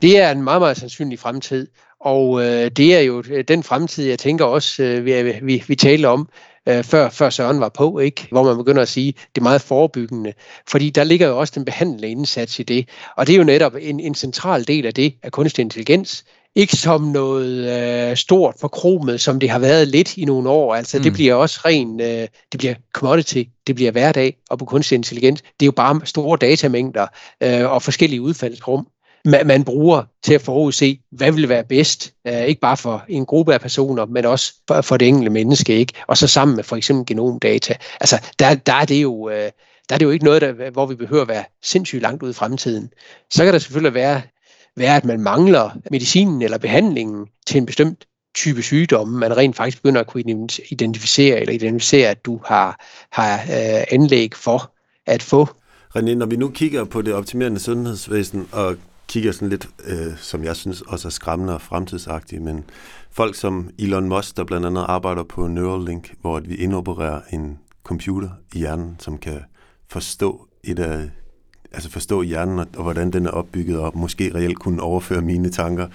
Det 0.02 0.18
er 0.18 0.30
en 0.30 0.42
meget, 0.42 0.60
meget 0.60 0.76
sandsynlig 0.76 1.18
fremtid, 1.18 1.66
og 2.00 2.42
øh, 2.42 2.70
det 2.70 2.96
er 2.96 3.00
jo 3.00 3.22
øh, 3.30 3.44
den 3.48 3.62
fremtid, 3.62 4.08
jeg 4.08 4.18
tænker 4.18 4.44
også, 4.44 4.82
øh, 4.82 5.04
vi, 5.04 5.32
vi, 5.42 5.64
vi 5.68 5.74
taler 5.74 6.08
om, 6.08 6.28
øh, 6.68 6.84
før, 6.84 7.08
før 7.08 7.30
Søren 7.30 7.60
var 7.60 7.68
på, 7.68 7.98
ikke? 7.98 8.28
hvor 8.30 8.42
man 8.42 8.56
begynder 8.56 8.82
at 8.82 8.88
sige, 8.88 9.12
det 9.12 9.40
er 9.40 9.42
meget 9.42 9.60
forebyggende. 9.60 10.32
Fordi 10.68 10.90
der 10.90 11.04
ligger 11.04 11.28
jo 11.28 11.38
også 11.38 11.52
den 11.56 11.64
behandlende 11.64 12.08
indsats 12.08 12.58
i 12.58 12.62
det, 12.62 12.88
og 13.16 13.26
det 13.26 13.32
er 13.32 13.36
jo 13.36 13.44
netop 13.44 13.74
en, 13.80 14.00
en 14.00 14.14
central 14.14 14.66
del 14.66 14.86
af 14.86 14.94
det, 14.94 15.14
af 15.22 15.32
kunstig 15.32 15.62
intelligens, 15.62 16.24
ikke 16.54 16.76
som 16.76 17.02
noget 17.02 18.10
øh, 18.10 18.16
stort 18.16 18.54
forkromet, 18.60 19.20
som 19.20 19.40
det 19.40 19.50
har 19.50 19.58
været 19.58 19.88
lidt 19.88 20.16
i 20.16 20.24
nogle 20.24 20.48
år. 20.48 20.74
Altså 20.74 20.96
mm. 20.96 21.02
det 21.02 21.12
bliver 21.12 21.34
også 21.34 21.60
ren, 21.64 22.00
øh, 22.00 22.28
det 22.52 22.58
bliver 22.58 22.74
commodity, 22.92 23.42
det 23.66 23.74
bliver 23.74 23.90
hverdag, 23.90 24.36
og 24.50 24.58
på 24.58 24.64
kunstig 24.64 24.96
intelligens, 24.96 25.42
det 25.42 25.62
er 25.62 25.66
jo 25.66 25.72
bare 25.72 26.00
store 26.04 26.38
datamængder 26.40 27.06
øh, 27.40 27.70
og 27.70 27.82
forskellige 27.82 28.22
udfaldsrum, 28.22 28.86
man, 29.24 29.46
man 29.46 29.64
bruger 29.64 30.02
til 30.22 30.34
at 30.34 30.42
forudse, 30.42 30.98
hvad 31.12 31.32
vil 31.32 31.48
være 31.48 31.64
bedst, 31.64 32.12
øh, 32.26 32.44
ikke 32.44 32.60
bare 32.60 32.76
for 32.76 33.04
en 33.08 33.26
gruppe 33.26 33.54
af 33.54 33.60
personer, 33.60 34.06
men 34.06 34.24
også 34.24 34.54
for, 34.66 34.80
for 34.80 34.96
det 34.96 35.08
enkelte 35.08 35.30
menneske, 35.30 35.76
ikke? 35.76 35.92
og 36.06 36.16
så 36.16 36.26
sammen 36.26 36.56
med 36.56 36.64
for 36.64 36.76
eksempel 36.76 37.06
genomdata. 37.06 37.74
Altså 38.00 38.18
der, 38.38 38.54
der 38.54 38.74
er 38.74 38.84
det 38.84 39.02
jo... 39.02 39.28
Øh, 39.28 39.50
der 39.88 39.94
er 39.94 39.98
det 39.98 40.06
jo 40.06 40.10
ikke 40.10 40.24
noget, 40.24 40.42
der, 40.42 40.70
hvor 40.70 40.86
vi 40.86 40.94
behøver 40.94 41.22
at 41.22 41.28
være 41.28 41.44
sindssygt 41.62 42.02
langt 42.02 42.22
ud 42.22 42.30
i 42.30 42.32
fremtiden. 42.32 42.90
Så 43.30 43.44
kan 43.44 43.52
der 43.52 43.58
selvfølgelig 43.58 43.94
være 43.94 44.22
være, 44.76 44.96
at 44.96 45.04
man 45.04 45.20
mangler 45.20 45.70
medicinen 45.90 46.42
eller 46.42 46.58
behandlingen 46.58 47.26
til 47.46 47.58
en 47.58 47.66
bestemt 47.66 48.06
type 48.34 48.62
sygdomme, 48.62 49.18
man 49.18 49.36
rent 49.36 49.56
faktisk 49.56 49.82
begynder 49.82 50.00
at 50.00 50.06
kunne 50.06 50.48
identificere 50.70 51.40
eller 51.40 51.52
identificere, 51.52 52.10
at 52.10 52.24
du 52.24 52.40
har, 52.44 52.84
har 53.12 53.34
øh, 53.34 53.84
anlæg 53.90 54.34
for 54.34 54.74
at 55.06 55.22
få. 55.22 55.48
René, 55.96 56.14
når 56.14 56.26
vi 56.26 56.36
nu 56.36 56.48
kigger 56.48 56.84
på 56.84 57.02
det 57.02 57.14
optimerende 57.14 57.60
sundhedsvæsen 57.60 58.48
og 58.52 58.76
kigger 59.08 59.32
sådan 59.32 59.48
lidt, 59.48 59.68
øh, 59.84 60.16
som 60.16 60.44
jeg 60.44 60.56
synes 60.56 60.80
også 60.80 61.08
er 61.08 61.10
skræmmende 61.10 61.54
og 61.54 61.62
fremtidsagtigt, 61.62 62.42
men 62.42 62.64
folk 63.10 63.34
som 63.34 63.70
Elon 63.78 64.08
Musk, 64.08 64.36
der 64.36 64.44
blandt 64.44 64.66
andet 64.66 64.84
arbejder 64.88 65.22
på 65.22 65.46
Neuralink, 65.46 66.14
hvor 66.20 66.40
vi 66.40 66.54
indopererer 66.54 67.20
en 67.32 67.58
computer 67.84 68.28
i 68.54 68.58
hjernen, 68.58 68.96
som 68.98 69.18
kan 69.18 69.40
forstå 69.90 70.48
et 70.64 70.78
af 70.78 71.10
altså 71.72 71.90
forstå 71.90 72.22
hjernen 72.22 72.58
og, 72.58 72.66
og 72.76 72.82
hvordan 72.82 73.10
den 73.10 73.26
er 73.26 73.30
opbygget, 73.30 73.78
og 73.78 73.92
måske 73.94 74.34
reelt 74.34 74.58
kunne 74.58 74.82
overføre 74.82 75.22
mine 75.22 75.50
tanker 75.50 75.86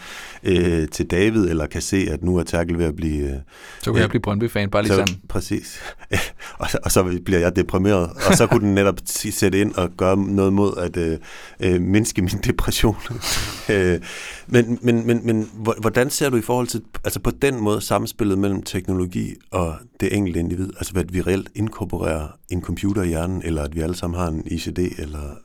øh, 0.44 0.88
til 0.88 1.06
David, 1.06 1.50
eller 1.50 1.68
kan 1.68 1.82
se, 1.82 2.08
at 2.12 2.24
nu 2.24 2.38
er 2.38 2.44
Terkel 2.44 2.78
ved 2.78 2.86
at 2.86 2.96
blive... 2.96 3.24
Øh, 3.24 3.40
så 3.80 3.92
kan 3.92 3.96
øh, 3.96 4.02
jeg 4.02 4.10
blive 4.10 4.22
Brøndby-fan, 4.22 4.70
bare 4.70 4.82
lige 4.82 4.94
så, 4.94 4.96
sådan. 4.96 5.22
Præcis. 5.28 5.80
og, 6.60 6.68
og 6.84 6.92
så 6.92 7.20
bliver 7.26 7.40
jeg 7.40 7.56
deprimeret, 7.56 8.10
og 8.30 8.34
så 8.38 8.48
kunne 8.48 8.66
den 8.66 8.76
netop 8.76 9.00
sætte 9.06 9.62
ind 9.62 9.76
og 9.76 9.90
gøre 9.98 10.18
noget 10.18 10.54
mod 10.54 10.78
at 10.78 10.98
øh, 10.98 11.18
øh, 11.60 11.82
mindske 11.82 12.22
min 12.22 12.40
depression. 12.44 12.98
øh, 13.74 14.00
men, 14.48 14.80
men, 14.82 15.08
men, 15.08 15.22
men 15.24 15.50
hvordan 15.78 16.10
ser 16.10 16.30
du 16.30 16.38
i 16.38 16.42
forhold 16.42 16.68
til, 16.68 16.82
altså 17.04 17.20
på 17.20 17.32
den 17.32 17.60
måde, 17.60 17.82
samspillet 17.82 18.38
mellem 18.38 18.64
teknologi 18.64 19.36
og 19.52 19.76
det 20.00 20.16
enkelte 20.16 20.40
individ, 20.40 20.70
altså 20.78 20.94
at 20.96 21.14
vi 21.14 21.22
reelt 21.22 21.50
inkorporerer 21.56 22.28
en 22.50 22.62
computer 22.62 23.02
i 23.02 23.08
hjernen, 23.08 23.42
eller 23.46 23.64
at 23.64 23.76
vi 23.76 23.82
alle 23.82 23.96
sammen 23.96 24.20
har 24.20 24.28
en 24.28 24.44
ICD, 24.46 24.80
eller 24.80 25.38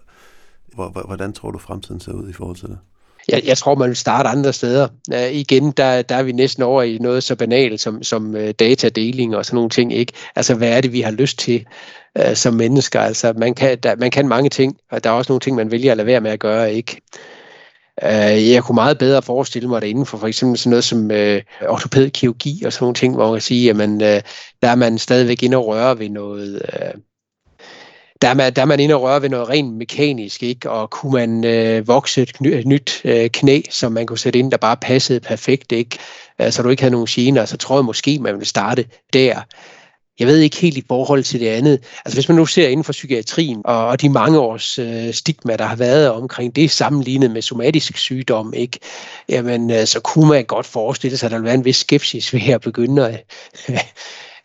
Hvordan 1.07 1.33
tror 1.33 1.51
du, 1.51 1.59
fremtiden 1.59 2.01
ser 2.01 2.13
ud 2.13 2.29
i 2.29 2.33
forhold 2.33 2.57
til 2.57 2.69
det? 2.69 2.79
Jeg, 3.29 3.43
jeg 3.45 3.59
tror, 3.59 3.75
man 3.75 3.89
vil 3.89 3.97
starte 3.97 4.29
andre 4.29 4.53
steder. 4.53 4.89
Uh, 5.13 5.33
igen, 5.33 5.71
der, 5.71 6.03
der 6.03 6.15
er 6.15 6.23
vi 6.23 6.33
næsten 6.33 6.63
over 6.63 6.83
i 6.83 6.99
noget 6.99 7.23
så 7.23 7.37
banalt 7.37 7.81
som, 7.81 8.03
som 8.03 8.35
uh, 8.35 8.51
datadeling 8.51 9.37
og 9.37 9.45
sådan 9.45 9.55
nogle 9.55 9.71
ting. 9.71 9.93
ikke. 9.93 10.13
Altså, 10.37 10.55
hvad 10.55 10.69
er 10.77 10.81
det, 10.81 10.93
vi 10.93 11.01
har 11.01 11.11
lyst 11.11 11.39
til 11.39 11.67
uh, 12.19 12.35
som 12.35 12.55
mennesker? 12.55 13.01
Altså, 13.01 13.33
man 13.37 13.55
kan, 13.55 13.79
der, 13.83 13.97
man 13.97 14.11
kan 14.11 14.29
mange 14.29 14.51
ting, 14.51 14.77
og 14.91 15.05
der 15.05 15.11
er 15.11 15.15
også 15.15 15.33
nogle 15.33 15.41
ting, 15.41 15.57
man 15.57 15.71
vælger 15.71 15.91
at 15.91 15.97
lade 15.97 16.07
være 16.07 16.21
med 16.21 16.31
at 16.31 16.41
gøre. 16.41 16.75
ikke. 16.75 17.01
Uh, 18.03 18.51
jeg 18.51 18.65
kunne 18.65 18.75
meget 18.75 18.99
bedre 18.99 19.23
forestille 19.23 19.69
mig 19.69 19.83
det 19.83 19.89
inden 19.89 20.07
for 20.07 20.19
for 20.19 20.27
eksempel 20.27 20.59
sådan 20.59 20.71
noget 20.71 20.85
som 20.85 21.11
uh, 21.11 21.71
ortopædkirurgi 21.75 22.63
og 22.67 22.73
sådan 22.73 22.85
nogle 22.85 22.95
ting, 22.95 23.15
hvor 23.15 23.27
man 23.27 23.35
kan 23.35 23.43
sige, 23.43 23.71
at 23.71 23.77
man, 23.77 23.93
uh, 23.93 24.21
der 24.63 24.69
er 24.69 24.75
man 24.75 24.99
stadigvæk 24.99 25.43
inde 25.43 25.57
og 25.57 25.67
røre 25.67 25.99
ved 25.99 26.09
noget... 26.09 26.63
Uh, 26.73 27.01
der 28.23 28.29
er, 28.29 28.35
man, 28.35 28.55
der 28.55 28.63
er 28.63 28.67
man 28.67 28.81
inde 28.81 28.95
og 28.95 29.03
røre 29.03 29.23
ved 29.23 29.29
noget 29.29 29.49
rent 29.49 29.77
mekanisk, 29.77 30.43
ikke? 30.43 30.71
og 30.71 30.91
kunne 30.91 31.13
man 31.13 31.45
øh, 31.45 31.89
vokse 31.89 32.23
et, 32.23 32.33
et 32.47 32.67
nyt 32.67 33.01
øh, 33.05 33.31
knæ, 33.31 33.61
som 33.71 33.93
man 33.93 34.07
kunne 34.07 34.19
sætte 34.19 34.39
ind, 34.39 34.51
der 34.51 34.57
bare 34.57 34.77
passede 34.77 35.21
perfekt, 35.21 35.73
ikke? 35.73 35.99
Øh, 36.41 36.53
så 36.53 36.63
du 36.63 36.69
ikke 36.69 36.83
havde 36.83 36.93
nogen 36.93 37.07
gener, 37.07 37.45
så 37.45 37.57
tror 37.57 37.77
jeg 37.77 37.85
måske, 37.85 38.19
man 38.19 38.35
ville 38.35 38.47
starte 38.47 38.87
der. 39.13 39.43
Jeg 40.19 40.29
ved 40.29 40.39
ikke 40.39 40.57
helt 40.57 40.77
i 40.77 40.85
forhold 40.89 41.23
til 41.23 41.41
det 41.41 41.49
andet. 41.49 41.81
Altså 42.05 42.17
hvis 42.17 42.29
man 42.29 42.37
nu 42.37 42.47
ser 42.47 42.69
inden 42.69 42.85
for 42.85 42.93
psykiatrien, 42.93 43.63
og, 43.65 43.87
og 43.87 44.01
de 44.01 44.09
mange 44.09 44.39
års 44.39 44.79
øh, 44.79 45.13
stigma, 45.13 45.57
der 45.57 45.65
har 45.65 45.77
været 45.77 46.11
omkring 46.11 46.57
det 46.57 46.71
sammenlignet 46.71 47.31
med 47.31 47.43
somatisk 47.43 47.99
sygdom, 47.99 48.55
ikke? 48.55 48.79
Jamen, 49.29 49.71
øh, 49.71 49.87
så 49.87 50.01
kunne 50.01 50.29
man 50.29 50.45
godt 50.45 50.67
forestille 50.67 51.17
sig, 51.17 51.27
at 51.27 51.31
der 51.31 51.37
ville 51.39 51.47
være 51.47 51.55
en 51.55 51.65
vis 51.65 51.77
skepsis 51.77 52.35
ved 52.35 52.49
at 52.49 52.61
begynde 52.61 53.09
at, 53.09 53.25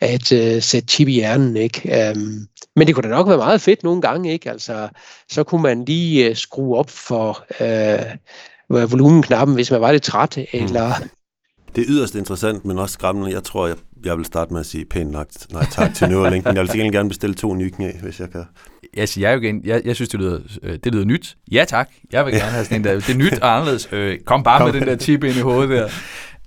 at 0.00 0.32
øh, 0.32 0.62
sætte 0.62 0.88
chip 0.88 1.08
i 1.08 1.12
hjernen. 1.12 1.56
Ikke? 1.56 2.12
Um, 2.16 2.46
men 2.76 2.86
det 2.86 2.94
kunne 2.94 3.02
da 3.02 3.08
nok 3.08 3.28
være 3.28 3.36
meget 3.36 3.60
fedt 3.60 3.82
nogle 3.82 4.00
gange. 4.00 4.32
Ikke? 4.32 4.50
Altså, 4.50 4.88
så 5.30 5.44
kunne 5.44 5.62
man 5.62 5.84
lige 5.84 6.28
øh, 6.28 6.36
skrue 6.36 6.76
op 6.76 6.90
for 6.90 7.44
øh, 7.60 8.90
volumenknappen, 8.90 9.54
hvis 9.54 9.70
man 9.70 9.80
var 9.80 9.92
lidt 9.92 10.02
træt. 10.02 10.36
Mm. 10.36 10.44
Eller... 10.52 10.92
Det 11.76 11.82
er 11.82 11.86
yderst 11.88 12.14
interessant, 12.14 12.64
men 12.64 12.78
også 12.78 12.92
skræmmende. 12.92 13.32
Jeg 13.32 13.44
tror, 13.44 13.66
jeg, 13.66 13.76
jeg 14.04 14.16
vil 14.16 14.24
starte 14.24 14.52
med 14.52 14.60
at 14.60 14.66
sige 14.66 14.84
pænt 14.84 15.10
nok 15.10 15.26
nej 15.52 15.66
tak 15.70 15.94
til 15.94 16.08
Neuralink, 16.08 16.44
men 16.44 16.54
jeg 16.54 16.62
vil 16.62 16.70
sikkert 16.70 16.92
gerne 16.92 17.08
bestille 17.08 17.34
to 17.34 17.54
nye 17.54 17.70
knæ, 17.70 17.90
hvis 18.02 18.20
jeg 18.20 18.30
kan. 18.30 18.44
Jeg 18.96 19.08
siger 19.08 19.30
jo 19.30 19.40
igen, 19.40 19.60
jeg, 19.64 19.82
jeg 19.84 19.94
synes, 19.94 20.08
det 20.08 20.20
lyder, 20.20 20.38
øh, 20.62 20.78
det 20.84 20.94
lyder 20.94 21.04
nyt. 21.04 21.36
Ja 21.52 21.64
tak, 21.68 21.90
jeg 22.12 22.26
vil 22.26 22.34
gerne 22.34 22.50
have 22.50 22.64
sådan 22.64 22.80
en 22.80 22.84
der. 22.84 22.94
Det 22.94 23.08
er 23.08 23.18
nyt 23.18 23.38
og 23.38 23.54
anderledes. 23.54 23.88
Øh, 23.92 24.18
kom 24.26 24.42
bare 24.42 24.58
kom. 24.58 24.70
med 24.70 24.80
den 24.80 24.88
der 24.88 24.96
chip 24.96 25.24
ind 25.24 25.36
i 25.36 25.40
hovedet 25.40 25.70
der. 25.70 25.88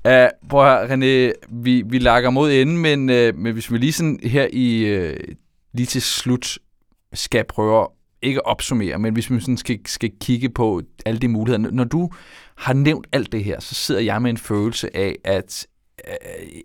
Uh, 0.05 0.49
prøv 0.49 0.67
at 0.67 0.91
René, 0.91 1.33
vi, 1.49 1.83
vi 1.85 1.99
lakker 1.99 2.29
mod 2.29 2.51
enden, 2.51 2.77
men, 2.77 2.99
uh, 3.09 3.39
men 3.39 3.53
hvis 3.53 3.71
vi 3.71 3.77
lige 3.77 3.93
sådan 3.93 4.19
her 4.23 4.47
i 4.53 4.97
uh, 4.97 5.13
lige 5.73 5.85
til 5.85 6.01
slut 6.01 6.57
skal 7.13 7.43
prøve 7.43 7.87
ikke 8.21 8.39
at 8.39 8.45
opsummere, 8.45 8.99
men 8.99 9.13
hvis 9.13 9.31
vi 9.31 9.39
sådan 9.39 9.57
skal, 9.57 9.79
skal 9.85 10.11
kigge 10.21 10.49
på 10.49 10.81
alle 11.05 11.19
de 11.19 11.27
muligheder. 11.27 11.71
Når 11.71 11.83
du 11.83 12.09
har 12.55 12.73
nævnt 12.73 13.07
alt 13.11 13.31
det 13.31 13.43
her, 13.43 13.59
så 13.59 13.75
sidder 13.75 14.01
jeg 14.01 14.21
med 14.21 14.29
en 14.29 14.37
følelse 14.37 14.97
af, 14.97 15.15
at 15.23 15.67
øh, 16.07 16.13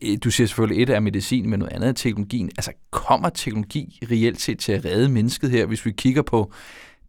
øh, 0.02 0.18
du 0.24 0.30
siger 0.30 0.46
selvfølgelig, 0.46 0.82
et 0.82 0.90
er 0.90 1.00
medicin, 1.00 1.50
men 1.50 1.58
noget 1.58 1.72
andet 1.72 1.88
er 1.88 1.92
teknologien. 1.92 2.50
Altså 2.56 2.72
kommer 2.90 3.28
teknologi 3.28 3.98
reelt 4.10 4.40
set 4.40 4.58
til 4.58 4.72
at 4.72 4.84
redde 4.84 5.08
mennesket 5.08 5.50
her, 5.50 5.66
hvis 5.66 5.86
vi 5.86 5.92
kigger 5.92 6.22
på 6.22 6.52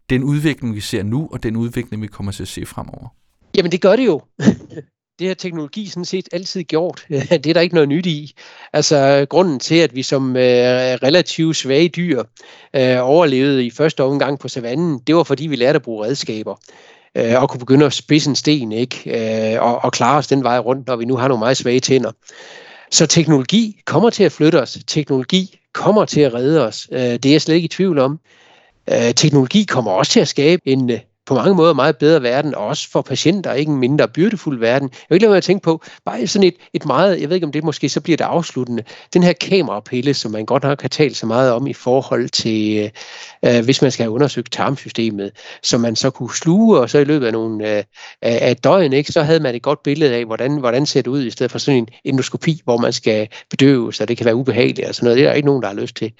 den 0.10 0.24
udvikling, 0.24 0.76
vi 0.76 0.80
ser 0.80 1.04
nu, 1.04 1.30
og 1.32 1.44
den 1.44 1.56
udvikling, 1.56 2.02
vi 2.02 2.08
kommer 2.08 2.32
til 2.32 2.44
at 2.44 2.48
se 2.48 2.66
fremover? 2.66 3.08
Jamen 3.56 3.72
det 3.72 3.82
gør 3.82 3.96
det 3.96 4.06
jo. 4.06 4.22
det 5.20 5.28
har 5.28 5.36
teknologi 5.36 5.88
sådan 5.88 6.06
set 6.06 6.30
altid 6.32 6.64
gjort. 6.64 7.06
det 7.10 7.48
er 7.48 7.54
der 7.54 7.62
ikke 7.62 7.76
noget 7.76 7.90
nyt 7.90 8.06
i. 8.06 8.34
Altså 8.74 9.26
grunden 9.30 9.60
til, 9.60 9.76
at 9.76 9.96
vi 9.96 10.04
som 10.04 10.36
øh, 10.36 10.44
relativt 11.04 11.56
svage 11.56 11.90
dyr 11.90 12.24
øh, 12.76 12.98
overlevede 13.02 13.66
i 13.66 13.70
første 13.70 14.04
omgang 14.04 14.40
på 14.40 14.48
savannen, 14.48 15.00
det 15.08 15.16
var 15.16 15.24
fordi 15.24 15.48
vi 15.48 15.56
lærte 15.56 15.76
at 15.76 15.82
bruge 15.82 16.06
redskaber 16.06 16.56
øh, 17.16 17.42
og 17.42 17.50
kunne 17.50 17.60
begynde 17.60 17.86
at 17.86 17.94
spidse 17.94 18.30
en 18.30 18.36
sten 18.36 18.72
ikke? 18.72 19.54
Øh, 19.54 19.62
og, 19.62 19.84
og 19.84 19.92
klare 19.92 20.18
os 20.18 20.28
den 20.28 20.44
vej 20.44 20.60
rundt, 20.60 20.88
når 20.88 20.96
vi 20.96 21.06
nu 21.06 21.16
har 21.16 21.28
nogle 21.28 21.40
meget 21.40 21.58
svage 21.58 21.80
tænder. 21.80 22.12
Så 22.92 23.08
teknologi 23.08 23.82
kommer 23.86 24.10
til 24.10 24.24
at 24.24 24.32
flytte 24.32 24.62
os. 24.62 24.78
Teknologi 24.88 25.60
kommer 25.74 26.06
til 26.06 26.22
at 26.22 26.34
redde 26.34 26.68
os. 26.68 26.88
Øh, 26.92 27.00
det 27.00 27.26
er 27.26 27.32
jeg 27.32 27.42
slet 27.42 27.56
ikke 27.56 27.66
i 27.66 27.70
tvivl 27.70 28.00
om. 28.00 28.20
Øh, 28.90 29.14
teknologi 29.16 29.64
kommer 29.64 29.92
også 29.92 30.12
til 30.12 30.20
at 30.20 30.28
skabe 30.28 30.62
en 30.66 30.92
på 31.26 31.34
mange 31.34 31.56
måder 31.56 31.74
meget 31.74 31.98
bedre 31.98 32.24
verden, 32.24 32.56
og 32.56 32.66
også 32.66 32.90
for 32.92 33.02
patienter, 33.02 33.54
ikke 33.54 33.72
en 33.72 33.78
mindre 33.78 34.08
byrdefuld 34.08 34.60
verden. 34.60 34.90
Jeg 34.92 35.06
vil 35.10 35.16
ikke 35.16 35.24
lade 35.24 35.32
mig 35.32 35.38
at 35.38 35.44
tænke 35.44 35.64
på, 35.64 35.82
bare 36.06 36.28
sådan 36.28 36.48
et, 36.48 36.56
et 36.74 36.86
meget, 36.86 37.22
jeg 37.22 37.30
ved 37.30 37.36
ikke 37.36 37.46
om 37.46 37.52
det 37.52 37.64
måske 37.64 37.90
så 37.90 38.02
bliver 38.02 38.18
det 38.18 38.24
afsluttende, 38.24 38.84
den 39.14 39.24
her 39.24 39.34
kamerapille, 39.34 40.14
som 40.14 40.32
man 40.32 40.46
godt 40.46 40.64
nok 40.64 40.82
har 40.82 40.90
talt 40.90 41.18
så 41.18 41.26
meget 41.26 41.52
om 41.52 41.68
i 41.68 41.74
forhold 41.74 42.30
til, 42.30 42.92
øh, 43.44 43.58
øh 43.58 43.64
hvis 43.64 43.82
man 43.82 43.92
skal 43.92 44.04
have 44.04 44.12
undersøgt 44.12 44.52
tarmsystemet, 44.52 45.32
som 45.64 45.82
man 45.82 45.96
så 45.96 46.10
kunne 46.10 46.36
sluge, 46.36 46.80
og 46.80 46.90
så 46.90 47.00
i 47.00 47.04
løbet 47.04 47.26
af, 47.28 47.34
nogle, 47.34 47.78
øh, 47.78 47.84
af 48.22 48.52
et 48.52 48.64
døgn, 48.64 48.94
ikke, 48.94 49.12
så 49.12 49.24
havde 49.24 49.40
man 49.40 49.56
et 49.56 49.62
godt 49.62 49.84
billede 49.84 50.16
af, 50.16 50.26
hvordan, 50.26 50.58
hvordan 50.58 50.86
ser 50.86 51.02
det 51.02 51.12
ud, 51.12 51.26
i 51.26 51.30
stedet 51.30 51.52
for 51.52 51.60
sådan 51.60 51.78
en 51.78 51.88
endoskopi, 52.04 52.62
hvor 52.64 52.78
man 52.78 52.94
skal 52.94 53.28
bedøves, 53.50 54.02
og 54.02 54.08
det 54.08 54.18
kan 54.18 54.26
være 54.26 54.36
ubehageligt 54.36 54.88
og 54.88 54.96
sådan 54.96 55.06
noget. 55.06 55.18
Det 55.18 55.26
er 55.26 55.30
der 55.30 55.36
ikke 55.36 55.46
nogen, 55.46 55.62
der 55.62 55.68
har 55.68 55.76
lyst 55.76 55.96
til. 55.96 56.12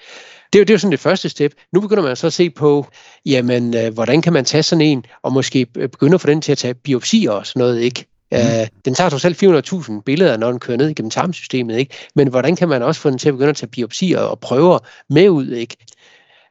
Det 0.52 0.58
er, 0.58 0.60
jo, 0.60 0.64
det 0.64 0.70
er 0.70 0.74
jo 0.74 0.78
sådan 0.78 0.92
det 0.92 1.00
første 1.00 1.28
step. 1.28 1.54
Nu 1.72 1.80
begynder 1.80 2.02
man 2.02 2.16
så 2.16 2.26
at 2.26 2.32
se 2.32 2.50
på, 2.50 2.86
jamen, 3.26 3.76
øh, 3.76 3.94
hvordan 3.94 4.22
kan 4.22 4.32
man 4.32 4.44
tage 4.44 4.62
sådan 4.62 4.82
en, 4.82 5.04
og 5.22 5.32
måske 5.32 5.66
begynde 5.66 6.14
at 6.14 6.20
få 6.20 6.26
den 6.26 6.40
til 6.40 6.52
at 6.52 6.58
tage 6.58 6.74
biopsier 6.74 7.30
og 7.30 7.46
sådan 7.46 7.60
noget, 7.60 7.80
ikke? 7.80 8.06
Mm. 8.32 8.38
Uh, 8.38 8.66
den 8.84 8.94
tager 8.94 9.10
trods 9.10 9.24
alt 9.24 9.42
400.000 9.42 10.00
billeder, 10.00 10.36
når 10.36 10.50
den 10.50 10.60
kører 10.60 10.78
ned 10.78 10.88
igennem 10.88 11.10
tarmsystemet, 11.10 11.78
ikke? 11.78 11.94
Men 12.14 12.28
hvordan 12.28 12.56
kan 12.56 12.68
man 12.68 12.82
også 12.82 13.00
få 13.00 13.10
den 13.10 13.18
til 13.18 13.28
at 13.28 13.34
begynde 13.34 13.50
at 13.50 13.56
tage 13.56 13.70
biopsier 13.70 14.18
og 14.18 14.40
prøver 14.40 14.78
med 15.10 15.28
ud, 15.28 15.50
ikke? 15.50 15.76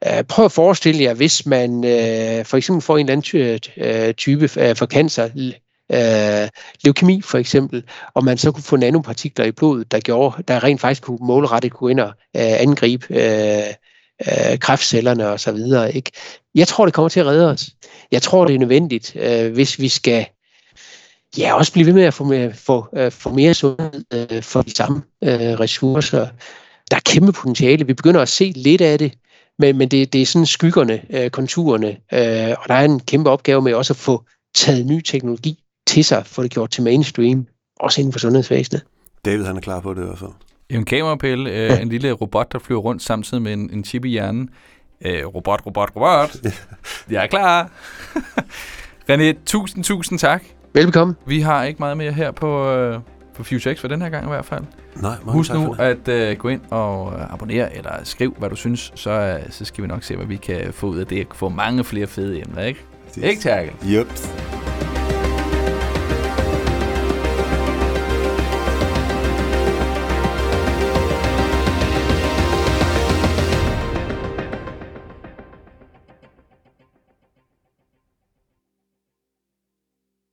Uh, 0.06 0.24
prøv 0.28 0.44
at 0.44 0.52
forestille 0.52 1.02
jer, 1.02 1.14
hvis 1.14 1.46
man 1.46 1.70
uh, 1.74 2.44
for 2.46 2.54
eksempel 2.54 2.82
får 2.82 2.98
en 2.98 3.06
eller 3.10 3.12
anden 3.12 3.22
ty- 3.22 3.70
uh, 3.80 4.12
type 4.14 4.44
uh, 4.44 4.76
for 4.76 4.86
cancer, 4.86 5.52
øh, 5.92 6.48
leukemi 6.84 7.20
for 7.20 7.38
eksempel, 7.38 7.82
og 8.14 8.24
man 8.24 8.38
så 8.38 8.52
kunne 8.52 8.62
få 8.62 8.76
nanopartikler 8.76 9.44
i 9.44 9.52
blodet, 9.52 9.92
der 9.92 10.00
gjorde, 10.00 10.42
der 10.42 10.64
rent 10.64 10.80
faktisk 10.80 11.02
kunne 11.02 11.18
målrettet 11.20 11.72
kunne 11.72 11.90
ind 11.90 12.00
og 12.00 12.08
øh, 12.36 12.60
angribe 12.60 13.06
øh, 13.10 13.72
øh, 14.26 14.58
kræftcellerne 14.58 15.28
og 15.28 15.40
så 15.40 15.52
videre. 15.52 15.94
Ikke? 15.94 16.10
Jeg 16.54 16.68
tror, 16.68 16.84
det 16.84 16.94
kommer 16.94 17.08
til 17.08 17.20
at 17.20 17.26
redde 17.26 17.50
os. 17.50 17.70
Jeg 18.12 18.22
tror, 18.22 18.44
det 18.44 18.54
er 18.54 18.58
nødvendigt, 18.58 19.16
øh, 19.16 19.52
hvis 19.52 19.80
vi 19.80 19.88
skal 19.88 20.26
ja, 21.38 21.54
også 21.54 21.72
blive 21.72 21.86
ved 21.86 21.92
med 21.92 22.02
at 22.02 22.14
få 22.14 22.24
mere, 22.24 22.54
få, 22.54 22.88
øh, 22.96 23.12
få 23.12 23.30
mere 23.30 23.54
sundhed 23.54 24.04
øh, 24.14 24.42
for 24.42 24.62
de 24.62 24.76
samme 24.76 25.02
øh, 25.24 25.30
ressourcer. 25.60 26.28
Der 26.90 26.96
er 26.96 27.00
kæmpe 27.00 27.32
potentiale. 27.32 27.86
Vi 27.86 27.94
begynder 27.94 28.22
at 28.22 28.28
se 28.28 28.52
lidt 28.56 28.80
af 28.80 28.98
det, 28.98 29.12
men, 29.58 29.78
men 29.78 29.88
det, 29.88 30.12
det 30.12 30.22
er 30.22 30.26
sådan 30.26 30.46
skyggerne, 30.46 31.02
øh, 31.10 31.30
konturerne, 31.30 31.88
øh, 31.88 32.56
og 32.58 32.68
der 32.68 32.74
er 32.74 32.84
en 32.84 33.00
kæmpe 33.00 33.30
opgave 33.30 33.62
med 33.62 33.74
også 33.74 33.92
at 33.92 33.96
få 33.96 34.24
taget 34.54 34.86
ny 34.86 35.00
teknologi 35.00 35.62
til 35.86 36.04
sig, 36.04 36.26
få 36.26 36.42
det 36.42 36.50
gjort 36.50 36.70
til 36.70 36.82
mainstream, 36.82 37.46
også 37.80 38.00
inden 38.00 38.12
for 38.12 38.18
sundhedsvæsenet. 38.18 38.82
David 39.24 39.44
han 39.44 39.56
er 39.56 39.60
klar 39.60 39.80
på 39.80 39.94
det 39.94 40.02
i 40.02 40.04
hvert 40.04 40.18
fald. 40.18 40.30
En 40.70 40.84
kamerapille, 40.84 41.50
øh, 41.50 41.56
ja. 41.56 41.78
en 41.80 41.88
lille 41.88 42.12
robot, 42.12 42.52
der 42.52 42.58
flyver 42.58 42.80
rundt 42.80 43.02
samtidig 43.02 43.42
med 43.42 43.52
en, 43.52 43.70
en 43.72 43.84
chip 43.84 44.04
i 44.04 44.08
hjernen. 44.08 44.50
Øh, 45.04 45.26
robot, 45.26 45.62
robot, 45.66 45.90
robot. 45.96 46.36
Jeg 47.10 47.22
er 47.22 47.26
klar. 47.26 47.70
René, 49.10 49.36
tusind, 49.46 49.84
tusind 49.84 50.18
tak. 50.18 50.42
Velkommen. 50.72 51.16
Vi 51.26 51.40
har 51.40 51.64
ikke 51.64 51.78
meget 51.78 51.96
mere 51.96 52.12
her 52.12 52.30
på, 52.30 52.70
øh, 52.70 53.00
på 53.34 53.44
FutureX 53.44 53.80
for 53.80 53.88
den 53.88 54.02
her 54.02 54.08
gang 54.08 54.24
i 54.24 54.28
hvert 54.28 54.44
fald. 54.44 54.64
Nej, 54.96 55.10
mange 55.10 55.32
Husk 55.32 55.50
tak 55.50 55.58
nu 55.60 55.66
for 55.66 55.84
det. 55.84 56.08
at 56.08 56.30
øh, 56.30 56.36
gå 56.36 56.48
ind 56.48 56.60
og 56.70 57.12
øh, 57.12 57.32
abonnere, 57.32 57.76
eller 57.76 57.90
skriv, 58.04 58.34
hvad 58.38 58.50
du 58.50 58.56
synes, 58.56 58.92
så, 58.94 59.10
øh, 59.10 59.40
så 59.50 59.64
skal 59.64 59.82
vi 59.82 59.88
nok 59.88 60.02
se, 60.02 60.16
hvad 60.16 60.26
vi 60.26 60.36
kan 60.36 60.72
få 60.72 60.86
ud 60.86 60.98
af 60.98 61.06
det. 61.06 61.26
Få 61.34 61.48
mange 61.48 61.84
flere 61.84 62.06
fede 62.06 62.40
emner, 62.40 62.62
ikke? 62.62 62.80
Præcis. 63.06 63.22
Ikke, 63.24 63.42
Terkel? 63.42 63.72
Yep. 63.90 64.08